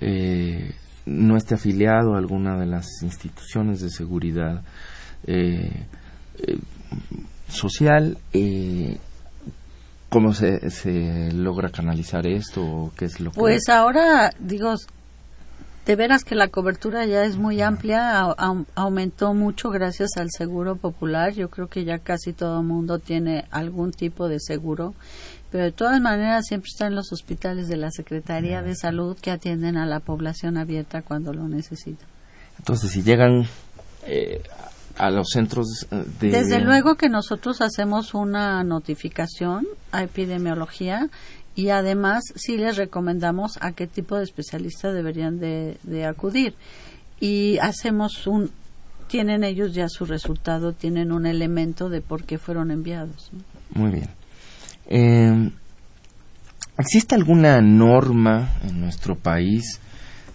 eh, 0.00 0.74
no 1.06 1.36
esté 1.36 1.54
afiliado 1.54 2.14
a 2.14 2.18
alguna 2.18 2.58
de 2.58 2.66
las 2.66 2.86
instituciones 3.02 3.80
de 3.80 3.90
seguridad 3.90 4.62
eh, 5.26 5.86
eh, 6.38 6.58
social, 7.48 8.18
eh, 8.32 8.98
¿cómo 10.08 10.32
se, 10.32 10.70
se 10.70 11.32
logra 11.32 11.70
canalizar 11.70 12.26
esto? 12.26 12.62
¿O 12.62 12.92
¿Qué 12.96 13.06
es 13.06 13.20
lo 13.20 13.30
que...? 13.30 13.40
Pues 13.40 13.68
ahora, 13.68 14.30
digo, 14.38 14.74
de 15.86 15.96
veras 15.96 16.24
que 16.24 16.34
la 16.34 16.48
cobertura 16.48 17.04
ya 17.06 17.24
es 17.24 17.36
muy 17.36 17.60
amplia, 17.60 18.20
au- 18.22 18.34
au- 18.36 18.66
aumentó 18.74 19.34
mucho 19.34 19.70
gracias 19.70 20.16
al 20.16 20.28
seguro 20.30 20.76
popular. 20.76 21.32
Yo 21.34 21.50
creo 21.50 21.68
que 21.68 21.84
ya 21.84 21.98
casi 21.98 22.32
todo 22.32 22.60
el 22.60 22.66
mundo 22.66 22.98
tiene 22.98 23.44
algún 23.50 23.92
tipo 23.92 24.28
de 24.28 24.40
seguro. 24.40 24.94
pero 25.50 25.64
de 25.64 25.72
todas 25.72 26.00
maneras 26.00 26.46
siempre 26.48 26.68
está 26.68 26.86
en 26.88 26.96
los 26.96 27.12
hospitales 27.12 27.68
de 27.68 27.76
la 27.76 27.90
Secretaría 27.92 28.60
de 28.62 28.74
Salud 28.74 29.16
que 29.20 29.30
atienden 29.30 29.76
a 29.76 29.86
la 29.86 30.00
población 30.00 30.56
abierta 30.56 31.02
cuando 31.02 31.32
lo 31.32 31.46
necesita. 31.48 32.04
Entonces, 32.58 32.90
si 32.90 33.02
llegan 33.04 33.44
eh, 34.06 34.42
a 34.96 35.10
los 35.10 35.28
centros 35.32 35.86
de... 36.20 36.30
Desde 36.30 36.58
luego 36.60 36.96
que 36.96 37.08
nosotros 37.08 37.60
hacemos 37.60 38.14
una 38.14 38.64
notificación 38.64 39.64
a 39.92 40.02
epidemiología 40.02 41.08
y 41.54 41.68
además 41.70 42.24
sí 42.34 42.56
les 42.56 42.76
recomendamos 42.76 43.58
a 43.60 43.72
qué 43.72 43.86
tipo 43.86 44.16
de 44.16 44.24
especialista 44.24 44.92
deberían 44.92 45.38
de, 45.38 45.78
de 45.82 46.06
acudir. 46.06 46.54
Y 47.20 47.58
hacemos 47.58 48.26
un... 48.26 48.50
Tienen 49.08 49.44
ellos 49.44 49.74
ya 49.74 49.88
su 49.88 50.06
resultado, 50.06 50.72
tienen 50.72 51.12
un 51.12 51.26
elemento 51.26 51.88
de 51.88 52.00
por 52.00 52.24
qué 52.24 52.38
fueron 52.38 52.70
enviados. 52.70 53.30
Muy 53.74 53.90
bien. 53.90 54.08
Eh, 54.86 55.50
¿Existe 56.78 57.14
alguna 57.14 57.60
norma 57.60 58.54
en 58.66 58.80
nuestro 58.80 59.16
país 59.16 59.80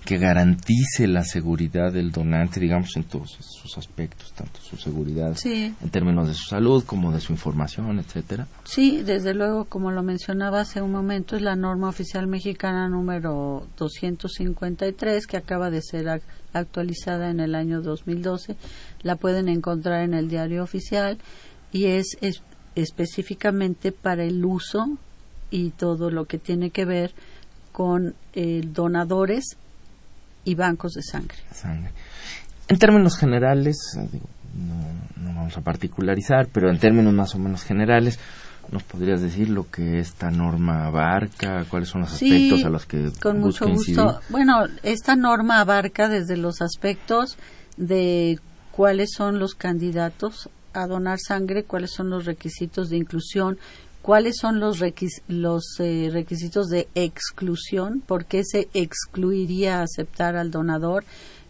que 0.09 0.17
garantice 0.17 1.05
la 1.07 1.23
seguridad 1.23 1.93
del 1.93 2.11
donante, 2.11 2.59
digamos, 2.59 2.95
en 2.97 3.03
todos 3.03 3.37
sus 3.41 3.77
aspectos, 3.77 4.33
tanto 4.33 4.59
su 4.59 4.75
seguridad 4.75 5.35
Sí. 5.35 5.71
en 5.79 5.89
términos 5.91 6.27
de 6.27 6.33
su 6.33 6.45
salud 6.45 6.83
como 6.83 7.11
de 7.11 7.19
su 7.21 7.31
información, 7.31 7.99
etcétera? 7.99 8.47
Sí, 8.63 9.03
desde 9.03 9.35
luego, 9.35 9.65
como 9.65 9.91
lo 9.91 10.01
mencionaba 10.01 10.61
hace 10.61 10.81
un 10.81 10.91
momento, 10.91 11.35
es 11.35 11.43
la 11.43 11.55
norma 11.55 11.89
oficial 11.89 12.25
mexicana 12.25 12.89
número 12.89 13.67
253 13.77 15.27
que 15.27 15.37
acaba 15.37 15.69
de 15.69 15.83
ser 15.83 16.07
ac- 16.07 16.21
actualizada 16.53 17.29
en 17.29 17.39
el 17.39 17.53
año 17.53 17.83
2012. 17.83 18.55
La 19.03 19.15
pueden 19.15 19.47
encontrar 19.47 20.01
en 20.03 20.15
el 20.15 20.27
diario 20.27 20.63
oficial 20.63 21.19
y 21.71 21.85
es, 21.85 22.17
es- 22.21 22.41
específicamente 22.73 23.91
para 23.91 24.23
el 24.23 24.43
uso 24.43 24.97
y 25.51 25.69
todo 25.69 26.09
lo 26.09 26.25
que 26.25 26.39
tiene 26.39 26.71
que 26.71 26.85
ver 26.85 27.13
con 27.71 28.15
eh, 28.33 28.63
donadores 28.65 29.55
y 30.45 30.55
bancos 30.55 30.93
de 30.93 31.01
sangre. 31.03 31.37
sangre. 31.53 31.91
En 32.67 32.77
términos 32.77 33.17
generales, 33.17 33.77
eh, 33.97 34.19
no, 34.55 35.23
no 35.29 35.35
vamos 35.35 35.57
a 35.57 35.61
particularizar, 35.61 36.47
pero 36.51 36.69
en 36.69 36.79
términos 36.79 37.13
más 37.13 37.33
o 37.35 37.39
menos 37.39 37.63
generales, 37.63 38.19
¿nos 38.71 38.83
podrías 38.83 39.21
decir 39.21 39.49
lo 39.49 39.69
que 39.69 39.99
esta 39.99 40.29
norma 40.29 40.85
abarca? 40.85 41.65
¿Cuáles 41.69 41.89
son 41.89 42.01
los 42.01 42.11
Sí, 42.11 42.31
aspectos 42.31 42.65
a 42.65 42.69
los 42.69 42.85
que 42.85 43.11
con 43.19 43.39
mucho 43.39 43.67
incidir? 43.67 43.99
gusto. 44.01 44.21
Bueno, 44.29 44.65
esta 44.83 45.15
norma 45.15 45.59
abarca 45.59 46.07
desde 46.09 46.37
los 46.37 46.61
aspectos 46.61 47.37
de 47.77 48.39
cuáles 48.71 49.09
son 49.15 49.39
los 49.39 49.55
candidatos 49.55 50.49
a 50.73 50.85
donar 50.85 51.17
sangre, 51.19 51.63
cuáles 51.63 51.91
son 51.91 52.11
los 52.11 52.25
requisitos 52.25 52.89
de 52.89 52.97
inclusión, 52.97 53.57
cuáles 54.09 54.37
son 54.41 54.59
los, 54.59 54.79
requis- 54.79 55.21
los 55.27 55.79
eh, 55.79 56.09
requisitos 56.11 56.67
de 56.69 56.87
exclusión, 56.95 58.01
por 58.01 58.25
qué 58.25 58.41
se 58.43 58.67
excluiría 58.73 59.83
aceptar 59.83 60.35
al 60.35 60.49
donador, 60.49 61.03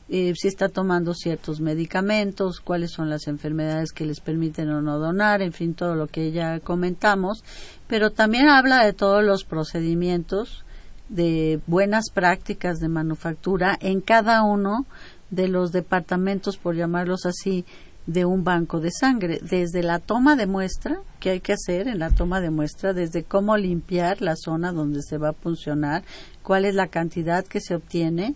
eh, 0.10 0.34
si 0.36 0.50
está 0.50 0.68
tomando 0.68 1.14
ciertos 1.14 1.62
medicamentos, 1.62 2.60
cuáles 2.60 2.92
son 2.92 3.10
las 3.10 3.28
enfermedades 3.28 3.94
que 3.94 4.06
les 4.06 4.20
permiten 4.20 4.70
o 4.72 4.82
no 4.82 5.00
donar, 5.00 5.42
en 5.42 5.54
fin, 5.54 5.74
todo 5.74 5.96
lo 5.96 6.08
que 6.08 6.34
ya 6.34 6.60
comentamos, 6.60 7.46
pero 7.88 8.12
también 8.12 8.50
habla 8.50 8.84
de 8.84 8.92
todos 8.92 9.24
los 9.24 9.46
procedimientos 9.46 10.66
de 11.08 11.62
buenas 11.66 12.10
prácticas 12.14 12.80
de 12.80 12.90
manufactura 12.90 13.78
en 13.80 14.02
cada 14.02 14.44
uno 14.44 14.86
de 15.30 15.48
los 15.48 15.72
departamentos, 15.72 16.58
por 16.58 16.76
llamarlos 16.76 17.26
así, 17.26 17.64
de 18.10 18.26
un 18.26 18.44
banco 18.44 18.80
de 18.80 18.90
sangre, 18.90 19.40
desde 19.44 19.84
la 19.84 20.00
toma 20.00 20.36
de 20.36 20.48
muestra, 20.48 21.00
que 21.20 21.30
hay 21.30 21.42
que 21.42 21.54
hacer 21.54 21.88
en 21.88 22.00
la 22.00 22.10
toma 22.10 22.42
de 22.42 22.50
muestra, 22.50 22.92
desde 22.92 23.24
cómo 23.24 23.56
limpiar 23.56 24.24
la 24.24 24.36
zona 24.36 24.72
donde 24.72 25.04
se 25.04 25.20
va 25.20 25.30
a 25.30 25.34
funcionar, 25.34 26.04
cuál 26.42 26.66
es 26.66 26.74
la 26.74 26.88
cantidad 26.88 27.46
que 27.46 27.62
se 27.62 27.76
obtiene, 27.76 28.34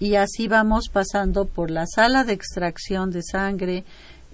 y 0.00 0.16
así 0.16 0.48
vamos 0.48 0.88
pasando 0.92 1.44
por 1.44 1.70
la 1.70 1.86
sala 1.86 2.24
de 2.24 2.32
extracción 2.32 3.12
de 3.12 3.22
sangre, 3.22 3.84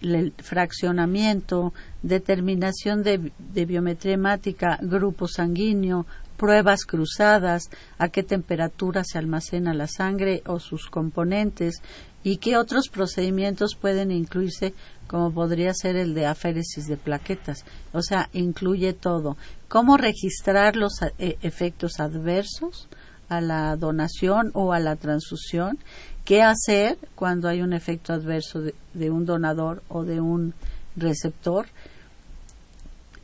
el 0.01 0.33
fraccionamiento, 0.39 1.75
determinación 2.03 3.03
de, 3.03 3.33
de 3.39 3.67
biometría 3.67 4.15
hemática, 4.15 4.79
grupo 4.81 5.29
sanguíneo, 5.29 6.07
pruebas 6.41 6.87
cruzadas, 6.87 7.69
a 7.99 8.09
qué 8.09 8.23
temperatura 8.23 9.05
se 9.05 9.19
almacena 9.19 9.75
la 9.75 9.87
sangre 9.87 10.43
o 10.47 10.59
sus 10.59 10.87
componentes 10.87 11.83
y 12.25 12.39
qué 12.39 12.57
otros 12.57 12.89
procedimientos 12.89 13.75
pueden 13.79 14.11
incluirse 14.11 14.73
como 15.07 15.31
podría 15.35 15.75
ser 15.75 15.97
el 15.97 16.15
de 16.15 16.25
aféresis 16.25 16.87
de 16.87 16.97
plaquetas. 16.97 17.67
O 17.93 18.01
sea, 18.01 18.31
incluye 18.33 18.95
todo. 18.95 19.37
Cómo 19.69 19.99
registrar 19.99 20.77
los 20.77 21.03
eh, 21.19 21.37
efectos 21.43 22.01
adversos 22.01 22.89
a 23.29 23.43
la 23.43 23.77
donación 23.77 24.51
o 24.55 24.73
a 24.73 24.81
la 24.81 24.97
transfusión, 24.97 25.79
qué 26.25 26.43
hacer 26.43 26.97
cuando 27.17 27.49
hay 27.49 27.61
un 27.61 27.75
efecto 27.75 28.15
adverso 28.15 28.63
de, 28.63 28.75
de 28.95 29.11
un 29.11 29.27
donador 29.27 29.83
o 29.89 30.05
de 30.05 30.23
un 30.23 30.55
receptor. 30.97 31.67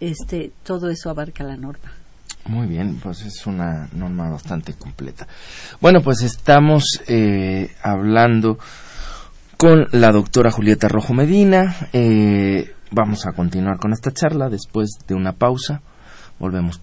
Este, 0.00 0.52
todo 0.64 0.90
eso 0.90 1.08
abarca 1.08 1.42
la 1.44 1.56
norma. 1.56 1.95
Muy 2.48 2.68
bien, 2.68 3.00
pues 3.02 3.22
es 3.22 3.46
una 3.46 3.88
norma 3.92 4.30
bastante 4.30 4.74
completa. 4.74 5.26
Bueno, 5.80 6.00
pues 6.00 6.22
estamos 6.22 6.84
eh, 7.08 7.74
hablando 7.82 8.58
con 9.56 9.88
la 9.92 10.12
doctora 10.12 10.50
Julieta 10.50 10.86
Rojo 10.88 11.12
Medina. 11.12 11.74
Eh, 11.92 12.72
vamos 12.92 13.26
a 13.26 13.32
continuar 13.32 13.78
con 13.78 13.92
esta 13.92 14.12
charla 14.12 14.48
después 14.48 14.90
de 15.08 15.14
una 15.14 15.32
pausa. 15.32 15.82
Volvemos. 16.38 16.80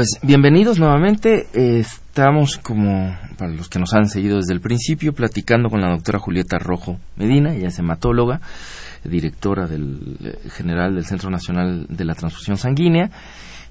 Pues 0.00 0.18
bienvenidos 0.22 0.78
nuevamente. 0.78 1.46
Estamos 1.52 2.56
como, 2.56 3.14
para 3.36 3.52
los 3.52 3.68
que 3.68 3.78
nos 3.78 3.92
han 3.92 4.08
seguido 4.08 4.38
desde 4.38 4.54
el 4.54 4.62
principio, 4.62 5.12
platicando 5.12 5.68
con 5.68 5.82
la 5.82 5.90
doctora 5.90 6.18
Julieta 6.18 6.58
Rojo 6.58 6.98
Medina, 7.16 7.54
ella 7.54 7.68
es 7.68 7.78
hematóloga, 7.78 8.40
directora 9.04 9.66
del 9.66 10.16
eh, 10.24 10.48
general 10.52 10.94
del 10.94 11.04
Centro 11.04 11.28
Nacional 11.28 11.84
de 11.90 12.04
la 12.06 12.14
Transfusión 12.14 12.56
Sanguínea, 12.56 13.10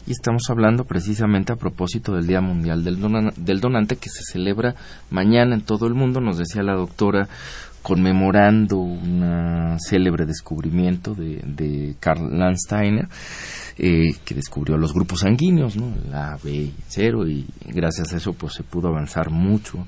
y 0.05 0.11
estamos 0.11 0.43
hablando 0.51 0.83
precisamente 0.83 1.51
a 1.51 1.55
propósito 1.55 2.13
del 2.13 2.27
Día 2.27 2.41
Mundial 2.41 2.83
del, 2.83 2.99
del 3.35 3.59
Donante 3.59 3.95
que 3.95 4.09
se 4.09 4.21
celebra 4.21 4.75
mañana 5.09 5.55
en 5.55 5.61
todo 5.61 5.87
el 5.87 5.95
mundo, 5.95 6.21
nos 6.21 6.37
decía 6.37 6.61
la 6.61 6.75
doctora, 6.75 7.27
conmemorando 7.81 8.77
un 8.77 9.77
célebre 9.79 10.27
descubrimiento 10.27 11.15
de, 11.15 11.41
de 11.43 11.95
Karl 11.99 12.37
Landsteiner, 12.37 13.07
eh, 13.81 14.13
que 14.25 14.35
descubrió 14.35 14.77
los 14.77 14.93
grupos 14.93 15.21
sanguíneos, 15.21 15.77
¿no? 15.77 15.93
el 15.95 16.13
A, 16.13 16.37
B 16.43 16.51
y 16.51 16.73
cero, 16.89 17.25
y 17.25 17.45
gracias 17.65 18.11
a 18.11 18.17
eso 18.17 18.33
pues 18.33 18.55
se 18.55 18.63
pudo 18.63 18.89
avanzar 18.89 19.29
mucho, 19.29 19.87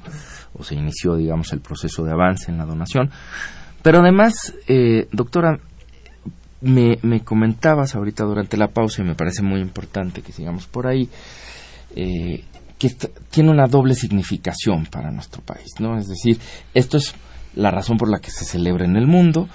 o 0.53 0.63
se 0.63 0.75
inició, 0.75 1.17
digamos, 1.17 1.51
el 1.51 1.59
proceso 1.59 2.01
de 2.05 2.11
avance 2.13 2.49
en 2.49 2.57
la 2.57 2.65
donación. 2.65 3.11
Pero 3.81 3.99
además, 3.99 4.55
eh, 4.69 5.09
doctora, 5.11 5.59
me, 6.61 6.99
me 7.01 7.19
comentabas 7.25 7.93
ahorita 7.93 8.23
durante 8.23 8.55
la 8.55 8.69
pausa, 8.69 9.01
y 9.01 9.05
me 9.05 9.15
parece 9.15 9.41
muy 9.41 9.59
importante 9.59 10.21
que 10.21 10.31
sigamos 10.31 10.67
por 10.67 10.87
ahí, 10.87 11.09
eh, 11.93 12.45
que 12.79 12.95
tiene 13.29 13.51
una 13.51 13.67
doble 13.67 13.93
significación 13.93 14.85
para 14.85 15.11
nuestro 15.11 15.41
país, 15.41 15.67
¿no? 15.79 15.97
Es 15.97 16.07
decir, 16.07 16.39
esto 16.73 16.95
es 16.95 17.13
la 17.55 17.71
razón 17.71 17.97
por 17.97 18.09
la 18.09 18.19
que 18.19 18.31
se 18.31 18.45
celebra 18.45 18.85
en 18.85 18.95
el 18.95 19.05
mundo, 19.05 19.49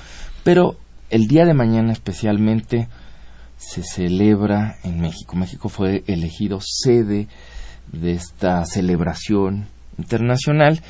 pero 0.45 0.77
el 1.09 1.27
día 1.27 1.47
de 1.47 1.55
mañana 1.55 1.93
especialmente 1.93 2.89
se 3.57 3.83
celebra 3.83 4.77
en 4.85 5.01
México. 5.01 5.37
México 5.37 5.69
fue 5.69 6.05
elegido 6.07 6.59
sede 6.63 7.29
de 7.93 8.13
esta 8.13 8.65
celebración 8.65 9.67
internacional 9.99 10.81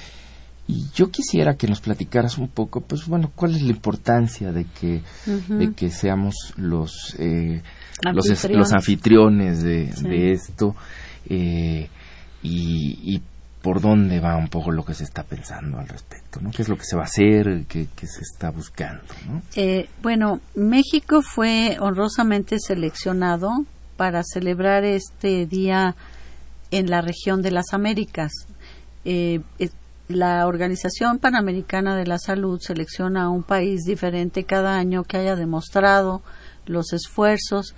y 0.68 0.86
yo 0.94 1.10
quisiera 1.10 1.56
que 1.56 1.68
nos 1.68 1.80
platicaras 1.80 2.38
un 2.38 2.48
poco, 2.48 2.80
pues 2.80 3.06
bueno, 3.06 3.30
cuál 3.34 3.54
es 3.54 3.62
la 3.62 3.70
importancia 3.70 4.50
de 4.50 4.64
que, 4.64 5.02
de 5.48 5.72
que 5.74 5.90
seamos 5.90 6.34
los, 6.56 7.14
eh, 7.20 7.62
los, 8.12 8.26
los 8.50 8.72
anfitriones 8.72 9.62
de, 9.62 9.92
Sí. 9.92 10.08
de 10.08 10.32
esto 10.32 10.74
eh, 11.28 11.88
y, 12.42 13.14
y 13.14 13.22
por 13.62 13.80
dónde 13.80 14.20
va 14.20 14.36
un 14.36 14.48
poco 14.48 14.70
lo 14.70 14.84
que 14.84 14.94
se 14.94 15.04
está 15.04 15.24
pensando 15.24 15.78
al 15.78 15.88
respecto, 15.88 16.40
¿no? 16.40 16.50
¿Qué 16.50 16.62
es 16.62 16.68
lo 16.68 16.76
que 16.76 16.84
se 16.84 16.96
va 16.96 17.02
a 17.02 17.06
hacer? 17.06 17.64
¿Qué, 17.66 17.88
qué 17.96 18.06
se 18.06 18.20
está 18.20 18.50
buscando? 18.50 19.02
¿no? 19.28 19.42
Eh, 19.56 19.88
bueno, 20.02 20.40
México 20.54 21.22
fue 21.22 21.76
honrosamente 21.80 22.58
seleccionado 22.60 23.50
para 23.96 24.22
celebrar 24.22 24.84
este 24.84 25.46
día 25.46 25.96
en 26.70 26.90
la 26.90 27.00
región 27.00 27.42
de 27.42 27.50
las 27.50 27.72
Américas. 27.72 28.32
Eh, 29.04 29.40
la 30.08 30.46
Organización 30.46 31.18
Panamericana 31.18 31.96
de 31.96 32.06
la 32.06 32.18
Salud 32.18 32.60
selecciona 32.60 33.24
a 33.24 33.28
un 33.28 33.42
país 33.42 33.82
diferente 33.84 34.44
cada 34.44 34.76
año 34.76 35.02
que 35.02 35.16
haya 35.16 35.34
demostrado 35.34 36.22
los 36.66 36.92
esfuerzos 36.92 37.74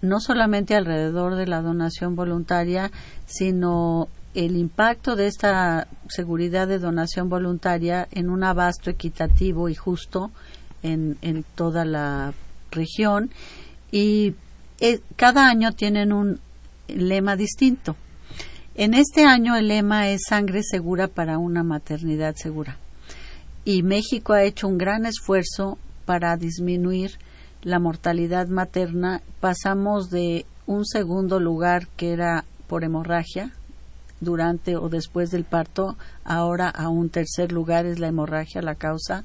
no 0.00 0.20
solamente 0.20 0.74
alrededor 0.74 1.36
de 1.36 1.46
la 1.46 1.62
donación 1.62 2.16
voluntaria, 2.16 2.90
sino 3.26 4.08
el 4.34 4.56
impacto 4.56 5.14
de 5.16 5.26
esta 5.26 5.88
seguridad 6.08 6.66
de 6.66 6.78
donación 6.78 7.28
voluntaria 7.28 8.08
en 8.12 8.30
un 8.30 8.44
abasto 8.44 8.90
equitativo 8.90 9.68
y 9.68 9.74
justo 9.74 10.30
en, 10.82 11.44
toda 11.54 11.84
la 11.84 12.32
región 12.70 13.30
y 13.90 14.34
eh, 14.80 15.00
cada 15.16 15.48
año 15.48 15.72
tienen 15.72 16.12
un 16.12 16.40
lema 16.88 17.36
distinto. 17.36 17.96
En 18.74 18.94
este 18.94 19.24
año 19.24 19.54
el 19.54 19.68
lema 19.68 20.08
es 20.08 20.22
sangre 20.28 20.62
segura 20.62 21.08
para 21.08 21.38
una 21.38 21.62
maternidad 21.62 22.34
segura. 22.36 22.78
Y 23.64 23.82
México 23.82 24.32
ha 24.32 24.42
hecho 24.42 24.66
un 24.66 24.78
gran 24.78 25.04
esfuerzo 25.04 25.78
para 26.06 26.36
disminuir 26.36 27.18
la 27.62 27.78
mortalidad 27.78 28.48
materna. 28.48 29.20
Pasamos 29.40 30.10
de 30.10 30.46
un 30.66 30.86
segundo 30.86 31.38
lugar 31.38 31.86
que 31.96 32.12
era 32.12 32.44
por 32.66 32.82
hemorragia 32.82 33.52
durante 34.22 34.76
o 34.76 34.88
después 34.88 35.30
del 35.30 35.44
parto, 35.44 35.96
ahora 36.24 36.68
a 36.68 36.88
un 36.88 37.10
tercer 37.10 37.52
lugar 37.52 37.84
es 37.84 37.98
la 37.98 38.08
hemorragia 38.08 38.62
la 38.62 38.76
causa. 38.76 39.24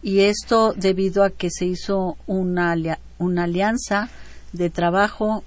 Y 0.00 0.20
esto 0.20 0.72
debido 0.74 1.24
a 1.24 1.30
que 1.30 1.50
se 1.50 1.66
hizo 1.66 2.16
una, 2.26 2.74
una 3.18 3.44
alianza 3.44 4.08
de 4.52 4.70
trabajo 4.70 5.42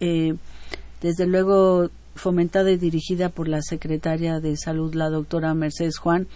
eh, 0.00 0.34
desde 1.00 1.26
luego 1.26 1.88
fomentada 2.16 2.70
y 2.70 2.76
dirigida 2.76 3.28
por 3.28 3.48
la 3.48 3.62
secretaria 3.62 4.40
de 4.40 4.56
salud, 4.56 4.94
la 4.94 5.08
doctora 5.08 5.54
Mercedes 5.54 5.98
Juan, 5.98 6.26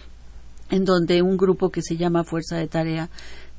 en 0.71 0.85
donde 0.85 1.21
un 1.21 1.37
grupo 1.37 1.69
que 1.69 1.81
se 1.81 1.97
llama 1.97 2.23
Fuerza 2.23 2.55
de 2.55 2.67
Tarea 2.67 3.09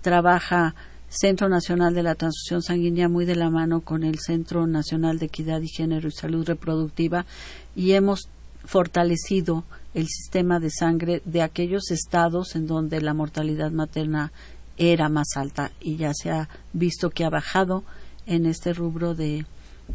trabaja 0.01 0.75
Centro 1.09 1.49
Nacional 1.49 1.95
de 1.95 2.03
la 2.03 2.14
Transfusión 2.14 2.62
Sanguínea 2.62 3.09
muy 3.09 3.25
de 3.25 3.37
la 3.37 3.51
mano 3.51 3.81
con 3.81 4.03
el 4.03 4.19
Centro 4.19 4.66
Nacional 4.66 5.19
de 5.19 5.27
Equidad 5.27 5.61
y 5.61 5.69
Género 5.69 6.09
y 6.09 6.12
Salud 6.12 6.47
Reproductiva 6.47 7.27
y 7.75 7.92
hemos 7.92 8.29
fortalecido 8.64 9.64
el 9.95 10.09
sistema 10.09 10.59
de 10.59 10.71
sangre 10.71 11.23
de 11.25 11.42
aquellos 11.42 11.90
estados 11.90 12.57
en 12.57 12.66
donde 12.66 13.01
la 13.01 13.14
mortalidad 13.14 13.71
materna 13.71 14.33
era 14.77 15.09
más 15.09 15.37
alta 15.37 15.73
y 15.81 15.97
ya 15.97 16.12
se 16.12 16.31
ha 16.31 16.49
visto 16.73 17.11
que 17.11 17.25
ha 17.25 17.31
bajado 17.31 17.85
en 18.27 18.45
este 18.45 18.73
rubro 18.73 19.14
de, 19.14 19.47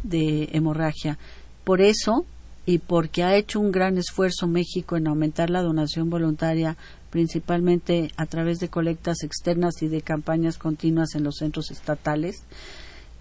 de 0.02 0.48
hemorragia. 0.52 1.18
Por 1.64 1.80
eso, 1.80 2.24
y 2.64 2.78
porque 2.78 3.22
ha 3.22 3.36
hecho 3.36 3.60
un 3.60 3.72
gran 3.72 3.98
esfuerzo 3.98 4.46
México 4.46 4.96
en 4.96 5.08
aumentar 5.08 5.50
la 5.50 5.62
donación 5.62 6.10
voluntaria, 6.10 6.76
principalmente 7.10 8.10
a 8.16 8.26
través 8.26 8.58
de 8.58 8.68
colectas 8.68 9.22
externas 9.22 9.82
y 9.82 9.88
de 9.88 10.02
campañas 10.02 10.58
continuas 10.58 11.14
en 11.14 11.24
los 11.24 11.36
centros 11.36 11.70
estatales, 11.70 12.42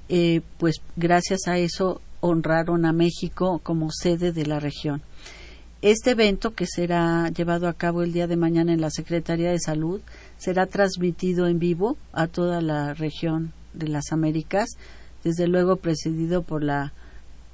eh, 0.09 0.41
pues 0.57 0.81
gracias 0.95 1.47
a 1.47 1.57
eso 1.57 2.01
honraron 2.19 2.85
a 2.85 2.93
México 2.93 3.59
como 3.63 3.89
sede 3.91 4.31
de 4.31 4.45
la 4.45 4.59
región. 4.59 5.01
Este 5.81 6.11
evento, 6.11 6.53
que 6.53 6.67
será 6.67 7.29
llevado 7.29 7.67
a 7.67 7.73
cabo 7.73 8.03
el 8.03 8.13
día 8.13 8.27
de 8.27 8.37
mañana 8.37 8.71
en 8.71 8.81
la 8.81 8.91
Secretaría 8.91 9.49
de 9.49 9.59
Salud, 9.59 9.99
será 10.37 10.67
transmitido 10.67 11.47
en 11.47 11.57
vivo 11.57 11.97
a 12.13 12.27
toda 12.27 12.61
la 12.61 12.93
región 12.93 13.51
de 13.73 13.87
las 13.87 14.11
Américas, 14.11 14.69
desde 15.23 15.47
luego 15.47 15.77
presidido 15.77 16.43
por 16.43 16.63
la 16.63 16.93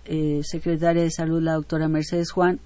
eh, 0.08 0.42
Secretaria 0.44 1.04
de 1.04 1.12
Salud, 1.12 1.42
la 1.42 1.54
doctora 1.54 1.88
Mercedes 1.88 2.32
Juan, 2.32 2.60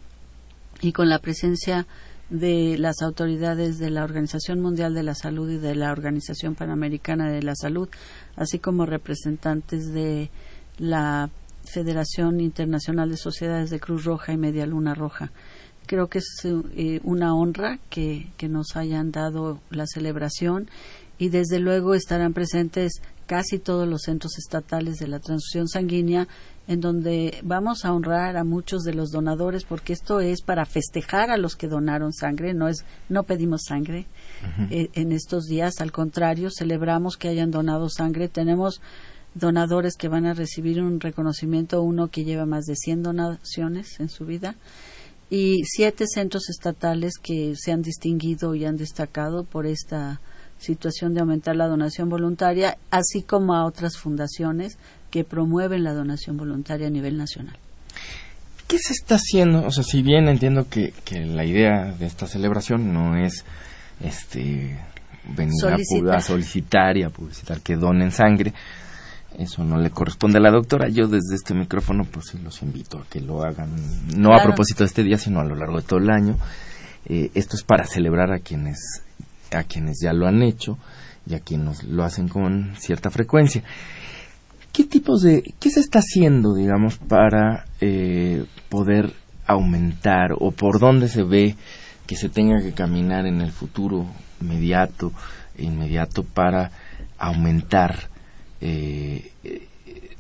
y 0.82 0.94
con 0.94 1.10
la 1.10 1.20
presencia 1.20 1.86
de 2.30 2.78
las 2.78 3.02
autoridades 3.02 3.78
de 3.78 3.90
la 3.90 4.04
Organización 4.04 4.62
Mundial 4.62 4.94
de 4.94 5.04
la 5.04 5.16
Salud 5.16 5.50
y 5.52 5.58
de 5.58 5.76
la 5.76 5.92
Organización 5.92 6.56
Panamericana 6.56 7.30
de 7.30 7.44
la 7.44 7.56
Salud, 7.56 7.90
así 8.36 8.58
como 8.58 8.86
representantes 8.86 9.94
de 9.94 10.30
la 10.78 11.30
Federación 11.66 12.40
Internacional 12.40 13.10
de 13.10 13.18
Sociedades 13.18 13.70
de 13.70 13.80
Cruz 13.80 14.06
Roja 14.06 14.32
y 14.32 14.38
Media 14.38 14.66
Luna 14.66 14.96
Roja. 14.96 15.32
Creo 15.86 16.08
que 16.08 16.20
es 16.20 16.46
eh, 16.46 17.02
una 17.04 17.36
honra 17.36 17.80
que, 17.90 18.32
que 18.38 18.48
nos 18.48 18.78
hayan 18.78 19.12
dado 19.12 19.60
la 19.70 19.86
celebración 19.86 20.70
y 21.18 21.30
desde 21.30 21.60
luego 21.60 21.94
estarán 21.94 22.34
presentes 22.34 23.02
casi 23.28 23.60
todos 23.60 23.88
los 23.88 24.04
centros 24.04 24.38
estatales 24.38 24.98
de 24.98 25.08
la 25.08 25.20
transfusión 25.20 25.68
sanguínea 25.68 26.28
en 26.72 26.80
donde 26.80 27.38
vamos 27.44 27.84
a 27.84 27.92
honrar 27.92 28.38
a 28.38 28.46
muchos 28.46 28.84
de 28.84 28.94
los 28.94 29.12
donadores 29.12 29.66
porque 29.66 29.92
esto 29.92 30.22
es 30.22 30.42
para 30.42 30.66
festejar 30.66 31.30
a 31.30 31.36
los 31.36 31.58
que 31.58 31.68
donaron 31.68 32.14
sangre, 32.14 32.54
no 32.54 32.70
es 32.70 32.86
no 33.10 33.24
pedimos 33.24 33.64
sangre 33.68 34.08
eh, 34.70 34.88
en 34.94 35.12
estos 35.12 35.48
días, 35.48 35.82
al 35.82 35.92
contrario, 35.92 36.50
celebramos 36.50 37.18
que 37.18 37.28
hayan 37.28 37.52
donado 37.52 37.90
sangre, 37.90 38.30
tenemos 38.30 38.82
donadores 39.34 39.98
que 39.98 40.08
van 40.08 40.26
a 40.26 40.34
recibir 40.34 40.82
un 40.82 41.02
reconocimiento, 41.02 41.82
uno 41.82 42.08
que 42.08 42.24
lleva 42.24 42.46
más 42.46 42.64
de 42.64 42.78
100 42.78 43.04
donaciones 43.04 44.00
en 44.00 44.08
su 44.08 44.26
vida 44.26 44.56
y 45.30 45.64
siete 45.66 46.06
centros 46.08 46.50
estatales 46.50 47.16
que 47.22 47.54
se 47.58 47.74
han 47.74 47.82
distinguido 47.82 48.56
y 48.56 48.64
han 48.64 48.78
destacado 48.78 49.44
por 49.44 49.66
esta 49.66 50.22
situación 50.58 51.14
de 51.14 51.20
aumentar 51.20 51.56
la 51.56 51.68
donación 51.68 52.08
voluntaria, 52.08 52.78
así 52.92 53.24
como 53.24 53.56
a 53.56 53.66
otras 53.66 53.98
fundaciones 53.98 54.78
que 55.12 55.24
promueven 55.24 55.84
la 55.84 55.94
donación 55.94 56.38
voluntaria 56.38 56.88
a 56.88 56.90
nivel 56.90 57.18
nacional. 57.18 57.58
¿Qué 58.68 58.78
se 58.80 58.94
está 58.94 59.16
haciendo? 59.16 59.66
O 59.66 59.72
sea, 59.72 59.84
si 59.84 60.02
bien 60.02 60.30
entiendo 60.30 60.68
que, 60.70 60.94
que 61.04 61.26
la 61.26 61.46
idea 61.46 61.92
de 61.92 62.06
esta 62.06 62.26
celebración 62.26 62.94
no 62.94 63.18
es 63.18 63.44
este 64.00 64.80
venir 65.36 65.54
a 65.54 65.60
Solicitar. 65.60 66.16
a 66.16 66.22
solicitar 66.22 66.98
y 66.98 67.04
a 67.04 67.10
publicitar 67.10 67.60
que 67.60 67.76
donen 67.76 68.12
sangre, 68.12 68.54
eso 69.38 69.64
no 69.64 69.78
le 69.78 69.90
corresponde 69.90 70.38
a 70.38 70.42
la 70.42 70.52
doctora. 70.52 70.90
Yo 70.90 71.08
desde 71.08 71.36
este 71.36 71.54
micrófono, 71.54 72.06
pues 72.06 72.28
sí 72.28 72.40
los 72.44 72.62
invito 72.62 73.00
a 73.00 73.06
que 73.10 73.22
lo 73.22 73.44
hagan, 73.44 73.70
no 74.18 74.34
a 74.34 74.42
propósito 74.42 74.84
de 74.84 74.88
este 74.88 75.04
día, 75.04 75.18
sino 75.18 75.40
a 75.40 75.46
lo 75.46 75.56
largo 75.56 75.78
de 75.78 75.88
todo 75.88 76.00
el 76.00 76.10
año. 76.10 76.38
Eh, 77.06 77.32
esto 77.34 77.56
es 77.56 77.64
para 77.64 77.86
celebrar 77.86 78.32
a 78.32 78.40
quienes, 78.40 79.04
a 79.52 79.64
quienes 79.64 80.00
ya 80.02 80.14
lo 80.14 80.28
han 80.28 80.42
hecho 80.44 80.78
y 81.26 81.36
a 81.36 81.40
quienes 81.40 81.84
lo 81.84 82.04
hacen 82.04 82.28
con 82.28 82.74
cierta 82.78 83.10
frecuencia. 83.10 83.64
¿Qué 84.72 84.86
tipos 84.86 85.22
de, 85.22 85.54
qué 85.60 85.70
se 85.70 85.82
está 85.82 86.00
haciendo, 86.00 86.54
digamos, 86.54 86.98
para 86.98 87.66
eh, 87.82 88.46
poder 88.70 89.14
aumentar 89.46 90.34
o 90.40 90.52
por 90.52 90.80
dónde 90.80 91.10
se 91.10 91.24
ve 91.24 91.56
que 92.08 92.16
se 92.16 92.30
tenga 92.30 92.62
que 92.62 92.74
caminar 92.74 93.26
en 93.26 93.42
el 93.42 93.52
futuro 93.52 94.06
inmediato, 94.40 95.12
inmediato 95.58 96.24
para 96.24 96.72
aumentar 97.18 98.10
eh, 98.62 99.32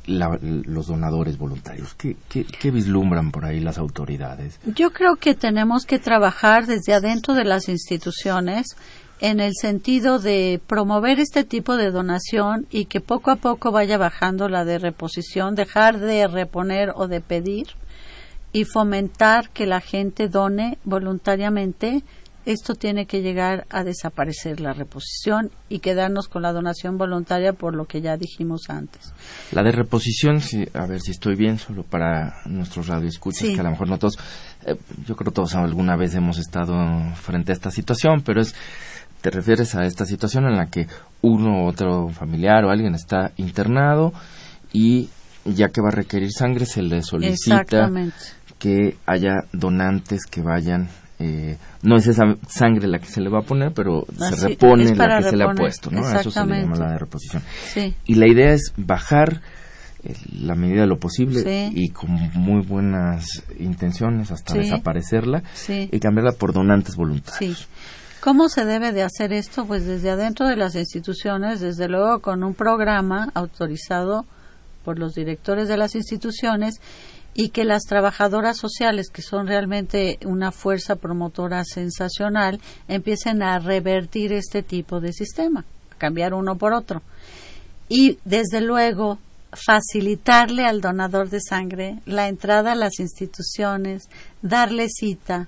los 0.06 0.88
donadores 0.88 1.38
voluntarios? 1.38 1.93
¿Qué, 1.93 2.16
¿Qué, 2.28 2.72
vislumbran 2.72 3.32
por 3.32 3.45
ahí 3.45 3.60
las 3.60 3.78
autoridades? 3.78 4.60
Yo 4.66 4.91
creo 4.91 5.16
que 5.16 5.36
tenemos 5.36 5.86
que 5.86 5.99
trabajar 5.99 6.66
desde 6.66 6.93
adentro 6.93 7.34
de 7.34 7.45
las 7.45 7.70
instituciones 7.70 8.76
en 9.22 9.39
el 9.39 9.53
sentido 9.53 10.19
de 10.19 10.59
promover 10.65 11.19
este 11.19 11.43
tipo 11.43 11.78
de 11.78 11.91
donación 11.91 12.65
y 12.72 12.86
que 12.86 12.99
poco 12.99 13.32
a 13.32 13.36
poco 13.36 13.72
vaya 13.72 13.97
bajando 13.97 14.49
la 14.49 14.65
de 14.65 14.80
reposición, 14.80 15.55
dejar 15.55 15.99
de 15.99 16.28
reponer 16.28 16.91
o 16.95 17.07
de 17.07 17.22
pedir 17.22 17.67
y 18.51 18.65
fomentar 18.65 19.49
que 19.51 19.67
la 19.67 19.80
gente 19.80 20.28
done 20.28 20.80
voluntariamente 20.84 22.03
esto 22.45 22.74
tiene 22.74 23.05
que 23.05 23.22
llegar 23.22 23.67
a 23.69 23.84
desaparecer 23.84 24.61
la 24.61 24.74
reposición 24.74 25.51
y 25.69 25.80
quedarnos 25.80 26.28
con 26.28 26.41
la 26.41 26.51
donación 26.51 26.97
voluntaria 26.97 27.53
por 27.53 27.76
lo 27.76 27.86
que 27.86 28.01
ya 28.01 28.17
dijimos 28.17 28.63
antes. 28.69 29.13
La 29.51 29.61
de 29.61 29.72
reposición, 29.72 30.41
a 30.74 30.88
ver 30.88 31.01
si 31.01 31.11
estoy 31.11 31.36
bien, 31.36 31.59
solo 31.59 31.84
para 31.84 32.41
nuestros 32.45 32.88
radioescuchas, 32.88 33.49
que 33.49 33.59
a 33.59 33.63
lo 33.63 33.72
mejor 33.72 33.89
no 33.89 33.99
todos, 33.99 34.17
eh, 34.65 34.76
yo 35.05 35.15
creo 35.15 35.32
que 35.32 35.36
todos 35.36 35.53
alguna 35.53 35.95
vez 35.95 36.15
hemos 36.15 36.39
estado 36.39 36.74
frente 37.15 37.51
a 37.51 37.53
esta 37.53 37.69
situación, 37.69 38.24
pero 38.26 38.41
es, 38.41 38.55
te 39.22 39.30
refieres 39.30 39.76
a 39.76 39.86
esta 39.86 40.05
situación 40.05 40.45
en 40.45 40.57
la 40.57 40.67
que 40.67 40.88
uno 41.22 41.63
u 41.63 41.67
otro 41.67 42.09
familiar 42.09 42.65
o 42.65 42.69
alguien 42.69 42.95
está 42.95 43.32
internado 43.38 44.13
y 44.74 45.09
ya 45.45 45.69
que 45.69 45.82
va 45.82 45.89
a 45.89 45.95
requerir 45.95 46.32
sangre 46.32 46.65
se 46.65 46.82
le 46.82 47.01
solicita 47.01 47.89
que 48.59 48.97
haya 49.05 49.41
donantes 49.53 50.26
que 50.26 50.41
vayan 50.41 50.89
eh, 51.22 51.57
no 51.84 51.97
es 51.97 52.07
esa 52.07 52.24
sangre 52.47 52.88
la 52.88 52.97
que 52.97 53.05
se 53.05 53.22
le 53.22 53.30
va 53.30 53.39
a 53.39 53.43
poner, 53.43 53.72
pero 53.74 54.05
se 54.17 54.47
repone 54.47 54.95
la 54.95 55.19
que 55.19 55.30
se 55.30 55.38
le 55.38 55.43
ha 55.43 55.53
puesto, 55.53 55.91
¿no? 55.91 56.01
eso 56.01 56.32
se 56.32 56.45
le 56.45 56.61
llama 56.61 56.78
la 56.78 56.97
reposición. 56.97 57.43
Y 58.05 58.15
la 58.15 58.28
idea 58.28 58.53
es 58.53 58.74
bajar 58.76 59.41
eh, 60.03 60.15
la 60.34 60.55
medida 60.55 60.82
de 60.82 60.88
lo 60.88 60.97
posible 60.97 61.69
y 61.74 61.89
con 61.89 62.09
muy 62.34 62.65
buenas 62.65 63.43
intenciones 63.59 64.32
hasta 64.32 64.55
desaparecerla 64.55 65.43
y 65.67 65.99
cambiarla 65.99 66.32
por 66.32 66.53
donantes 66.53 66.95
voluntarios. 66.95 67.67
¿Cómo 68.22 68.49
se 68.49 68.65
debe 68.65 68.91
de 68.91 69.01
hacer 69.01 69.34
esto? 69.34 69.65
Pues 69.65 69.88
desde 69.88 70.11
adentro 70.11 70.47
de 70.47 70.55
las 70.55 70.76
instituciones, 70.76 71.59
desde 71.59 71.88
luego 71.88 72.19
con 72.19 72.43
un 72.43 72.53
programa 72.53 73.32
autorizado 73.34 74.28
por 74.86 74.99
los 74.99 75.15
directores 75.15 75.67
de 75.67 75.76
las 75.76 75.95
instituciones 75.95 76.80
y 77.34 77.49
que 77.49 77.63
las 77.63 77.82
trabajadoras 77.86 78.57
sociales, 78.57 79.09
que 79.09 79.24
son 79.24 79.47
realmente 79.47 80.19
una 80.24 80.51
fuerza 80.51 80.97
promotora 80.97 81.63
sensacional, 81.65 82.61
empiecen 82.88 83.41
a 83.41 83.57
revertir 83.57 84.34
este 84.34 84.61
tipo 84.61 84.99
de 84.99 85.13
sistema, 85.13 85.65
cambiar 85.97 86.36
uno 86.36 86.55
por 86.57 86.74
otro. 86.74 87.01
Y 87.89 88.19
desde 88.24 88.61
luego 88.61 89.17
facilitarle 89.51 90.67
al 90.67 90.80
donador 90.80 91.30
de 91.32 91.41
sangre 91.41 91.97
la 92.05 92.28
entrada 92.28 92.74
a 92.74 92.76
las 92.76 92.99
instituciones, 92.99 94.09
darle 94.43 94.89
cita 94.89 95.47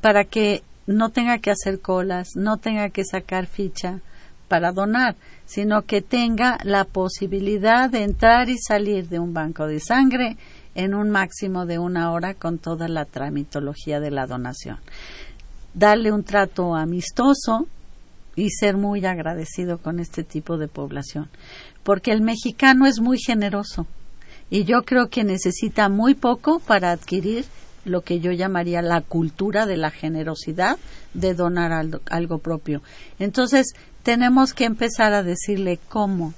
para 0.00 0.22
que 0.22 0.62
no 0.86 1.10
tenga 1.10 1.38
que 1.38 1.50
hacer 1.50 1.80
colas, 1.80 2.30
no 2.34 2.58
tenga 2.58 2.90
que 2.90 3.04
sacar 3.04 3.46
ficha 3.46 4.00
para 4.48 4.72
donar, 4.72 5.16
sino 5.46 5.82
que 5.82 6.02
tenga 6.02 6.58
la 6.64 6.84
posibilidad 6.84 7.88
de 7.88 8.02
entrar 8.02 8.48
y 8.48 8.58
salir 8.58 9.08
de 9.08 9.18
un 9.18 9.32
banco 9.32 9.66
de 9.66 9.80
sangre 9.80 10.36
en 10.74 10.94
un 10.94 11.10
máximo 11.10 11.66
de 11.66 11.78
una 11.78 12.12
hora 12.12 12.34
con 12.34 12.58
toda 12.58 12.88
la 12.88 13.04
tramitología 13.04 14.00
de 14.00 14.10
la 14.10 14.26
donación. 14.26 14.78
Darle 15.72 16.12
un 16.12 16.24
trato 16.24 16.74
amistoso 16.74 17.66
y 18.36 18.50
ser 18.50 18.76
muy 18.76 19.04
agradecido 19.06 19.78
con 19.78 20.00
este 20.00 20.24
tipo 20.24 20.56
de 20.56 20.68
población, 20.68 21.28
porque 21.82 22.12
el 22.12 22.20
mexicano 22.20 22.86
es 22.86 23.00
muy 23.00 23.18
generoso 23.18 23.86
y 24.50 24.64
yo 24.64 24.82
creo 24.82 25.08
que 25.08 25.24
necesita 25.24 25.88
muy 25.88 26.14
poco 26.14 26.60
para 26.60 26.90
adquirir 26.90 27.44
lo 27.84 28.02
que 28.02 28.20
yo 28.20 28.32
llamaría 28.32 28.82
la 28.82 29.00
cultura 29.00 29.66
de 29.66 29.76
la 29.76 29.90
generosidad 29.90 30.78
de 31.12 31.34
donar 31.34 31.72
algo, 31.72 32.00
algo 32.10 32.38
propio. 32.38 32.82
Entonces, 33.18 33.74
tenemos 34.02 34.52
que 34.52 34.64
empezar 34.64 35.12
a 35.12 35.22
decirle 35.22 35.78
cómo 35.88 36.34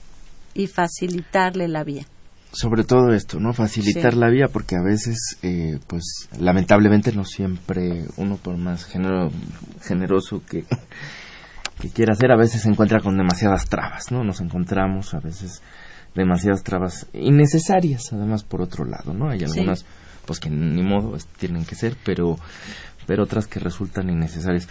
y 0.55 0.66
facilitarle 0.66 1.68
la 1.68 1.84
vía 1.84 2.07
sobre 2.57 2.84
todo 2.84 3.12
esto, 3.12 3.38
¿no? 3.38 3.53
Facilitar 3.53 4.14
la 4.14 4.30
vía, 4.30 4.47
porque 4.51 4.76
a 4.76 4.82
veces, 4.82 5.36
eh, 5.42 5.78
pues, 5.86 6.28
lamentablemente 6.38 7.12
no 7.12 7.24
siempre 7.24 8.07
uno, 8.16 8.38
por 8.38 8.57
más 8.57 8.86
generoso 8.86 10.42
que, 10.49 10.64
que 11.80 11.90
quiera 11.90 12.14
ser, 12.14 12.32
a 12.32 12.36
veces 12.38 12.62
se 12.62 12.70
encuentra 12.70 13.01
con 13.01 13.18
demasiadas 13.18 13.68
trabas, 13.68 14.11
¿no? 14.11 14.24
Nos 14.24 14.40
encontramos 14.40 15.12
a 15.12 15.20
veces 15.20 15.62
demasiadas 16.14 16.62
trabas 16.62 17.07
innecesarias, 17.12 18.11
además, 18.12 18.42
por 18.42 18.62
otro 18.62 18.86
lado, 18.86 19.12
¿no? 19.12 19.28
Hay 19.28 19.44
algunas, 19.44 19.84
pues, 20.27 20.41
que 20.41 20.51
ni 20.51 20.83
modo 20.83 21.16
tienen 21.39 21.64
que 21.64 21.74
ser, 21.74 21.97
pero, 22.05 22.39
pero 23.07 23.24
otras 23.24 23.47
que 23.47 23.61
resultan 23.61 24.11
innecesarias. 24.11 24.68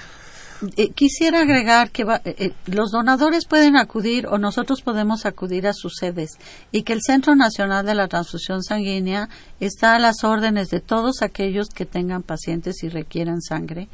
Eh, 0.77 0.91
quisiera 0.91 1.41
agregar 1.41 1.91
que 1.91 2.03
eh, 2.03 2.19
eh, 2.23 2.53
los 2.67 2.91
donadores 2.91 3.45
pueden 3.45 3.75
acudir 3.75 4.25
o 4.27 4.37
nosotros 4.37 4.81
podemos 4.81 5.25
acudir 5.25 5.67
a 5.67 5.73
sus 5.73 5.95
sedes 5.99 6.37
y 6.71 6.83
que 6.83 6.93
el 6.93 7.01
Centro 7.01 7.35
Nacional 7.35 7.85
de 7.85 7.93
la 7.93 8.07
Transfusión 8.07 8.63
Sanguínea 8.63 9.27
está 9.59 9.95
a 9.95 9.99
las 9.99 10.23
órdenes 10.23 10.69
de 10.69 10.79
todos 10.79 11.21
aquellos 11.21 11.67
que 11.67 11.85
tengan 11.85 12.23
pacientes 12.23 12.83
y 12.83 12.89
requieran 12.89 13.41
sangre 13.41 13.89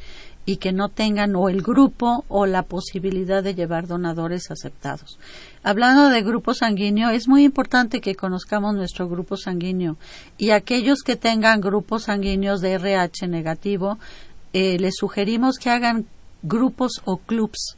y 0.45 0.57
que 0.57 0.71
no 0.71 0.89
tengan 0.89 1.35
o 1.35 1.49
el 1.49 1.61
grupo 1.61 2.25
o 2.27 2.45
la 2.45 2.63
posibilidad 2.63 3.43
de 3.43 3.55
llevar 3.55 3.87
donadores 3.87 4.49
aceptados. 4.51 5.19
Hablando 5.63 6.09
de 6.09 6.23
grupo 6.23 6.53
sanguíneo, 6.53 7.09
es 7.09 7.27
muy 7.27 7.43
importante 7.43 8.01
que 8.01 8.15
conozcamos 8.15 8.75
nuestro 8.75 9.07
grupo 9.07 9.37
sanguíneo 9.37 9.97
y 10.37 10.51
aquellos 10.51 11.03
que 11.03 11.15
tengan 11.15 11.61
grupos 11.61 12.03
sanguíneos 12.03 12.61
de 12.61 12.73
RH 12.73 13.27
negativo, 13.27 13.99
les 14.53 14.95
sugerimos 14.97 15.57
que 15.57 15.69
hagan 15.69 16.05
grupos 16.43 17.01
o 17.05 17.17
clubs 17.17 17.77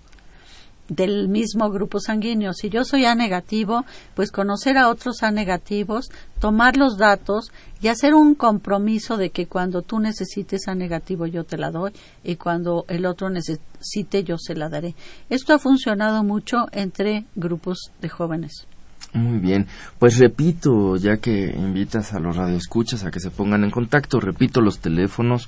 del 0.96 1.28
mismo 1.30 1.70
grupo 1.70 2.00
sanguíneo. 2.00 2.54
Si 2.54 2.70
yo 2.70 2.84
soy 2.84 3.06
A 3.06 3.16
negativo, 3.16 3.86
pues 4.16 4.32
conocer 4.32 4.78
a 4.78 4.90
otros 4.90 5.24
A 5.24 5.32
negativos, 5.32 6.10
tomar 6.40 6.78
los 6.78 6.98
datos 6.98 7.52
y 7.82 7.88
hacer 7.88 8.14
un 8.14 8.36
compromiso 8.36 9.18
de 9.18 9.30
que 9.30 9.48
cuando 9.48 9.82
tú 9.82 10.00
necesites 10.00 10.68
A 10.68 10.76
negativo 10.76 11.26
yo 11.26 11.44
te 11.44 11.58
la 11.58 11.72
doy 11.72 11.94
y 12.24 12.36
cuando 12.36 12.86
el 12.88 13.06
otro 13.06 13.30
necesite 13.30 14.24
yo 14.24 14.38
se 14.38 14.56
la 14.56 14.70
daré. 14.70 14.96
Esto 15.30 15.54
ha 15.54 15.60
funcionado 15.60 16.24
mucho 16.24 16.68
entre 16.72 17.26
grupos 17.36 17.92
de 18.02 18.10
jóvenes. 18.10 18.68
Muy 19.14 19.38
bien, 19.38 19.68
pues 20.00 20.18
repito, 20.18 20.96
ya 20.96 21.18
que 21.18 21.54
invitas 21.56 22.14
a 22.14 22.20
los 22.20 22.36
radioescuchas 22.36 23.04
a 23.04 23.12
que 23.12 23.20
se 23.20 23.30
pongan 23.30 23.64
en 23.64 23.70
contacto, 23.70 24.20
repito 24.20 24.60
los 24.60 24.80
teléfonos 24.80 25.48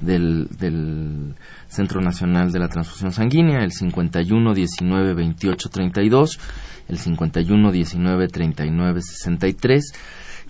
del, 0.00 0.48
del 0.58 1.34
Centro 1.68 2.00
Nacional 2.00 2.50
de 2.50 2.58
la 2.58 2.68
Transfusión 2.68 3.12
Sanguínea, 3.12 3.60
el 3.60 3.70
51 3.70 4.54
19 4.54 5.14
28 5.14 5.68
32, 5.68 6.40
el 6.88 6.98
51 6.98 7.70
19 7.70 8.28
39 8.28 9.00
63 9.00 9.92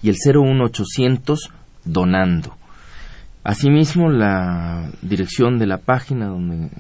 y 0.03 0.09
el 0.09 0.17
01 0.17 0.65
800 0.65 1.51
donando. 1.85 2.57
Asimismo, 3.45 4.09
la 4.11 4.91
dirección 5.03 5.59
de 5.59 5.67
la 5.67 5.79
página 5.79 6.27
donde 6.27 6.71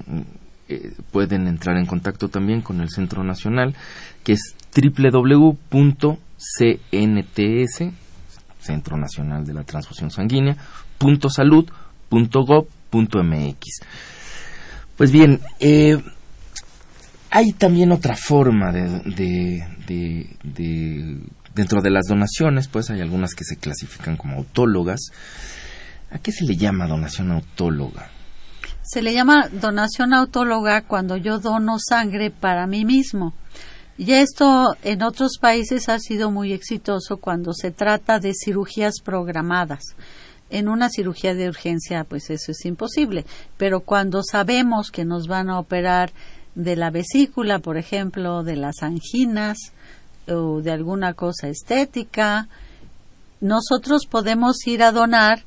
eh, 0.68 0.92
pueden 1.12 1.46
entrar 1.46 1.76
en 1.76 1.86
contacto 1.86 2.28
también 2.28 2.60
con 2.60 2.80
el 2.80 2.90
Centro 2.90 3.22
Nacional, 3.22 3.74
que 4.24 4.32
es 4.32 4.54
www.cnts, 4.74 6.18
Centro 8.58 8.96
Nacional 8.96 9.44
de 9.44 9.54
la 9.54 9.62
Transfusión 9.62 10.10
Sanguínea, 10.10 10.56
.salud.gov.mx. 11.28 11.70
Pues 14.96 15.12
bien, 15.12 15.40
eh, 15.60 16.02
hay 17.30 17.52
también 17.52 17.92
otra 17.92 18.16
forma 18.16 18.72
de, 18.72 19.66
dentro 21.54 21.80
de 21.80 21.90
las 21.90 22.06
donaciones, 22.08 22.66
pues 22.68 22.90
hay 22.90 23.00
algunas 23.00 23.34
que 23.34 23.44
se 23.44 23.56
clasifican 23.56 24.16
como 24.16 24.38
autólogas. 24.38 25.10
¿A 26.10 26.18
qué 26.18 26.32
se 26.32 26.44
le 26.44 26.56
llama 26.56 26.86
donación 26.86 27.30
autóloga? 27.30 28.10
Se 28.88 29.02
le 29.02 29.12
llama 29.12 29.48
donación 29.48 30.14
autóloga 30.14 30.82
cuando 30.82 31.16
yo 31.16 31.40
dono 31.40 31.76
sangre 31.78 32.30
para 32.30 32.68
mí 32.68 32.84
mismo. 32.84 33.34
Y 33.98 34.12
esto 34.12 34.76
en 34.84 35.02
otros 35.02 35.38
países 35.40 35.88
ha 35.88 35.98
sido 35.98 36.30
muy 36.30 36.52
exitoso 36.52 37.16
cuando 37.16 37.52
se 37.52 37.72
trata 37.72 38.20
de 38.20 38.32
cirugías 38.32 39.00
programadas 39.02 39.96
en 40.50 40.68
una 40.68 40.88
cirugía 40.88 41.34
de 41.34 41.48
urgencia, 41.48 42.04
pues 42.04 42.30
eso 42.30 42.52
es 42.52 42.64
imposible. 42.64 43.24
Pero 43.56 43.80
cuando 43.80 44.22
sabemos 44.22 44.92
que 44.92 45.04
nos 45.04 45.26
van 45.26 45.50
a 45.50 45.58
operar 45.58 46.12
de 46.54 46.76
la 46.76 46.90
vesícula, 46.90 47.58
por 47.58 47.78
ejemplo, 47.78 48.44
de 48.44 48.54
las 48.54 48.82
anginas 48.82 49.58
o 50.28 50.60
de 50.60 50.70
alguna 50.70 51.14
cosa 51.14 51.48
estética, 51.48 52.46
nosotros 53.40 54.06
podemos 54.08 54.64
ir 54.66 54.84
a 54.84 54.92
donar 54.92 55.42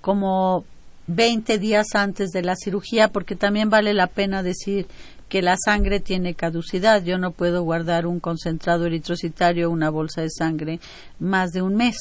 como 0.00 0.64
20 1.06 1.58
días 1.58 1.94
antes 1.94 2.30
de 2.30 2.42
la 2.42 2.56
cirugía, 2.56 3.08
porque 3.08 3.36
también 3.36 3.70
vale 3.70 3.94
la 3.94 4.06
pena 4.06 4.42
decir 4.42 4.86
que 5.28 5.42
la 5.42 5.56
sangre 5.56 5.98
tiene 5.98 6.34
caducidad. 6.34 7.02
Yo 7.02 7.18
no 7.18 7.30
puedo 7.30 7.62
guardar 7.62 8.06
un 8.06 8.20
concentrado 8.20 8.86
eritrocitario 8.86 9.70
una 9.70 9.88
bolsa 9.90 10.20
de 10.20 10.30
sangre 10.30 10.78
más 11.18 11.52
de 11.52 11.62
un 11.62 11.74
mes. 11.74 11.96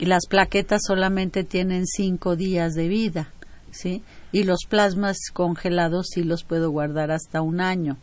Y 0.00 0.06
las 0.06 0.26
plaquetas 0.28 0.82
solamente 0.84 1.44
tienen 1.44 1.86
cinco 1.86 2.34
días 2.34 2.74
de 2.74 2.88
vida, 2.88 3.28
¿sí? 3.70 4.02
Y 4.32 4.42
los 4.42 4.64
plasmas 4.68 5.16
congelados 5.32 6.08
sí 6.12 6.24
los 6.24 6.42
puedo 6.42 6.70
guardar 6.70 7.12
hasta 7.12 7.40
un 7.40 7.60
año. 7.60 7.98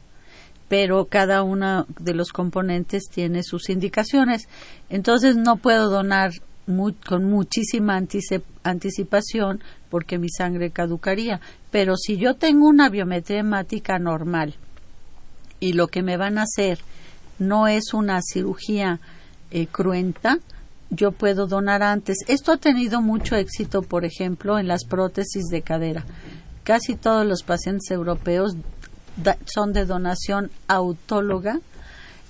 Pero 0.70 1.08
cada 1.08 1.44
uno 1.44 1.86
de 2.00 2.14
los 2.14 2.32
componentes 2.32 3.04
tiene 3.14 3.44
sus 3.44 3.70
indicaciones. 3.70 4.48
Entonces 4.90 5.36
no 5.36 5.58
puedo 5.58 5.90
donar 5.90 6.32
con 7.06 7.26
muchísima 7.26 8.02
anticipación 8.64 9.62
porque 9.90 10.18
mi 10.18 10.30
sangre 10.30 10.72
caducaría. 10.72 11.42
Pero 11.72 11.96
si 11.98 12.18
yo 12.18 12.36
tengo 12.36 12.68
una 12.68 12.90
biometría 12.90 13.40
hemática 13.40 14.00
normal 14.00 14.56
y 15.60 15.74
lo 15.74 15.88
que 15.88 16.04
me 16.04 16.18
van 16.18 16.38
a 16.38 16.44
hacer 16.44 16.80
no 17.40 17.68
es 17.68 17.94
una 17.94 18.20
cirugía 18.22 19.00
eh, 19.52 19.68
cruenta, 19.68 20.38
yo 20.90 21.12
puedo 21.12 21.48
donar 21.48 21.82
antes. 21.84 22.18
Esto 22.28 22.52
ha 22.52 22.58
tenido 22.58 23.02
mucho 23.02 23.36
éxito, 23.36 23.82
por 23.82 24.06
ejemplo, 24.06 24.60
en 24.60 24.68
las 24.68 24.86
prótesis 24.86 25.46
de 25.50 25.62
cadera. 25.62 26.06
Casi 26.64 26.96
todos 26.96 27.26
los 27.26 27.44
pacientes 27.44 27.90
europeos 27.90 28.56
son 29.46 29.74
de 29.74 29.86
donación 29.86 30.52
autóloga 30.68 31.60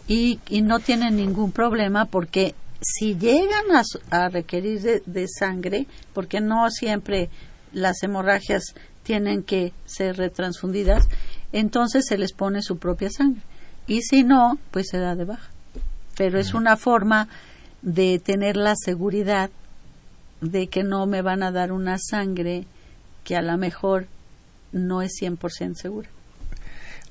y, 0.07 0.39
no 0.63 0.79
tienen 0.79 1.15
ningún 1.15 1.51
problema 1.51 2.05
porque 2.05 2.55
si 2.81 3.15
llegan 3.15 3.65
a, 4.09 4.29
requerir 4.29 5.03
de, 5.05 5.27
sangre, 5.27 5.85
porque 6.13 6.41
no 6.41 6.69
siempre 6.71 7.29
las 7.71 8.01
hemorragias 8.03 8.73
tienen 9.03 9.43
que 9.43 9.71
ser 9.85 10.17
retransfundidas, 10.17 11.07
entonces 11.51 12.05
se 12.07 12.17
les 12.17 12.33
pone 12.33 12.61
su 12.61 12.77
propia 12.77 13.09
sangre. 13.09 13.41
Y 13.87 14.01
si 14.01 14.23
no, 14.23 14.57
pues 14.71 14.87
se 14.89 14.97
da 14.97 15.15
de 15.15 15.25
baja. 15.25 15.49
Pero 16.17 16.39
es 16.39 16.53
una 16.53 16.75
forma 16.75 17.27
de 17.81 18.19
tener 18.19 18.57
la 18.57 18.75
seguridad 18.75 19.49
de 20.41 20.67
que 20.67 20.83
no 20.83 21.05
me 21.05 21.21
van 21.21 21.43
a 21.43 21.51
dar 21.51 21.71
una 21.71 21.97
sangre 21.99 22.65
que 23.23 23.35
a 23.35 23.41
lo 23.41 23.57
mejor 23.57 24.07
no 24.71 25.01
es 25.01 25.11
100% 25.21 25.75
segura. 25.75 26.09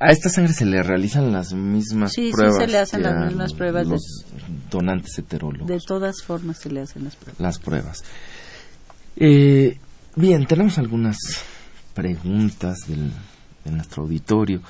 A 0.02 0.12
esta 0.12 0.30
sangre 0.30 0.54
se 0.54 0.64
le 0.64 0.82
realizan 0.82 1.30
las 1.30 1.52
mismas 1.52 2.14
pruebas. 2.14 2.56
Sí, 2.56 2.60
se 2.60 2.66
le 2.66 2.78
hacen 2.78 3.02
las 3.02 3.26
mismas 3.26 3.52
pruebas. 3.52 3.86
Los 3.86 4.24
donantes 4.70 5.18
heterólogos. 5.18 5.68
De 5.68 5.78
todas 5.78 6.22
formas 6.22 6.58
se 6.58 6.70
le 6.70 6.80
hacen 6.80 7.04
las 7.04 7.16
pruebas. 7.16 7.40
Las 7.40 7.58
pruebas. 7.58 8.04
Eh, 9.16 9.78
bien, 10.16 10.46
tenemos 10.46 10.78
algunas 10.78 11.18
preguntas 11.92 12.78
del, 12.88 13.12
de 13.64 13.70
nuestro 13.72 14.04
auditorio. 14.04 14.62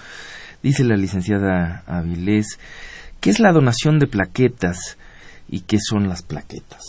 Dice 0.64 0.83
la 0.83 0.97
licenciada 0.97 1.85
Avilés, 1.87 2.59
¿qué 3.20 3.31
es 3.31 3.39
la 3.39 3.53
donación 3.53 4.01
de 4.01 4.09
plaquetas 4.09 4.99
y 5.49 5.61
qué 5.61 5.78
son 5.78 6.09
las 6.09 6.22
plaquetas? 6.22 6.83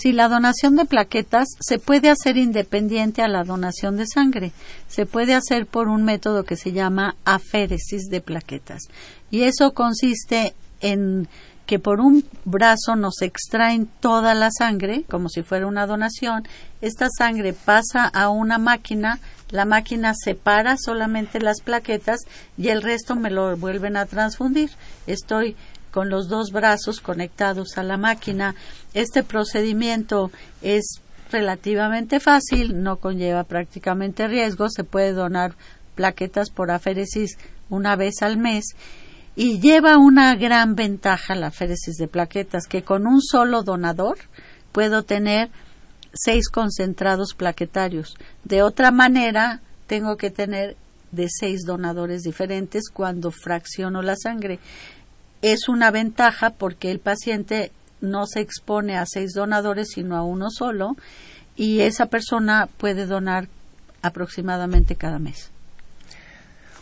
Si 0.00 0.12
la 0.12 0.28
donación 0.28 0.76
de 0.76 0.86
plaquetas 0.86 1.46
se 1.60 1.78
puede 1.78 2.08
hacer 2.08 2.38
independiente 2.38 3.20
a 3.20 3.28
la 3.28 3.44
donación 3.44 3.98
de 3.98 4.06
sangre. 4.06 4.52
Se 4.88 5.04
puede 5.04 5.34
hacer 5.34 5.66
por 5.66 5.88
un 5.88 6.04
método 6.04 6.44
que 6.44 6.56
se 6.56 6.72
llama 6.72 7.16
aféresis 7.26 8.04
de 8.08 8.22
plaquetas. 8.22 8.84
Y 9.30 9.42
eso 9.42 9.74
consiste 9.74 10.54
en 10.80 11.28
que 11.66 11.78
por 11.78 12.00
un 12.00 12.24
brazo 12.46 12.96
nos 12.96 13.20
extraen 13.20 13.90
toda 14.00 14.32
la 14.34 14.50
sangre, 14.50 15.04
como 15.10 15.28
si 15.28 15.42
fuera 15.42 15.66
una 15.66 15.86
donación. 15.86 16.48
Esta 16.80 17.08
sangre 17.10 17.52
pasa 17.52 18.06
a 18.06 18.30
una 18.30 18.56
máquina, 18.56 19.20
la 19.50 19.66
máquina 19.66 20.14
separa 20.14 20.76
solamente 20.78 21.40
las 21.40 21.60
plaquetas 21.60 22.20
y 22.56 22.68
el 22.68 22.80
resto 22.80 23.16
me 23.16 23.30
lo 23.30 23.54
vuelven 23.58 23.98
a 23.98 24.06
transfundir. 24.06 24.70
Estoy 25.06 25.56
con 25.90 26.08
los 26.10 26.28
dos 26.28 26.50
brazos 26.52 27.00
conectados 27.00 27.78
a 27.78 27.82
la 27.82 27.96
máquina. 27.96 28.54
Este 28.94 29.22
procedimiento 29.22 30.30
es 30.62 31.00
relativamente 31.30 32.20
fácil, 32.20 32.82
no 32.82 32.96
conlleva 32.96 33.44
prácticamente 33.44 34.28
riesgo, 34.28 34.68
se 34.68 34.84
puede 34.84 35.12
donar 35.12 35.54
plaquetas 35.94 36.50
por 36.50 36.70
aféresis 36.70 37.38
una 37.68 37.96
vez 37.96 38.22
al 38.22 38.36
mes 38.36 38.74
y 39.36 39.60
lleva 39.60 39.96
una 39.96 40.34
gran 40.34 40.74
ventaja 40.74 41.34
la 41.34 41.48
aféresis 41.48 41.96
de 41.96 42.08
plaquetas, 42.08 42.66
que 42.66 42.82
con 42.82 43.06
un 43.06 43.22
solo 43.22 43.62
donador 43.62 44.18
puedo 44.72 45.02
tener 45.02 45.50
seis 46.12 46.48
concentrados 46.48 47.34
plaquetarios. 47.34 48.16
De 48.44 48.62
otra 48.62 48.90
manera, 48.90 49.60
tengo 49.86 50.16
que 50.16 50.30
tener 50.30 50.76
de 51.12 51.28
seis 51.28 51.62
donadores 51.66 52.22
diferentes 52.22 52.90
cuando 52.90 53.30
fracciono 53.30 54.02
la 54.02 54.16
sangre 54.16 54.58
es 55.42 55.68
una 55.68 55.90
ventaja 55.90 56.50
porque 56.50 56.90
el 56.90 56.98
paciente 56.98 57.72
no 58.00 58.26
se 58.26 58.40
expone 58.40 58.96
a 58.96 59.04
seis 59.06 59.32
donadores 59.34 59.88
sino 59.94 60.16
a 60.16 60.22
uno 60.22 60.48
solo 60.50 60.96
y 61.56 61.80
esa 61.80 62.06
persona 62.06 62.68
puede 62.78 63.06
donar 63.06 63.48
aproximadamente 64.02 64.96
cada 64.96 65.18
mes. 65.18 65.50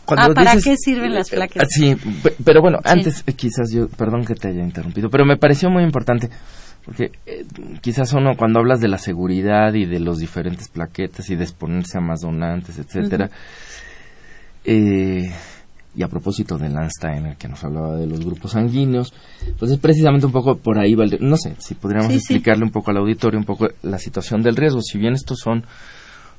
ah, 0.07 0.29
¿para 0.33 0.55
qué 0.57 0.75
sirven 0.77 1.13
las 1.13 1.29
plaquetas? 1.29 1.69
Sí, 1.69 1.95
pero 2.45 2.61
bueno, 2.61 2.79
antes 2.83 3.23
eh, 3.27 3.33
quizás 3.33 3.71
yo, 3.71 3.89
perdón 3.89 4.25
que 4.25 4.35
te 4.35 4.49
haya 4.49 4.63
interrumpido, 4.63 5.09
pero 5.09 5.25
me 5.25 5.37
pareció 5.37 5.69
muy 5.69 5.83
importante 5.83 6.29
porque 6.85 7.11
eh, 7.25 7.45
quizás 7.81 8.13
uno 8.13 8.35
cuando 8.37 8.59
hablas 8.59 8.79
de 8.79 8.87
la 8.87 8.97
seguridad 8.97 9.73
y 9.73 9.85
de 9.85 9.99
los 9.99 10.17
diferentes 10.17 10.69
plaquetas 10.69 11.29
y 11.29 11.35
de 11.35 11.43
exponerse 11.43 11.97
a 11.97 12.01
más 12.01 12.21
donantes, 12.21 12.79
etcétera, 12.79 13.29
eh, 14.63 15.31
y 15.95 16.03
a 16.03 16.07
propósito 16.07 16.57
de 16.57 16.69
Landsteiner, 16.69 17.35
que 17.37 17.47
nos 17.47 17.63
hablaba 17.63 17.95
de 17.95 18.07
los 18.07 18.23
grupos 18.23 18.51
sanguíneos, 18.51 19.13
pues 19.57 19.71
es 19.71 19.79
precisamente 19.79 20.25
un 20.25 20.31
poco 20.31 20.57
por 20.57 20.77
ahí, 20.77 20.95
no 21.19 21.37
sé, 21.37 21.55
si 21.59 21.75
podríamos 21.75 22.13
explicarle 22.13 22.63
un 22.63 22.71
poco 22.71 22.91
al 22.91 22.97
auditorio 22.97 23.39
un 23.39 23.45
poco 23.45 23.67
la 23.81 23.97
situación 23.97 24.41
del 24.41 24.55
riesgo. 24.55 24.81
Si 24.81 24.97
bien 24.97 25.13
estos 25.13 25.39
son 25.39 25.65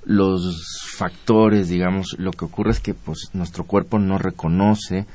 los 0.05 0.93
factores, 0.97 1.69
digamos, 1.69 2.17
lo 2.19 2.31
que 2.31 2.45
ocurre 2.45 2.71
es 2.71 2.81
que 2.81 2.95
pues 2.95 3.31
nuestro 3.33 3.65
cuerpo 3.65 3.99
no 3.99 4.19
reconoce 4.19 5.07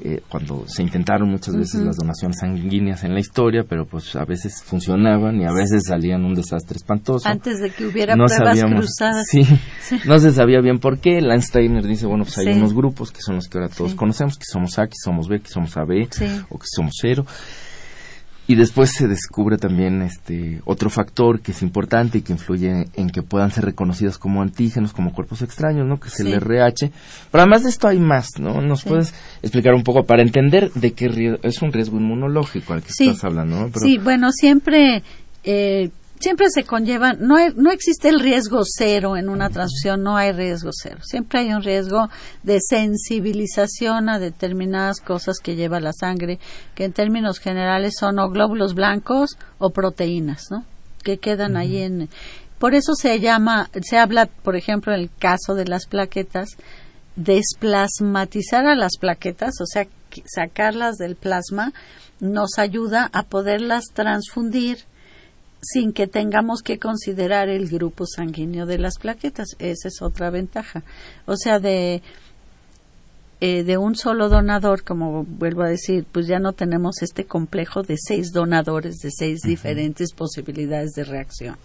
eh, 0.00 0.22
cuando 0.28 0.64
se 0.68 0.82
intentaron 0.82 1.28
muchas 1.28 1.56
veces 1.56 1.80
las 1.80 1.96
donaciones 1.96 2.38
sanguíneas 2.38 3.02
en 3.04 3.14
la 3.14 3.20
historia, 3.20 3.64
pero 3.68 3.84
pues 3.84 4.14
a 4.14 4.24
veces 4.24 4.62
funcionaban 4.62 5.40
y 5.40 5.44
a 5.44 5.52
veces 5.52 5.84
salían 5.86 6.24
un 6.24 6.34
desastre 6.34 6.76
espantoso. 6.76 7.28
Antes 7.28 7.60
de 7.60 7.70
que 7.70 7.86
hubiera 7.86 8.14
pruebas 8.14 8.62
cruzadas. 8.62 9.26
Sí, 9.30 9.42
no 10.06 10.18
se 10.18 10.32
sabía 10.32 10.60
bien 10.60 10.78
por 10.78 10.98
qué. 10.98 11.20
Landsteiner 11.20 11.84
dice, 11.84 12.06
bueno, 12.06 12.24
pues 12.24 12.38
hay 12.38 12.48
unos 12.48 12.74
grupos 12.74 13.10
que 13.10 13.20
son 13.20 13.36
los 13.36 13.48
que 13.48 13.58
ahora 13.58 13.70
todos 13.70 13.94
conocemos, 13.94 14.38
que 14.38 14.44
somos 14.46 14.78
A, 14.78 14.86
que 14.86 14.96
somos 15.02 15.28
B, 15.28 15.40
que 15.40 15.48
somos 15.48 15.76
AB 15.76 16.08
o 16.50 16.58
que 16.58 16.66
somos 16.66 16.94
cero. 17.00 17.26
Y 18.48 18.54
después 18.54 18.92
se 18.92 19.06
descubre 19.06 19.58
también 19.58 20.00
este 20.00 20.62
otro 20.64 20.88
factor 20.88 21.40
que 21.40 21.52
es 21.52 21.60
importante 21.60 22.16
y 22.16 22.22
que 22.22 22.32
influye 22.32 22.88
en 22.94 23.10
que 23.10 23.20
puedan 23.20 23.50
ser 23.50 23.66
reconocidos 23.66 24.16
como 24.16 24.40
antígenos, 24.40 24.94
como 24.94 25.12
cuerpos 25.12 25.42
extraños, 25.42 25.86
¿no? 25.86 26.00
Que 26.00 26.08
es 26.08 26.18
el 26.20 26.32
RH. 26.32 26.90
Pero 27.30 27.42
además 27.42 27.64
de 27.64 27.68
esto 27.68 27.88
hay 27.88 28.00
más, 28.00 28.30
¿no? 28.40 28.62
¿Nos 28.62 28.84
puedes 28.84 29.14
explicar 29.42 29.74
un 29.74 29.82
poco 29.82 30.04
para 30.04 30.22
entender 30.22 30.72
de 30.72 30.92
qué 30.92 31.38
es 31.42 31.60
un 31.60 31.72
riesgo 31.72 31.98
inmunológico 31.98 32.72
al 32.72 32.82
que 32.82 32.88
estás 32.88 33.22
hablando, 33.22 33.68
¿no? 33.68 33.70
Sí, 33.78 33.98
bueno, 33.98 34.32
siempre 34.32 35.02
eh, 35.44 35.90
siempre 36.20 36.48
se 36.50 36.64
conlleva, 36.64 37.12
no, 37.12 37.36
no 37.56 37.70
existe 37.70 38.08
el 38.08 38.20
riesgo 38.20 38.60
cero 38.64 39.16
en 39.16 39.28
una 39.28 39.50
transfusión, 39.50 40.02
no 40.02 40.16
hay 40.16 40.32
riesgo 40.32 40.70
cero. 40.72 40.98
Siempre 41.02 41.40
hay 41.40 41.52
un 41.52 41.62
riesgo 41.62 42.08
de 42.42 42.58
sensibilización 42.60 44.08
a 44.08 44.18
determinadas 44.18 45.00
cosas 45.00 45.38
que 45.38 45.56
lleva 45.56 45.80
la 45.80 45.92
sangre, 45.92 46.38
que 46.74 46.84
en 46.84 46.92
términos 46.92 47.38
generales 47.38 47.94
son 47.98 48.18
o 48.18 48.30
glóbulos 48.30 48.74
blancos 48.74 49.38
o 49.58 49.70
proteínas, 49.70 50.50
¿no? 50.50 50.64
Que 51.02 51.18
quedan 51.18 51.56
ahí 51.56 51.78
en. 51.78 52.08
Por 52.58 52.74
eso 52.74 52.94
se 52.94 53.20
llama, 53.20 53.70
se 53.82 53.98
habla, 53.98 54.26
por 54.26 54.56
ejemplo, 54.56 54.92
en 54.92 55.00
el 55.00 55.10
caso 55.16 55.54
de 55.54 55.66
las 55.66 55.86
plaquetas, 55.86 56.48
desplasmatizar 57.14 58.66
a 58.66 58.74
las 58.74 58.96
plaquetas, 58.98 59.60
o 59.60 59.66
sea, 59.66 59.86
sacarlas 60.26 60.96
del 60.96 61.16
plasma, 61.16 61.72
nos 62.20 62.58
ayuda 62.58 63.08
a 63.12 63.22
poderlas 63.24 63.84
transfundir 63.94 64.78
sin 65.60 65.92
que 65.92 66.06
tengamos 66.06 66.62
que 66.62 66.78
considerar 66.78 67.48
el 67.48 67.68
grupo 67.68 68.06
sanguíneo 68.06 68.66
de 68.66 68.78
las 68.78 68.98
plaquetas. 68.98 69.56
Esa 69.58 69.88
es 69.88 70.02
otra 70.02 70.30
ventaja. 70.30 70.82
O 71.26 71.36
sea, 71.36 71.58
de, 71.58 72.02
eh, 73.40 73.64
de 73.64 73.76
un 73.76 73.96
solo 73.96 74.28
donador, 74.28 74.84
como 74.84 75.24
vuelvo 75.24 75.62
a 75.62 75.68
decir, 75.68 76.04
pues 76.10 76.26
ya 76.26 76.38
no 76.38 76.52
tenemos 76.52 77.02
este 77.02 77.24
complejo 77.24 77.82
de 77.82 77.96
seis 77.98 78.32
donadores, 78.32 78.96
de 78.98 79.10
seis 79.10 79.40
diferentes 79.40 80.12
posibilidades 80.12 80.92
de 80.92 81.04
reacción. 81.04 81.56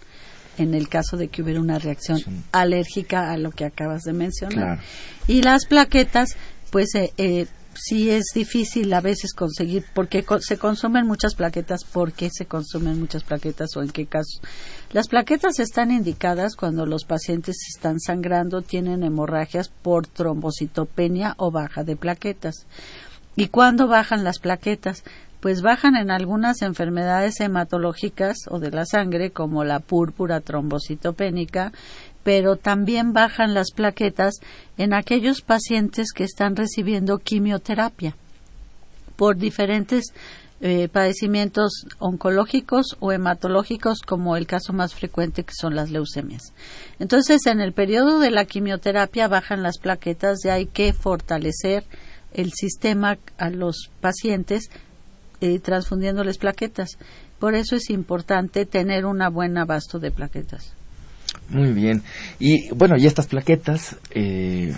En 0.56 0.74
el 0.74 0.88
caso 0.88 1.16
de 1.16 1.28
que 1.28 1.42
hubiera 1.42 1.60
una 1.60 1.80
reacción 1.80 2.20
alérgica 2.52 3.32
a 3.32 3.36
lo 3.36 3.50
que 3.50 3.64
acabas 3.64 4.02
de 4.02 4.12
mencionar. 4.12 4.78
Y 5.26 5.42
las 5.42 5.66
plaquetas, 5.66 6.36
pues 6.70 6.94
eh, 6.94 7.12
eh, 7.18 7.46
sí 7.76 8.10
es 8.10 8.26
difícil 8.34 8.92
a 8.92 9.00
veces 9.00 9.32
conseguir, 9.34 9.84
porque 9.94 10.24
se 10.40 10.58
consumen 10.58 11.06
muchas 11.06 11.34
plaquetas, 11.34 11.84
¿por 11.84 12.12
qué 12.12 12.30
se 12.32 12.46
consumen 12.46 13.00
muchas 13.00 13.24
plaquetas 13.24 13.76
o 13.76 13.82
en 13.82 13.90
qué 13.90 14.06
casos? 14.06 14.40
Las 14.92 15.08
plaquetas 15.08 15.58
están 15.58 15.90
indicadas 15.90 16.56
cuando 16.56 16.86
los 16.86 17.04
pacientes 17.04 17.56
están 17.74 18.00
sangrando, 18.00 18.62
tienen 18.62 19.02
hemorragias 19.02 19.68
por 19.68 20.06
trombocitopenia 20.06 21.34
o 21.36 21.50
baja 21.50 21.84
de 21.84 21.96
plaquetas. 21.96 22.66
¿Y 23.36 23.48
cuándo 23.48 23.88
bajan 23.88 24.24
las 24.24 24.38
plaquetas? 24.38 25.02
Pues 25.40 25.60
bajan 25.60 25.96
en 25.96 26.10
algunas 26.10 26.62
enfermedades 26.62 27.40
hematológicas 27.40 28.36
o 28.48 28.60
de 28.60 28.70
la 28.70 28.86
sangre, 28.86 29.30
como 29.30 29.64
la 29.64 29.80
púrpura 29.80 30.40
trombocitopénica, 30.40 31.72
pero 32.24 32.56
también 32.56 33.12
bajan 33.12 33.54
las 33.54 33.70
plaquetas 33.70 34.40
en 34.76 34.94
aquellos 34.94 35.42
pacientes 35.42 36.12
que 36.12 36.24
están 36.24 36.56
recibiendo 36.56 37.18
quimioterapia 37.18 38.16
por 39.14 39.36
diferentes 39.36 40.06
eh, 40.60 40.88
padecimientos 40.88 41.86
oncológicos 41.98 42.96
o 43.00 43.12
hematológicos, 43.12 44.00
como 44.00 44.36
el 44.36 44.46
caso 44.46 44.72
más 44.72 44.94
frecuente 44.94 45.44
que 45.44 45.52
son 45.52 45.76
las 45.76 45.90
leucemias. 45.90 46.54
Entonces, 46.98 47.46
en 47.46 47.60
el 47.60 47.72
periodo 47.72 48.18
de 48.18 48.30
la 48.30 48.46
quimioterapia 48.46 49.28
bajan 49.28 49.62
las 49.62 49.78
plaquetas 49.78 50.44
y 50.44 50.48
hay 50.48 50.66
que 50.66 50.92
fortalecer 50.92 51.84
el 52.32 52.52
sistema 52.52 53.18
a 53.36 53.50
los 53.50 53.90
pacientes 54.00 54.70
eh, 55.40 55.58
transfundiéndoles 55.58 56.38
plaquetas. 56.38 56.96
Por 57.38 57.54
eso 57.54 57.76
es 57.76 57.90
importante 57.90 58.64
tener 58.64 59.04
un 59.04 59.18
buen 59.32 59.58
abasto 59.58 59.98
de 59.98 60.10
plaquetas. 60.10 60.74
Muy 61.48 61.72
bien. 61.72 62.02
Y 62.38 62.70
bueno, 62.74 62.96
y 62.98 63.06
estas 63.06 63.26
plaquetas, 63.26 63.96
eh, 64.10 64.74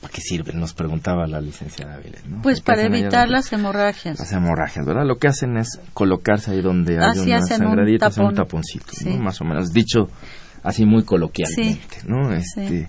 ¿para 0.00 0.12
qué 0.12 0.20
sirven? 0.20 0.58
Nos 0.60 0.74
preguntaba 0.74 1.26
la 1.26 1.40
licenciada 1.40 1.96
Vélez. 1.98 2.24
¿no? 2.26 2.42
Pues 2.42 2.58
¿Qué 2.60 2.64
para 2.64 2.82
evitar 2.82 3.28
las 3.28 3.52
hemorragias. 3.52 4.18
las 4.18 4.32
hemorragias, 4.32 4.86
¿verdad? 4.86 5.04
Lo 5.06 5.18
que 5.18 5.28
hacen 5.28 5.56
es 5.56 5.80
colocarse 5.94 6.52
ahí 6.52 6.60
donde 6.62 6.98
hay 6.98 7.10
Así 7.10 7.26
una 7.30 7.36
hacen 7.38 7.62
un 7.62 7.68
sangradita, 7.68 8.08
un 8.08 8.12
tapón. 8.14 8.34
taponcito, 8.34 8.92
Sí. 8.92 9.10
¿no? 9.10 9.22
Más 9.24 9.40
o 9.40 9.44
menos, 9.44 9.72
dicho 9.72 10.08
así 10.62 10.84
muy 10.84 11.04
coloquialmente, 11.04 11.98
¿no? 12.06 12.32
Este, 12.32 12.88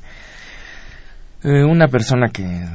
eh, 1.43 1.63
una 1.63 1.87
persona 1.87 2.29
que 2.29 2.65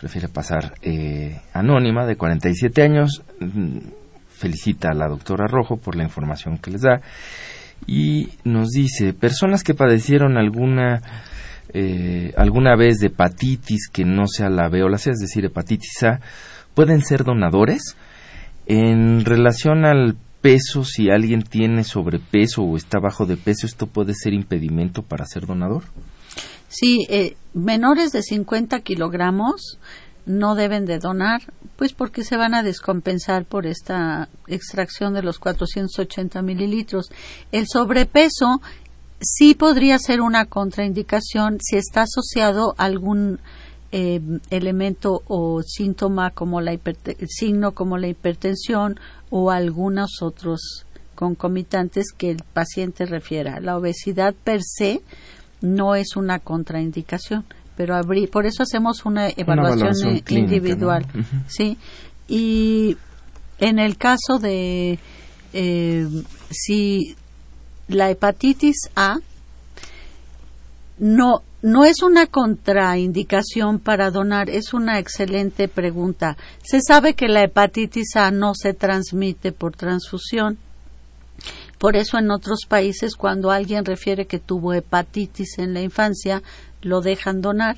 prefiere 0.00 0.28
pasar 0.28 0.74
eh, 0.82 1.40
anónima, 1.52 2.06
de 2.06 2.16
47 2.16 2.82
años, 2.82 3.22
mm, 3.40 3.78
felicita 4.30 4.88
a 4.90 4.94
la 4.94 5.06
doctora 5.08 5.46
Rojo 5.46 5.76
por 5.76 5.94
la 5.96 6.02
información 6.04 6.56
que 6.58 6.70
les 6.70 6.80
da 6.80 7.00
y 7.86 8.28
nos 8.44 8.68
dice, 8.70 9.12
personas 9.12 9.62
que 9.62 9.74
padecieron 9.74 10.36
alguna 10.36 11.00
eh, 11.72 12.32
alguna 12.36 12.74
vez 12.74 12.98
de 12.98 13.08
hepatitis 13.08 13.88
que 13.88 14.04
no 14.04 14.26
sea 14.26 14.50
la 14.50 14.68
B 14.68 14.82
o 14.82 14.88
la 14.88 14.98
C, 14.98 15.10
es 15.10 15.18
decir, 15.18 15.44
hepatitis 15.44 16.02
A, 16.02 16.20
pueden 16.74 17.02
ser 17.02 17.24
donadores. 17.24 17.96
En 18.66 19.24
relación 19.24 19.84
al 19.84 20.16
peso, 20.40 20.84
si 20.84 21.10
alguien 21.10 21.42
tiene 21.42 21.84
sobrepeso 21.84 22.62
o 22.62 22.76
está 22.76 22.98
bajo 22.98 23.26
de 23.26 23.36
peso, 23.36 23.66
¿esto 23.66 23.86
puede 23.86 24.14
ser 24.14 24.32
impedimento 24.32 25.02
para 25.02 25.26
ser 25.26 25.46
donador? 25.46 25.84
Sí, 26.68 27.06
eh, 27.08 27.36
menores 27.52 28.12
de 28.12 28.22
50 28.22 28.80
kilogramos 28.80 29.78
no 30.26 30.54
deben 30.54 30.86
de 30.86 30.98
donar, 30.98 31.42
pues 31.76 31.92
porque 31.92 32.24
se 32.24 32.36
van 32.36 32.54
a 32.54 32.62
descompensar 32.62 33.44
por 33.44 33.66
esta 33.66 34.28
extracción 34.46 35.14
de 35.14 35.22
los 35.22 35.38
480 35.38 36.42
mililitros. 36.42 37.10
El 37.52 37.66
sobrepeso 37.66 38.60
sí 39.20 39.54
podría 39.54 39.98
ser 39.98 40.20
una 40.20 40.46
contraindicación 40.46 41.58
si 41.60 41.76
está 41.76 42.02
asociado 42.02 42.74
a 42.78 42.84
algún 42.84 43.40
eh, 43.92 44.20
elemento 44.50 45.22
o 45.26 45.62
síntoma 45.62 46.30
como 46.30 46.60
la 46.60 46.78
signo 47.26 47.72
como 47.72 47.98
la 47.98 48.06
hipertensión 48.06 49.00
o 49.30 49.50
algunos 49.50 50.22
otros 50.22 50.86
concomitantes 51.14 52.12
que 52.16 52.30
el 52.30 52.42
paciente 52.52 53.04
refiera. 53.04 53.60
La 53.60 53.76
obesidad 53.76 54.34
per 54.34 54.62
se 54.62 55.02
no 55.60 55.94
es 55.94 56.16
una 56.16 56.38
contraindicación, 56.38 57.44
pero 57.80 57.94
habrí- 57.94 58.28
por 58.28 58.44
eso 58.44 58.62
hacemos 58.62 59.06
una 59.06 59.30
evaluación, 59.30 59.78
evaluación 59.78 60.18
clínica, 60.18 60.54
individual, 60.54 61.06
sí. 61.48 61.78
Y 62.28 62.98
en 63.58 63.78
el 63.78 63.96
caso 63.96 64.38
de 64.38 64.98
eh, 65.54 66.06
si 66.50 67.16
la 67.88 68.10
hepatitis 68.10 68.76
A 68.96 69.16
no 70.98 71.42
no 71.62 71.86
es 71.86 72.02
una 72.02 72.26
contraindicación 72.26 73.78
para 73.78 74.10
donar, 74.10 74.50
es 74.50 74.74
una 74.74 74.98
excelente 74.98 75.66
pregunta. 75.68 76.36
Se 76.62 76.80
sabe 76.82 77.14
que 77.14 77.28
la 77.28 77.42
hepatitis 77.44 78.14
A 78.16 78.30
no 78.30 78.52
se 78.54 78.74
transmite 78.74 79.52
por 79.52 79.74
transfusión. 79.74 80.58
Por 81.78 81.96
eso 81.96 82.18
en 82.18 82.30
otros 82.30 82.60
países 82.68 83.16
cuando 83.16 83.50
alguien 83.50 83.86
refiere 83.86 84.26
que 84.26 84.38
tuvo 84.38 84.74
hepatitis 84.74 85.58
en 85.58 85.72
la 85.72 85.80
infancia, 85.80 86.42
lo 86.82 87.00
dejan 87.00 87.40
donar. 87.40 87.76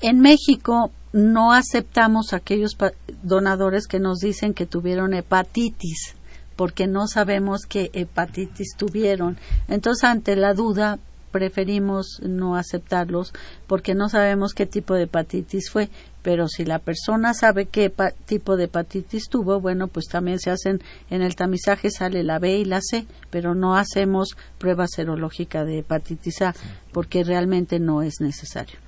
En 0.00 0.20
México 0.20 0.90
no 1.12 1.52
aceptamos 1.52 2.32
aquellos 2.32 2.76
donadores 3.22 3.86
que 3.86 4.00
nos 4.00 4.18
dicen 4.18 4.52
que 4.52 4.66
tuvieron 4.66 5.14
hepatitis, 5.14 6.16
porque 6.56 6.86
no 6.86 7.06
sabemos 7.06 7.62
qué 7.68 7.90
hepatitis 7.92 8.74
tuvieron. 8.76 9.38
Entonces, 9.68 10.04
ante 10.04 10.36
la 10.36 10.54
duda, 10.54 10.98
preferimos 11.30 12.20
no 12.22 12.54
aceptarlos 12.54 13.32
porque 13.66 13.94
no 13.94 14.08
sabemos 14.08 14.54
qué 14.54 14.66
tipo 14.66 14.94
de 14.94 15.04
hepatitis 15.04 15.68
fue. 15.70 15.88
Pero 16.24 16.48
si 16.48 16.64
la 16.64 16.78
persona 16.80 17.34
sabe 17.34 17.66
qué 17.66 17.92
tipo 18.24 18.56
de 18.56 18.64
hepatitis 18.64 19.28
tuvo, 19.28 19.60
bueno, 19.60 19.88
pues 19.88 20.06
también 20.06 20.40
se 20.40 20.50
hacen 20.50 20.80
en 21.10 21.20
el 21.20 21.36
tamizaje 21.36 21.90
sale 21.90 22.24
la 22.24 22.38
B 22.38 22.56
y 22.56 22.64
la 22.64 22.80
C, 22.80 23.04
pero 23.30 23.54
no 23.54 23.76
hacemos 23.76 24.30
prueba 24.58 24.86
serológica 24.88 25.64
de 25.66 25.80
hepatitis 25.80 26.40
A 26.40 26.54
porque 26.92 27.24
realmente 27.24 27.78
no 27.78 28.00
es 28.02 28.14
necesario. 28.20 28.78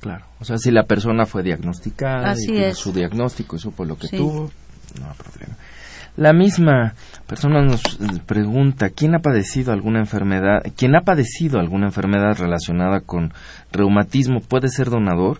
Claro. 0.00 0.26
O 0.40 0.44
sea, 0.44 0.58
si 0.58 0.70
la 0.70 0.84
persona 0.84 1.24
fue 1.24 1.42
diagnosticada 1.42 2.32
Así 2.32 2.52
y 2.52 2.58
es. 2.58 2.76
su 2.76 2.92
diagnóstico 2.92 3.56
y 3.56 3.58
supo 3.58 3.84
lo 3.86 3.96
que 3.96 4.06
Sí. 4.08 4.18
tuvo, 4.18 4.50
no 5.00 5.06
hay 5.10 5.16
problema. 5.16 5.56
La 6.18 6.32
misma 6.32 6.94
persona 7.28 7.62
nos 7.62 7.80
eh, 7.84 8.20
pregunta, 8.26 8.90
¿quién 8.90 9.14
ha 9.14 9.20
padecido 9.20 9.72
alguna 9.72 10.00
enfermedad, 10.00 10.62
quién 10.76 10.96
ha 10.96 11.02
padecido 11.02 11.60
alguna 11.60 11.86
enfermedad 11.86 12.36
relacionada 12.36 13.02
con 13.02 13.32
reumatismo 13.70 14.40
puede 14.40 14.68
ser 14.68 14.90
donador? 14.90 15.38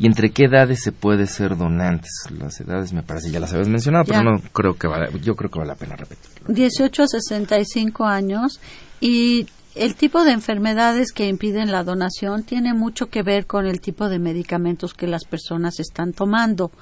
¿Y 0.00 0.06
entre 0.06 0.30
qué 0.30 0.46
edades 0.46 0.82
se 0.82 0.90
puede 0.90 1.28
ser 1.28 1.56
donantes? 1.56 2.10
Las 2.36 2.60
edades 2.60 2.92
me 2.92 3.04
parece 3.04 3.30
ya 3.30 3.38
las 3.38 3.52
habías 3.52 3.68
mencionado, 3.68 4.02
Ya. 4.04 4.18
pero 4.18 4.32
no 4.32 4.40
creo 4.52 4.74
que 4.74 4.88
vale, 4.88 5.16
yo 5.22 5.36
creo 5.36 5.48
que 5.48 5.60
vale 5.60 5.68
la 5.68 5.76
pena 5.76 5.94
repetirlo. 5.94 6.52
18 6.52 7.04
a 7.04 7.06
65 7.06 8.04
años 8.04 8.60
y 9.00 9.46
el 9.76 9.94
tipo 9.94 10.24
de 10.24 10.32
enfermedades 10.32 11.12
que 11.12 11.28
impiden 11.28 11.70
la 11.70 11.84
donación 11.84 12.42
tiene 12.42 12.74
mucho 12.74 13.06
que 13.10 13.22
ver 13.22 13.46
con 13.46 13.66
el 13.66 13.80
tipo 13.80 14.08
de 14.08 14.18
medicamentos 14.18 14.92
que 14.92 15.06
las 15.06 15.24
personas 15.24 15.78
están 15.78 16.12
tomando. 16.12 16.72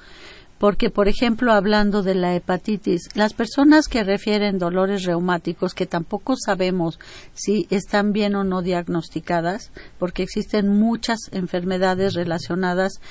Porque, 0.57 0.89
por 0.89 1.07
ejemplo, 1.07 1.51
hablando 1.51 2.01
de 2.01 2.15
la 2.15 2.35
hepatitis, 2.35 3.09
las 3.13 3.33
personas 3.33 3.87
que 3.87 4.03
refieren 4.03 4.57
dolores 4.57 5.03
reumáticos, 5.03 5.73
que 5.73 5.85
tampoco 5.85 6.35
sabemos 6.37 6.97
si 7.33 7.67
están 7.69 8.13
bien 8.13 8.35
o 8.35 8.43
no 8.43 8.61
diagnosticadas, 8.61 9.71
porque 9.99 10.23
existen 10.23 10.69
muchas 10.69 11.19
enfermedades 11.31 12.13
relacionadas 12.13 13.01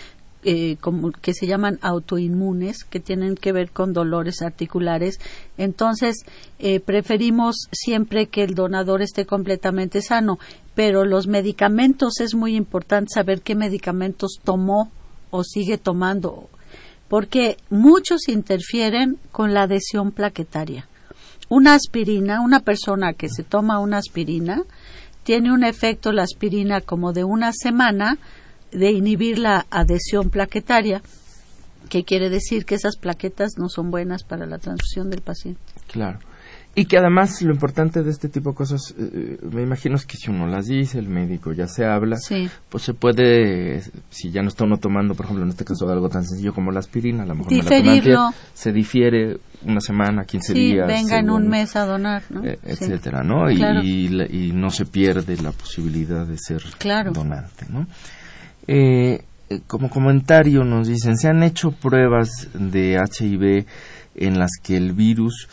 eh, 0.47 0.77
como 0.83 1.11
que 1.11 1.33
se 1.33 1.47
llaman 1.47 1.79
autoinmunes, 1.81 2.85
que 2.85 3.01
tienen 3.01 3.35
que 3.35 3.53
ver 3.53 3.71
con 3.71 3.95
dolores 3.95 4.43
articulares. 4.43 5.19
Entonces, 5.57 6.17
eh, 6.59 6.81
preferimos 6.81 7.69
siempre 7.73 8.27
que 8.27 8.43
el 8.43 8.55
donador 8.55 9.01
esté 9.01 9.25
completamente 9.25 10.03
sano, 10.03 10.39
pero 10.75 11.07
los 11.07 11.29
medicamentos 11.29 12.21
es 12.21 12.35
muy 12.35 12.57
importante 12.57 13.15
saber 13.15 13.41
qué 13.41 13.55
medicamentos 13.55 14.39
tomó 14.45 14.91
o 15.31 15.45
sigue 15.45 15.79
tomando, 15.79 16.51
porque 17.09 17.57
muchos 17.71 18.29
interfieren 18.29 19.19
con 19.33 19.55
la 19.55 19.63
adhesión 19.63 20.13
plaquetaria. 20.13 20.89
Una 21.49 21.75
aspirina, 21.75 22.41
una 22.41 22.61
persona 22.61 23.13
que 23.13 23.29
se 23.29 23.43
toma 23.43 23.79
una 23.79 23.99
aspirina, 23.99 24.63
tiene 25.23 25.53
un 25.53 25.65
efecto 25.65 26.13
la 26.13 26.23
aspirina 26.23 26.81
como 26.81 27.13
de 27.13 27.25
una 27.25 27.53
semana 27.53 28.19
de 28.73 28.93
inhibir 28.93 29.39
la 29.39 29.67
adhesión 29.71 30.31
plaquetaria, 30.31 31.03
que 31.89 32.05
quiere 32.05 32.31
decir 32.31 32.65
que 32.65 32.75
esas 32.75 32.97
plaquetas 32.97 33.53
no 33.59 33.69
son 33.69 33.91
buenas 33.91 34.25
para 34.25 34.47
la 34.47 34.59
transfusión 34.59 35.11
del 35.11 35.21
paciente. 35.21 35.61
Claro. 35.87 36.19
Y 36.77 36.87
que 36.87 36.99
además 36.99 37.41
lo 37.43 37.53
importante 37.53 38.03
de 38.03 38.11
este 38.11 38.29
tipo 38.29 38.51
de 38.51 38.57
cosas, 38.57 38.95
eh, 38.99 39.39
me 39.53 39.63
imagino 39.63 39.95
es 39.95 40.07
que 40.07 40.17
si 40.17 40.31
uno 40.31 40.49
las 40.49 40.67
dice, 40.67 40.99
el 40.99 41.09
médico 41.09 41.53
ya 41.53 41.69
se 41.69 41.85
habla, 41.85 42.17
Sí. 42.17 42.49
pues 42.69 42.83
se 42.83 42.95
puede, 42.95 43.81
si 44.11 44.33
ya 44.33 44.43
no 44.43 44.49
está 44.49 44.65
uno 44.65 44.79
tomando, 44.79 45.15
por 45.15 45.27
ejemplo, 45.27 45.45
en 45.45 45.51
este 45.51 45.65
caso 45.65 45.89
algo 45.89 46.09
tan 46.09 46.25
sencillo 46.25 46.53
como 46.53 46.73
la 46.73 46.81
aspirina, 46.81 47.23
a 47.23 47.27
lo 47.27 47.37
mejor 47.37 47.53
me 47.53 47.59
la 47.59 47.63
Diferirlo. 47.63 48.21
antier, 48.27 48.43
se 48.55 48.73
difiere 48.73 49.37
una 49.65 49.81
semana, 49.81 50.25
15 50.25 50.53
Sí, 50.53 50.73
días. 50.73 50.89
venga 50.89 51.19
en 51.21 51.31
un 51.31 51.49
mes 51.49 51.77
a 51.77 51.87
donar, 51.87 52.25
¿no? 52.31 52.45
eh, 52.45 52.59
Sí. 52.65 52.71
etcétera, 52.73 53.23
¿no? 53.23 53.49
Y, 53.51 53.57
Claro. 53.57 53.81
y 53.85 54.09
la- 54.09 54.27
y 54.27 54.51
no 54.53 54.71
se 54.71 54.85
pierde 54.85 55.37
la 55.41 55.53
posibilidad 55.53 56.27
de 56.27 56.39
ser 56.39 56.61
Claro. 56.79 57.13
donante, 57.13 57.67
¿no? 57.71 57.87
Eh, 58.67 59.23
eh, 59.51 59.61
como 59.67 59.91
comentario 59.91 60.65
nos 60.65 60.89
dicen, 60.89 61.17
se 61.17 61.29
han 61.29 61.43
hecho 61.43 61.71
pruebas 61.71 62.49
de 62.55 62.97
HIV 62.99 63.67
en 64.17 64.39
las 64.39 64.51
que 64.63 64.77
el 64.77 64.93
virus 64.93 65.49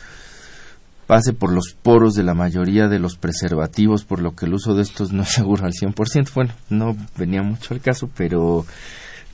pase 1.08 1.34
por 1.34 1.52
los 1.52 1.74
poros 1.82 2.14
de 2.14 2.24
la 2.24 2.34
mayoría 2.34 2.88
de 2.88 2.99
los 2.99 3.18
preservativos, 3.18 4.04
por 4.06 4.22
lo 4.22 4.36
que 4.36 4.45
el 4.45 4.54
uso 4.54 4.74
de 4.76 4.84
estos 4.84 5.12
no 5.12 5.24
es 5.24 5.30
seguro 5.30 5.66
al 5.66 5.74
100%. 5.74 6.30
Bueno, 6.34 6.54
no 6.70 6.95
venía 7.18 7.41
mucho 7.43 7.74
al 7.74 7.82
caso, 7.82 8.10
pero 8.16 8.66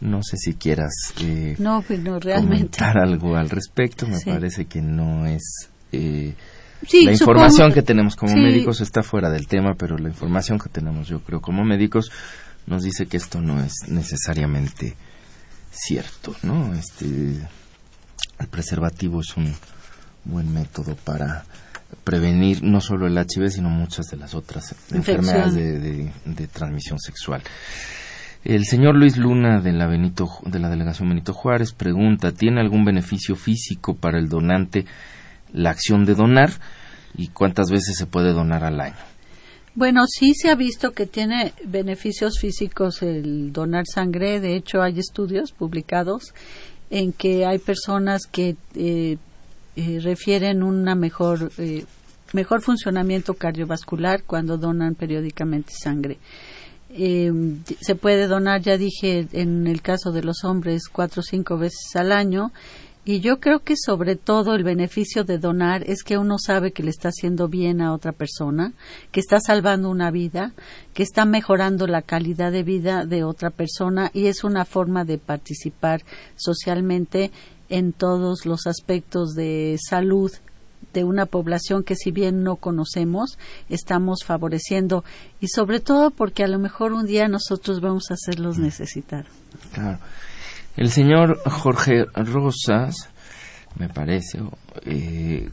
no 0.01 0.22
sé 0.24 0.38
si 0.38 0.53
quieras 0.55 0.91
eh, 1.22 1.55
No, 1.59 1.82
pues 1.82 1.99
no, 1.99 2.20
realmente. 2.20 2.78
comentar 2.80 2.97
algo 2.97 3.36
al 3.36 3.49
respecto. 3.49 4.07
Me 4.07 4.18
Sí. 4.18 4.30
parece 4.30 4.65
que 4.65 4.82
no 4.82 5.26
es... 5.26 5.70
eh, 5.91 6.34
Sí, 6.88 7.05
la 7.05 7.13
supongo- 7.13 7.39
información 7.39 7.74
que 7.74 7.82
tenemos 7.82 8.15
como 8.15 8.34
sí. 8.34 8.39
médicos 8.39 8.82
está 8.82 9.01
fuera 9.01 9.32
del 9.32 9.47
tema, 9.47 9.74
pero 9.76 9.97
la 9.97 10.09
información 10.09 10.59
que 10.59 10.70
tenemos 10.70 11.07
yo 11.07 11.20
creo 11.22 11.41
como 11.41 11.63
médicos 11.63 12.11
nos 12.68 12.84
dice 12.84 13.07
que 13.07 13.18
esto 13.18 13.41
no 13.41 13.59
es 13.63 13.74
necesariamente 13.88 14.95
cierto, 15.72 16.36
¿no? 16.43 16.74
Este 16.76 17.05
el 18.39 18.47
preservativo 18.51 19.22
es 19.22 19.36
un 19.38 19.55
buen 20.28 20.53
método 20.53 20.95
para 20.95 21.45
prevenir 22.03 22.63
no 22.63 22.82
solo 22.82 23.07
el 23.07 23.17
HIV, 23.17 23.49
sino 23.49 23.69
muchas 23.69 24.07
de 24.07 24.17
las 24.17 24.36
otras 24.36 24.71
Infección. 24.93 24.97
enfermedades 24.99 25.53
de, 25.55 25.80
de- 25.80 26.11
de 26.25 26.47
transmisión 26.47 26.99
sexual. 26.99 27.41
El 28.43 28.65
señor 28.65 28.95
Luis 28.95 29.17
Luna 29.17 29.59
de 29.61 29.73
la, 29.73 29.88
Benito, 29.88 30.28
de 30.45 30.59
la 30.59 30.69
delegación 30.69 31.09
Benito 31.09 31.34
Juárez 31.34 31.73
pregunta, 31.73 32.32
¿tiene 32.32 32.61
algún 32.61 32.86
beneficio 32.86 33.36
físico 33.36 33.95
para 33.95 34.19
el 34.19 34.30
donante 34.30 34.86
la 35.51 35.71
acción 35.71 36.05
de 36.05 36.15
donar 36.15 36.51
y 37.17 37.28
cuántas 37.30 37.69
veces 37.71 37.97
se 37.97 38.05
puede 38.05 38.32
donar 38.34 38.63
al 38.63 38.80
año? 38.80 38.95
Bueno, 39.75 40.05
sí 40.07 40.34
se 40.34 40.49
ha 40.49 40.55
visto 40.55 40.91
que 40.91 41.05
tiene 41.05 41.53
beneficios 41.65 42.39
físicos 42.39 43.01
el 43.01 43.51
donar 43.53 43.84
sangre. 43.86 44.39
De 44.39 44.55
hecho, 44.55 44.82
hay 44.82 44.97
estudios 44.99 45.51
publicados 45.51 46.34
en 46.89 47.11
que 47.13 47.45
hay 47.45 47.59
personas 47.59 48.23
que 48.32 48.55
eh, 48.75 49.17
eh, 49.78 49.99
refieren 50.01 50.63
una 50.63 50.95
mejor 50.95 51.51
eh, 51.59 51.86
mejor 52.34 52.61
funcionamiento 52.61 53.36
cardiovascular 53.36 54.23
cuando 54.23 54.57
donan 54.57 54.95
periódicamente 54.95 55.71
sangre. 55.71 56.17
Eh, 56.89 57.32
se 57.80 57.95
puede 57.95 58.28
donar, 58.28 58.61
ya 58.61 58.78
dije, 58.78 59.28
en 59.34 59.67
el 59.67 59.82
caso 59.82 60.11
de 60.11 60.23
los 60.23 60.43
hombres, 60.43 60.89
cuatro 60.91 61.19
o 61.19 61.23
cinco 61.23 61.57
veces 61.57 61.95
al 61.95 62.11
año. 62.11 62.51
Y 63.05 63.21
yo 63.21 63.39
creo 63.39 63.59
que 63.59 63.75
sobre 63.78 64.17
todo 64.17 64.53
el 64.53 64.65
beneficio 64.65 65.23
de 65.23 65.38
donar 65.38 65.84
es 65.89 66.03
que 66.03 66.17
uno 66.17 66.38
sabe 66.38 66.73
que 66.73 66.84
le 66.84 66.89
está 66.89 67.07
haciendo 67.07 67.47
bien 67.47 67.80
a 67.80 67.93
otra 67.93 68.11
persona, 68.11 68.73
que 69.11 69.21
está 69.21 69.39
salvando 69.39 69.89
una 69.89 70.11
vida, 70.11 70.51
que 70.93 71.03
está 71.03 71.23
mejorando 71.23 71.88
la 71.88 72.01
calidad 72.01 72.51
de 72.51 72.63
vida 72.63 73.05
de 73.05 73.23
otra 73.23 73.49
persona 73.49 74.11
y 74.13 74.25
es 74.25 74.43
una 74.43 74.65
forma 74.65 75.05
de 75.05 75.19
participar 75.19 76.01
socialmente 76.36 77.32
en 77.70 77.93
todos 77.93 78.45
los 78.45 78.68
aspectos 78.68 79.34
de 79.34 79.78
salud 79.80 80.32
de 80.93 81.03
una 81.03 81.26
población 81.26 81.84
que 81.84 81.95
si 81.95 82.11
bien 82.11 82.43
no 82.43 82.55
conocemos, 82.55 83.38
estamos 83.70 84.24
favoreciendo 84.26 85.03
y 85.39 85.47
sobre 85.47 85.80
todo 85.80 86.11
porque 86.11 86.43
a 86.43 86.47
lo 86.47 86.59
mejor 86.59 86.93
un 86.93 87.05
día 87.05 87.28
nosotros 87.28 87.82
vamos 87.82 88.09
a 88.09 88.15
hacerlos 88.15 88.57
necesitar. 88.57 89.26
Claro. 89.74 89.99
El 90.76 90.89
señor 90.91 91.39
Jorge 91.49 92.05
Rosas, 92.13 93.09
me 93.78 93.89
parece, 93.89 94.39
eh, 94.86 95.49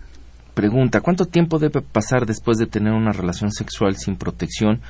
pregunta, 0.55 1.01
¿cuánto 1.01 1.27
tiempo 1.27 1.59
debe 1.59 1.81
pasar 1.81 2.27
después 2.27 2.59
de 2.59 2.67
tener 2.67 2.93
una 2.93 3.13
relación 3.13 3.51
sexual 3.51 3.97
sin 3.97 4.17
protección 4.17 4.81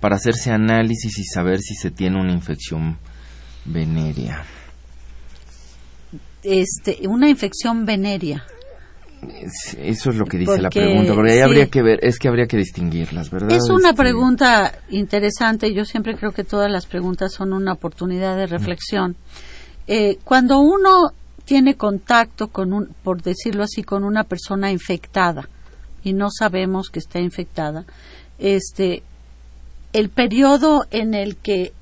para 0.00 0.16
hacerse 0.16 0.50
análisis 0.50 1.18
y 1.18 1.24
saber 1.24 1.60
si 1.60 1.74
se 1.74 1.90
tiene 1.90 2.20
una 2.20 2.32
infección 2.32 2.98
venérea? 3.64 4.44
Este, 6.42 6.98
una 7.06 7.28
infección 7.28 7.84
venérea. 7.86 8.44
Es- 9.22 9.76
Eso 9.78 10.10
es 10.10 10.16
lo 10.16 10.24
que 10.24 10.38
dice 10.38 10.58
la 10.60 10.70
pregunta, 10.70 11.14
porque 11.14 11.32
ahí 11.32 11.38
sí. 11.38 11.42
habría 11.42 11.66
que 11.66 11.82
ver, 11.82 11.98
es 12.02 12.18
que 12.18 12.28
habría 12.28 12.46
que 12.46 12.56
distinguirlas, 12.56 13.30
¿verdad? 13.30 13.52
Es 13.52 13.68
una 13.68 13.90
Este, 13.90 14.02
pregunta 14.02 14.78
interesante. 14.88 15.74
Yo 15.74 15.84
siempre 15.84 16.16
creo 16.16 16.32
que 16.32 16.44
todas 16.44 16.70
las 16.70 16.86
preguntas 16.86 17.32
son 17.34 17.52
una 17.52 17.72
oportunidad 17.74 18.36
de 18.36 18.46
reflexión. 18.46 19.16
Eh, 19.86 20.16
cuando 20.24 20.58
uno 20.60 21.12
tiene 21.44 21.74
contacto 21.74 22.48
con 22.48 22.72
un, 22.72 22.94
por 23.02 23.22
decirlo 23.22 23.64
así, 23.64 23.82
con 23.82 24.04
una 24.04 24.24
persona 24.24 24.70
infectada 24.70 25.48
y 26.02 26.12
no 26.14 26.30
sabemos 26.30 26.88
que 26.88 27.00
está 27.00 27.18
infectada, 27.18 27.84
este, 28.38 29.02
el 29.92 30.08
periodo 30.08 30.86
en 30.92 31.12
el 31.12 31.36
que 31.36 31.72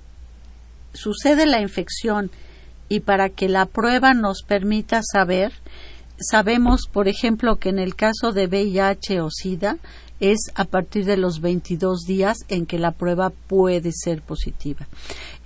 sucede 0.92 1.46
la 1.46 1.60
infección 1.60 2.30
y 2.88 3.00
para 3.00 3.28
que 3.28 3.48
la 3.48 3.66
prueba 3.66 4.14
nos 4.14 4.42
permita 4.42 5.00
saber, 5.02 5.52
sabemos, 6.18 6.88
por 6.90 7.08
ejemplo, 7.08 7.56
que 7.56 7.68
en 7.68 7.78
el 7.78 7.94
caso 7.94 8.32
de 8.32 8.46
VIH 8.46 9.20
o 9.20 9.30
SIDA 9.30 9.78
es 10.20 10.38
a 10.54 10.64
partir 10.64 11.04
de 11.04 11.16
los 11.16 11.40
22 11.40 12.00
días 12.00 12.38
en 12.48 12.66
que 12.66 12.78
la 12.78 12.92
prueba 12.92 13.30
puede 13.30 13.92
ser 13.92 14.22
positiva. 14.22 14.88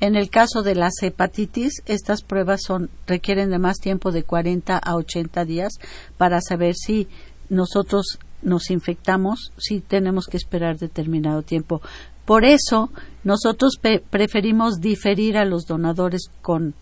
En 0.00 0.16
el 0.16 0.30
caso 0.30 0.62
de 0.62 0.74
las 0.74 0.94
hepatitis, 1.02 1.82
estas 1.86 2.22
pruebas 2.22 2.62
son, 2.66 2.90
requieren 3.06 3.50
de 3.50 3.58
más 3.58 3.76
tiempo 3.78 4.12
de 4.12 4.22
40 4.22 4.78
a 4.78 4.96
80 4.96 5.44
días 5.44 5.72
para 6.16 6.40
saber 6.40 6.74
si 6.74 7.08
nosotros 7.50 8.18
nos 8.40 8.70
infectamos, 8.70 9.52
si 9.58 9.80
tenemos 9.80 10.26
que 10.26 10.38
esperar 10.38 10.78
determinado 10.78 11.42
tiempo. 11.42 11.82
Por 12.24 12.44
eso, 12.44 12.90
nosotros 13.24 13.78
preferimos 14.10 14.80
diferir 14.80 15.36
a 15.36 15.44
los 15.44 15.66
donadores 15.66 16.30
con 16.40 16.74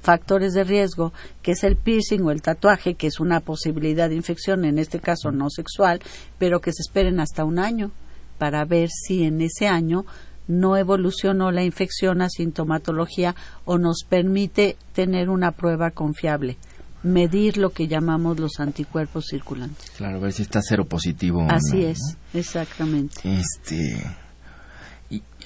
factores 0.00 0.54
de 0.54 0.64
riesgo, 0.64 1.12
que 1.42 1.52
es 1.52 1.64
el 1.64 1.76
piercing 1.76 2.22
o 2.22 2.30
el 2.30 2.42
tatuaje, 2.42 2.94
que 2.94 3.06
es 3.06 3.20
una 3.20 3.40
posibilidad 3.40 4.08
de 4.08 4.16
infección, 4.16 4.64
en 4.64 4.78
este 4.78 5.00
caso 5.00 5.32
no 5.32 5.50
sexual, 5.50 6.00
pero 6.38 6.60
que 6.60 6.72
se 6.72 6.82
esperen 6.82 7.20
hasta 7.20 7.44
un 7.44 7.58
año 7.58 7.90
para 8.38 8.64
ver 8.64 8.88
si 8.90 9.24
en 9.24 9.40
ese 9.40 9.66
año 9.66 10.06
no 10.46 10.76
evolucionó 10.76 11.50
la 11.50 11.62
infección 11.62 12.22
a 12.22 12.30
sintomatología 12.30 13.34
o 13.64 13.78
nos 13.78 14.04
permite 14.08 14.76
tener 14.94 15.28
una 15.28 15.52
prueba 15.52 15.90
confiable, 15.90 16.56
medir 17.02 17.58
lo 17.58 17.70
que 17.70 17.86
llamamos 17.86 18.40
los 18.40 18.58
anticuerpos 18.58 19.26
circulantes. 19.28 19.90
Claro, 19.90 20.16
a 20.16 20.20
ver 20.20 20.32
si 20.32 20.42
está 20.42 20.60
cero 20.62 20.86
positivo. 20.86 21.46
Así 21.50 21.82
no, 21.82 21.88
es, 21.88 21.98
exactamente. 22.32 23.20
Este. 23.24 24.02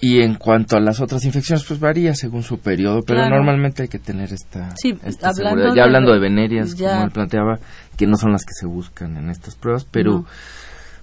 Y, 0.05 0.21
en 0.21 0.35
cuanto 0.35 0.77
a 0.77 0.81
las 0.81 1.01
otras 1.01 1.25
infecciones, 1.25 1.65
pues 1.65 1.79
varía 1.79 2.13
según 2.17 2.43
su 2.43 2.59
periodo, 2.59 3.03
pero 3.07 3.21
Claro. 3.21 3.37
normalmente 3.37 3.83
hay 3.83 3.89
que 3.89 4.01
tener 4.01 4.33
esta, 4.33 4.75
Sí, 4.77 4.99
esta 5.05 5.29
hablando 5.29 5.61
seguridad. 5.63 5.77
Ya 5.77 5.85
hablando 5.85 6.13
de 6.13 6.19
venerias, 6.19 6.75
ya. 6.75 6.91
como 6.95 7.05
él 7.05 7.11
planteaba, 7.13 7.59
que 7.97 8.09
no 8.09 8.17
son 8.17 8.33
las 8.33 8.43
que 8.45 8.53
se 8.53 8.67
buscan 8.67 9.17
en 9.17 9.31
estas 9.31 9.55
pruebas, 9.55 9.87
pero 9.89 10.11
No. 10.11 10.27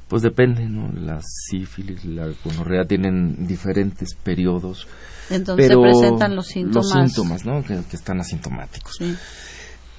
pues 0.09 0.21
depende, 0.21 0.67
¿no? 0.67 0.91
Las 0.91 1.23
sífilis, 1.49 2.03
la 2.03 2.27
gonorrea 2.43 2.83
tienen 2.83 3.47
diferentes 3.47 4.15
periodos. 4.15 4.85
Entonces 5.29 5.67
pero 5.69 5.81
se 5.81 5.89
presentan 5.99 6.35
los 6.35 6.47
síntomas. 6.47 6.75
Los 6.75 6.91
síntomas, 7.13 7.45
¿no? 7.45 7.63
Que, 7.63 7.79
que 7.89 7.95
están 7.95 8.19
asintomáticos. 8.19 8.95
Sí. 8.99 9.15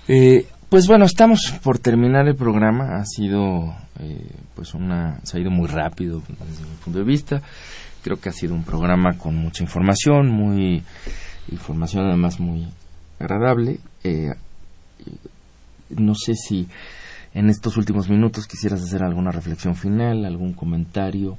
Eh, 0.09 0.47
pues 0.69 0.87
bueno, 0.87 1.07
estamos 1.07 1.55
por 1.63 1.79
terminar 1.79 2.29
el 2.29 2.35
programa. 2.37 2.97
Ha 2.99 3.05
sido, 3.07 3.75
eh, 3.99 4.31
pues 4.55 4.75
una, 4.75 5.21
se 5.23 5.39
ha 5.39 5.41
ido 5.41 5.51
muy 5.51 5.69
rápido 5.69 6.21
desde 6.29 6.65
mi 6.69 6.77
punto 6.85 6.99
de 6.99 7.05
vista. 7.07 7.43
Creo 8.03 8.19
que 8.19 8.29
ha 8.29 8.33
sido 8.33 8.55
un 8.55 8.65
programa 8.65 9.19
con 9.19 9.37
mucha 9.37 9.63
información, 9.63 10.29
muy 10.29 10.83
información 11.51 12.07
además 12.07 12.41
muy 12.41 12.69
agradable. 13.19 13.79
Eh, 14.05 14.31
no 15.91 16.15
sé 16.15 16.35
si 16.35 16.69
en 17.35 17.49
estos 17.49 17.77
últimos 17.77 18.09
minutos 18.09 18.47
quisieras 18.47 18.83
hacer 18.83 19.03
alguna 19.03 19.31
reflexión 19.31 19.77
final, 19.77 20.25
algún 20.25 20.53
comentario. 20.53 21.39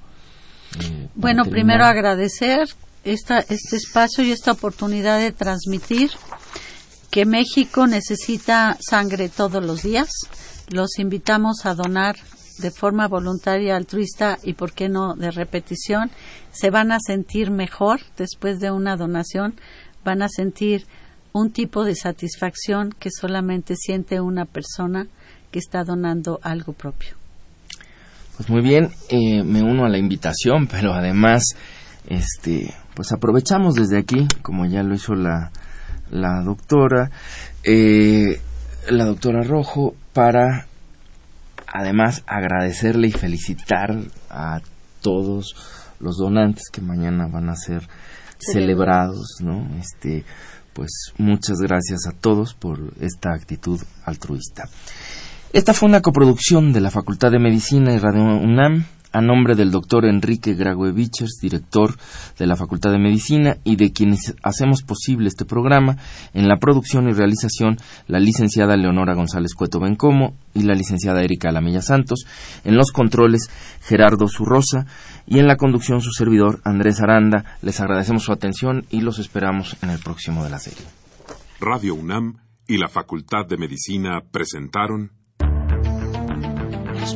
eh, 0.79 1.07
Bueno, 1.15 1.43
primero 1.45 1.85
agradecer 1.85 2.69
esta, 3.03 3.39
este 3.39 3.75
espacio 3.75 4.23
y 4.23 4.31
esta 4.31 4.51
oportunidad 4.51 5.19
de 5.19 5.31
transmitir 5.31 6.11
que 7.09 7.25
México 7.25 7.87
necesita 7.87 8.77
sangre 8.79 9.29
todos 9.29 9.63
los 9.63 9.83
días. 9.83 10.09
Los 10.69 10.97
invitamos 10.99 11.65
a 11.65 11.73
donar 11.73 12.15
de 12.61 12.71
forma 12.71 13.07
voluntaria, 13.07 13.75
altruista 13.75 14.37
y, 14.43 14.53
por 14.53 14.73
qué 14.73 14.89
no, 14.89 15.15
de 15.15 15.31
repetición. 15.31 16.11
Se 16.51 16.69
van 16.69 16.91
a 16.91 16.99
sentir 16.99 17.51
mejor 17.51 17.99
después 18.17 18.59
de 18.59 18.71
una 18.71 18.95
donación. 18.95 19.55
Van 20.03 20.21
a 20.21 20.29
sentir 20.29 20.85
un 21.33 21.51
tipo 21.51 21.83
de 21.83 21.95
satisfacción 21.95 22.93
que 22.97 23.09
solamente 23.11 23.75
siente 23.75 24.21
una 24.21 24.45
persona 24.45 25.07
que 25.51 25.59
está 25.59 25.83
donando 25.83 26.39
algo 26.43 26.73
propio. 26.73 27.15
Pues 28.37 28.49
muy 28.49 28.61
bien, 28.61 28.89
eh, 29.09 29.43
me 29.43 29.61
uno 29.61 29.85
a 29.85 29.89
la 29.89 29.97
invitación, 29.97 30.67
pero 30.67 30.93
además, 30.93 31.43
este, 32.07 32.73
pues 32.95 33.11
aprovechamos 33.11 33.75
desde 33.75 33.97
aquí, 33.97 34.27
como 34.41 34.65
ya 34.65 34.83
lo 34.83 34.95
hizo 34.95 35.13
la, 35.13 35.51
la 36.09 36.41
doctora, 36.41 37.11
eh, 37.63 38.41
la 38.89 39.05
doctora 39.05 39.43
Rojo, 39.43 39.95
para 40.13 40.67
además 41.71 42.23
agradecerle 42.27 43.07
y 43.07 43.11
felicitar 43.11 43.97
a 44.29 44.61
todos 45.01 45.55
los 45.99 46.17
donantes 46.17 46.69
que 46.71 46.81
mañana 46.81 47.27
van 47.27 47.49
a 47.49 47.55
ser 47.55 47.87
celebrados, 48.39 49.37
¿no? 49.41 49.67
Este, 49.79 50.25
pues 50.73 51.13
muchas 51.17 51.57
gracias 51.59 52.07
a 52.07 52.11
todos 52.11 52.53
por 52.53 52.93
esta 52.99 53.33
actitud 53.33 53.79
altruista. 54.05 54.67
Esta 55.53 55.73
fue 55.73 55.89
una 55.89 56.01
coproducción 56.01 56.71
de 56.73 56.81
la 56.81 56.91
Facultad 56.91 57.31
de 57.31 57.39
Medicina 57.39 57.93
y 57.93 57.99
Radio 57.99 58.21
UNAM 58.21 58.85
a 59.11 59.21
nombre 59.21 59.55
del 59.55 59.71
doctor 59.71 60.05
Enrique 60.05 60.53
Grague 60.53 60.91
Vichers, 60.91 61.39
director 61.41 61.95
de 62.37 62.47
la 62.47 62.55
Facultad 62.55 62.91
de 62.91 62.99
Medicina, 62.99 63.57
y 63.63 63.75
de 63.75 63.91
quienes 63.91 64.35
hacemos 64.43 64.83
posible 64.83 65.27
este 65.27 65.45
programa, 65.45 65.97
en 66.33 66.47
la 66.47 66.57
producción 66.57 67.09
y 67.09 67.13
realización, 67.13 67.77
la 68.07 68.19
licenciada 68.19 68.77
Leonora 68.77 69.13
González 69.13 69.53
Cueto 69.53 69.79
Bencomo 69.79 70.35
y 70.53 70.63
la 70.63 70.73
licenciada 70.73 71.21
Erika 71.21 71.49
Alamella 71.49 71.81
Santos, 71.81 72.25
en 72.63 72.75
los 72.75 72.91
controles 72.91 73.49
Gerardo 73.81 74.27
Zurrosa 74.27 74.85
y 75.25 75.39
en 75.39 75.47
la 75.47 75.57
conducción 75.57 76.01
su 76.01 76.11
servidor 76.11 76.61
Andrés 76.63 77.01
Aranda. 77.01 77.57
Les 77.61 77.79
agradecemos 77.79 78.23
su 78.23 78.31
atención 78.31 78.85
y 78.89 79.01
los 79.01 79.19
esperamos 79.19 79.77
en 79.81 79.89
el 79.89 79.99
próximo 79.99 80.43
de 80.43 80.49
la 80.49 80.59
serie. 80.59 80.85
Radio 81.59 81.95
UNAM 81.95 82.37
y 82.67 82.77
la 82.77 82.87
Facultad 82.87 83.45
de 83.47 83.57
Medicina 83.57 84.21
presentaron 84.31 85.11
Las 86.95 87.15